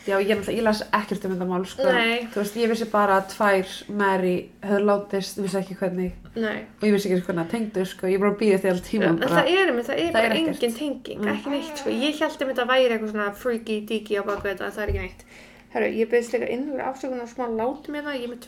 Já, 0.01 0.15
ég, 0.17 0.39
ég 0.49 0.63
las 0.65 0.79
ekkert 0.97 1.25
um 1.27 1.33
þetta 1.35 1.45
mál 1.45 1.65
sko. 1.69 1.83
Þú 1.85 2.39
veist, 2.41 2.55
ég 2.57 2.71
vissi 2.71 2.87
bara 2.89 3.19
að 3.21 3.27
tvær 3.35 3.73
Mary 4.01 4.31
höfðu 4.65 4.85
látist, 4.89 5.37
ég 5.37 5.45
vissi 5.45 5.59
ekki 5.61 5.75
hvernig 5.77 6.15
Nei. 6.41 6.63
og 6.81 6.85
ég 6.87 6.95
vissi 6.95 7.11
ekki 7.11 7.21
hvernig 7.27 7.45
það 7.45 7.51
tengdu 7.53 7.83
sko. 7.85 8.09
Ég 8.09 8.19
bara 8.23 8.33
býði 8.39 8.57
því 8.63 8.71
alltaf 8.71 8.81
En 8.81 8.89
tíma 8.89 9.11
bara. 9.21 9.35
það 9.35 9.51
er 9.51 9.71
það 9.85 9.93
er 9.93 10.01
Það 10.01 10.15
bara 10.17 10.25
er 10.25 10.35
ekkert. 10.39 10.63
engin 10.63 10.73
tenging, 10.79 11.21
Mm. 11.21 11.31
ekki 11.35 11.49
neitt 11.53 11.77
sko. 11.83 11.89
Ég 11.93 12.19
held 12.19 12.41
að 12.65 12.71
væri 12.73 12.89
eitthvað 12.95 13.11
svona 13.13 13.29
freaky 13.43 13.77
deaky 13.91 14.17
á 14.17 14.23
baku 14.25 14.47
þetta, 14.49 14.71
það 14.73 14.81
er 14.83 14.89
ekki 14.89 15.03
neitt. 15.05 15.23
Herru, 15.71 15.87
ég 16.01 16.09
beðist 16.11 16.33
líka 16.33 16.49
innlega 16.51 16.89
afsökunar 16.89 17.29
smá 17.29 17.45
láti 17.61 17.93
mér 17.93 18.03
það, 18.09 18.17
ég 18.25 18.29
með 18.33 18.41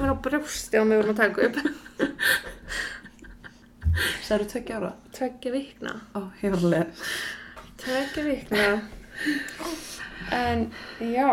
mér 0.00 0.14
á 0.14 0.22
brjósti 0.24 0.78
og 0.80 0.86
mér 0.86 1.02
vorum 1.02 1.12
að 1.12 1.22
taka 1.24 1.38
upp. 1.42 1.58
Það 3.96 4.34
eru 4.38 4.46
tvekki 4.52 4.76
ára. 4.78 4.90
Tveggja 5.16 5.52
vikna. 5.54 5.94
Ó, 6.14 6.20
alveg. 6.50 7.06
Tveggja 7.80 8.24
vikna. 8.26 8.68
En 10.34 10.68
já, 11.00 11.30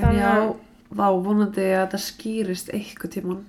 En 0.00 0.16
já, 0.16 0.32
vá, 0.90 1.06
vonandi 1.22 1.64
að 1.70 1.82
þetta 1.86 1.98
skýrist 2.08 2.72
eitthvað 2.74 3.14
tíman. 3.18 3.42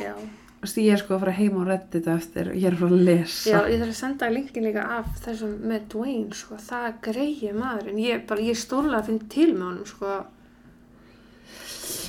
já. 0.00 0.12
Þú 0.58 0.64
veist, 0.66 0.78
ég 0.82 0.90
er 0.90 0.98
sko 0.98 1.14
að 1.14 1.20
fara 1.22 1.32
heim 1.36 1.56
og 1.60 1.68
reddi 1.68 2.00
þetta 2.00 2.14
eftir 2.18 2.48
og 2.50 2.56
ég 2.58 2.64
er 2.66 2.74
að 2.74 2.80
fara 2.80 2.96
að 2.96 3.02
lesa. 3.06 3.50
Já, 3.52 3.58
ég 3.70 3.78
þarf 3.78 3.92
að 3.92 3.98
senda 4.00 4.30
linkin 4.34 4.64
líka 4.66 4.86
af 4.96 5.12
þessum 5.22 5.52
með 5.70 5.84
Dwayne, 5.92 6.34
sko, 6.34 6.56
það 6.64 6.88
greiði 7.04 7.52
maðurinn, 7.54 8.00
ég 8.02 8.24
bara, 8.26 8.42
ég 8.42 8.58
stórlega 8.58 9.04
finn 9.06 9.20
til 9.30 9.52
með 9.52 9.66
honum, 9.68 9.86
sko, 9.86 10.16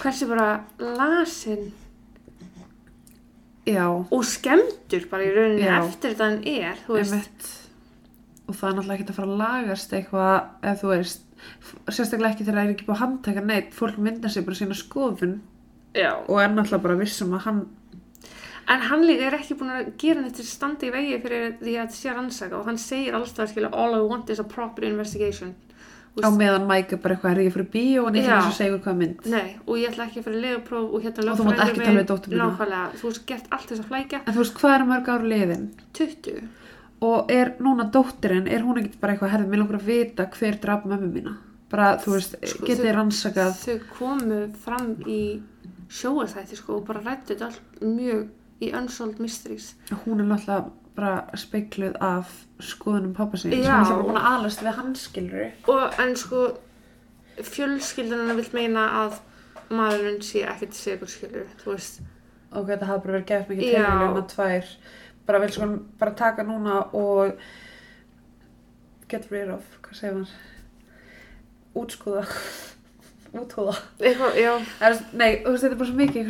hversu 0.02 0.30
bara 0.32 0.48
lasin 0.80 1.70
Já, 3.70 3.86
og 3.90 4.28
skemmtur 4.28 5.08
bara 5.12 5.26
í 5.26 5.32
rauninni 5.36 5.66
Já. 5.66 5.80
eftir 5.84 6.14
þetta 6.14 6.30
hann 6.30 6.40
er. 6.50 6.84
Og 8.50 8.56
það 8.58 8.70
er 8.70 8.78
náttúrulega 8.80 8.96
ekki 8.98 9.12
að 9.12 9.18
fara 9.20 9.30
að 9.30 9.42
lagast 9.44 9.92
eitthvað, 9.94 10.38
ef 10.72 10.80
þú 10.82 10.94
veist, 10.94 11.26
sérstaklega 11.86 12.32
ekki 12.34 12.46
þegar 12.48 12.58
það 12.58 12.64
er 12.64 12.74
ekki 12.74 12.88
búið 12.88 12.96
að 12.96 13.04
handtaka 13.04 13.44
neitt, 13.46 13.76
fólk 13.78 14.00
myndar 14.02 14.34
sér 14.34 14.48
bara 14.48 14.58
sína 14.58 14.78
skoðun. 14.78 15.36
Já, 15.94 16.12
og 16.26 16.40
er 16.42 16.50
náttúrulega 16.54 16.86
bara 16.88 16.98
vissum 17.00 17.36
að 17.38 17.46
hann 17.46 17.62
en 18.70 18.84
hann 18.86 19.06
líka 19.06 19.26
er 19.26 19.38
ekki 19.40 19.58
búin 19.58 19.72
að 19.74 19.88
gera 20.02 20.22
neitt 20.22 20.36
til 20.38 20.46
að 20.46 20.52
standa 20.52 20.86
í 20.86 20.92
vegi 20.94 21.18
fyrir 21.24 21.56
því 21.58 21.72
að 21.74 21.80
þetta 21.80 21.98
sé 21.98 22.14
rannsaka 22.14 22.58
og 22.60 22.68
hann 22.70 22.78
segir 22.82 23.18
alltaf, 23.18 23.56
all 23.72 23.96
I 23.98 24.02
want 24.06 24.30
is 24.30 24.42
a 24.42 24.46
proper 24.46 24.86
investigation, 24.86 25.56
á 26.26 26.30
meðan 26.36 26.68
Mike 26.70 26.96
er 26.96 27.02
bara 27.04 27.16
eitthvað 27.16 27.32
er 27.32 27.42
ég 27.44 27.54
fyrir 27.56 27.70
Já. 28.24 28.30
ætla 28.30 28.40
þess 28.40 28.50
að 28.50 28.58
segja 28.60 28.80
hvað 28.86 28.98
mynd. 29.00 29.26
Nei, 29.34 29.50
og 29.68 29.76
ég 29.80 29.90
ætla 29.92 30.06
ekki 30.10 30.20
að 30.20 30.26
fyrir 30.30 30.42
legapróf 30.46 30.94
og 30.94 31.04
hérna 31.04 31.32
Og 31.34 31.40
þú 31.40 31.46
mátt 31.50 31.62
ekki 31.66 31.84
tala 31.84 32.00
við 32.00 32.08
nákvæmlega, 32.40 32.86
þú 33.00 33.06
veist, 33.10 33.26
gert 33.30 33.46
allt 33.52 33.68
þess 33.70 33.84
að 33.84 33.90
flækja, 33.92 34.22
en 34.26 34.34
þú 34.34 34.44
veist 34.44 34.58
hvað 34.60 34.76
er 34.80 34.88
mörg 34.90 35.12
ár 35.14 35.28
liðin? 35.34 35.68
20, 35.94 36.42
og 37.10 37.32
er 37.32 37.54
núna 37.60 37.86
dóttirinn 37.94 38.48
er 38.48 38.66
hún 38.66 38.82
ekkert 38.82 39.00
bara 39.00 39.14
eitthvað 39.16 39.34
herðið, 39.36 39.50
mér 39.54 39.62
langar 39.64 39.80
að 39.80 39.88
vita 39.90 40.26
hver 40.36 40.60
draf 40.60 40.86
mömmu 40.86 41.12
mína? 41.14 41.38
Bara 41.70 41.92
þú 42.02 42.16
veist, 42.18 42.36
Sko, 42.50 42.66
getið 42.66 42.94
rannsakað. 42.98 43.54
þau 43.62 43.80
komu 44.00 44.40
fram 44.58 44.96
í 45.06 45.20
sjóaþætti 45.90 46.58
sko 46.60 46.80
og 46.80 46.86
bara 46.88 47.02
rættu 47.06 47.34
þetta 47.36 47.50
allt 47.50 47.82
mjög 47.86 48.28
í 48.62 48.72
Unsolved 48.76 49.20
Mysteries. 49.24 49.74
Hún 50.06 50.20
er 50.20 50.28
náttúrulega 50.28 50.72
bara 51.00 51.38
speikluð 51.40 51.96
af 52.04 52.32
skoðunum 52.60 53.16
pappa 53.16 53.40
sín 53.40 53.54
sem 53.56 53.64
Já. 53.64 53.80
er 53.80 54.04
búin 54.04 54.20
að 54.20 54.30
alast 54.34 54.64
við 54.66 54.76
hans 54.76 55.06
skilur 55.08 55.72
og 55.72 56.00
en 56.04 56.16
sko 56.20 56.46
fjölskyldunina 57.40 58.36
vill 58.36 58.50
meina 58.54 58.86
að 59.06 59.20
maðurinn 59.72 60.22
sé 60.26 60.44
ekkert 60.50 60.76
sigur 60.76 61.12
skilur 61.12 61.48
þú 61.62 61.76
veist. 61.76 62.02
Og 62.50 62.66
þetta 62.68 62.90
hafa 62.90 63.04
bara 63.04 63.16
verið 63.20 63.28
gæft 63.30 63.52
mikið 63.54 63.68
Já. 63.70 63.84
tilvægum 63.86 64.18
að 64.20 64.30
tvær. 64.34 64.72
Bara 65.30 65.42
vil 65.44 65.52
sko 65.54 65.68
bara 66.02 66.16
taka 66.18 66.46
núna 66.48 66.80
og 66.98 67.44
get 69.10 69.30
rid 69.32 69.54
of, 69.54 69.66
hvað 69.86 70.02
segir 70.02 70.18
maður? 70.18 70.34
Útskúða. 71.80 72.26
Úthúða 73.30 73.76
nei, 75.14 75.44
þú 75.44 75.52
veist, 75.54 75.62
þetta 75.62 75.70
er 75.70 75.78
bara 75.78 75.90
svo 75.90 75.98
mikið 76.00 76.30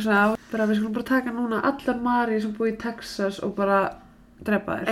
bara 0.50 0.66
við 0.68 0.80
skulum 0.80 0.94
bara 0.98 1.08
taka 1.08 1.32
núna 1.32 1.62
allar 1.64 2.00
Mari 2.04 2.40
sem 2.42 2.52
búið 2.52 2.74
í 2.74 2.80
Texas 2.82 3.38
og 3.44 3.54
bara 3.56 3.78
drepa 4.46 4.78
þér. 4.80 4.90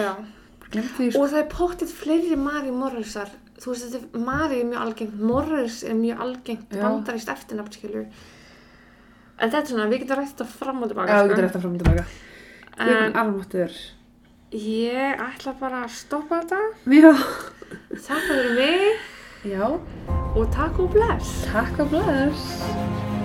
sko. 1.12 1.20
og 1.22 1.28
það 1.32 1.38
er 1.42 1.48
póttið 1.52 1.92
fleiri 2.00 2.36
Mari 2.36 2.70
Morrisar 2.74 3.30
þú 3.58 3.72
veist 3.72 3.86
þetta 3.88 4.00
er 4.04 4.24
Mari 4.26 4.60
er 4.60 4.66
mjög 4.70 4.82
algengt 4.86 5.20
Morris 5.30 5.78
er 5.84 5.94
mjög 5.98 6.20
algengt 6.26 6.68
bandarist 6.74 7.28
eftirnafn 7.32 7.72
skilur 7.72 8.06
en 9.38 9.50
þetta 9.50 9.60
er 9.62 9.70
svona, 9.72 9.86
við 9.90 10.02
getum 10.04 10.18
rætt 10.18 10.32
þetta 10.34 10.48
fram 10.50 10.82
og 10.82 10.88
tilbaka 10.92 11.12
Já, 11.12 11.20
þú 11.22 11.26
sko. 11.28 11.34
getur 11.34 11.46
eftir 11.48 11.60
fram 11.62 11.74
og 11.76 11.84
tilbaka. 11.84 12.04
Guðmund 12.78 13.04
en 13.04 13.16
almáttur. 13.22 13.72
ég 14.52 15.22
ætla 15.28 15.52
bara 15.60 15.84
að 15.84 15.94
stoppa 15.94 16.42
þetta 16.42 16.60
Já. 16.94 17.12
Takk 18.06 18.26
fyrir 18.28 18.52
mig 18.58 18.98
Já, 19.46 19.64
og 20.34 20.50
takk 20.54 20.78
og 20.82 20.90
bless. 20.92 21.44
takk 21.52 21.78
og 21.80 21.90
bless. 21.90 23.17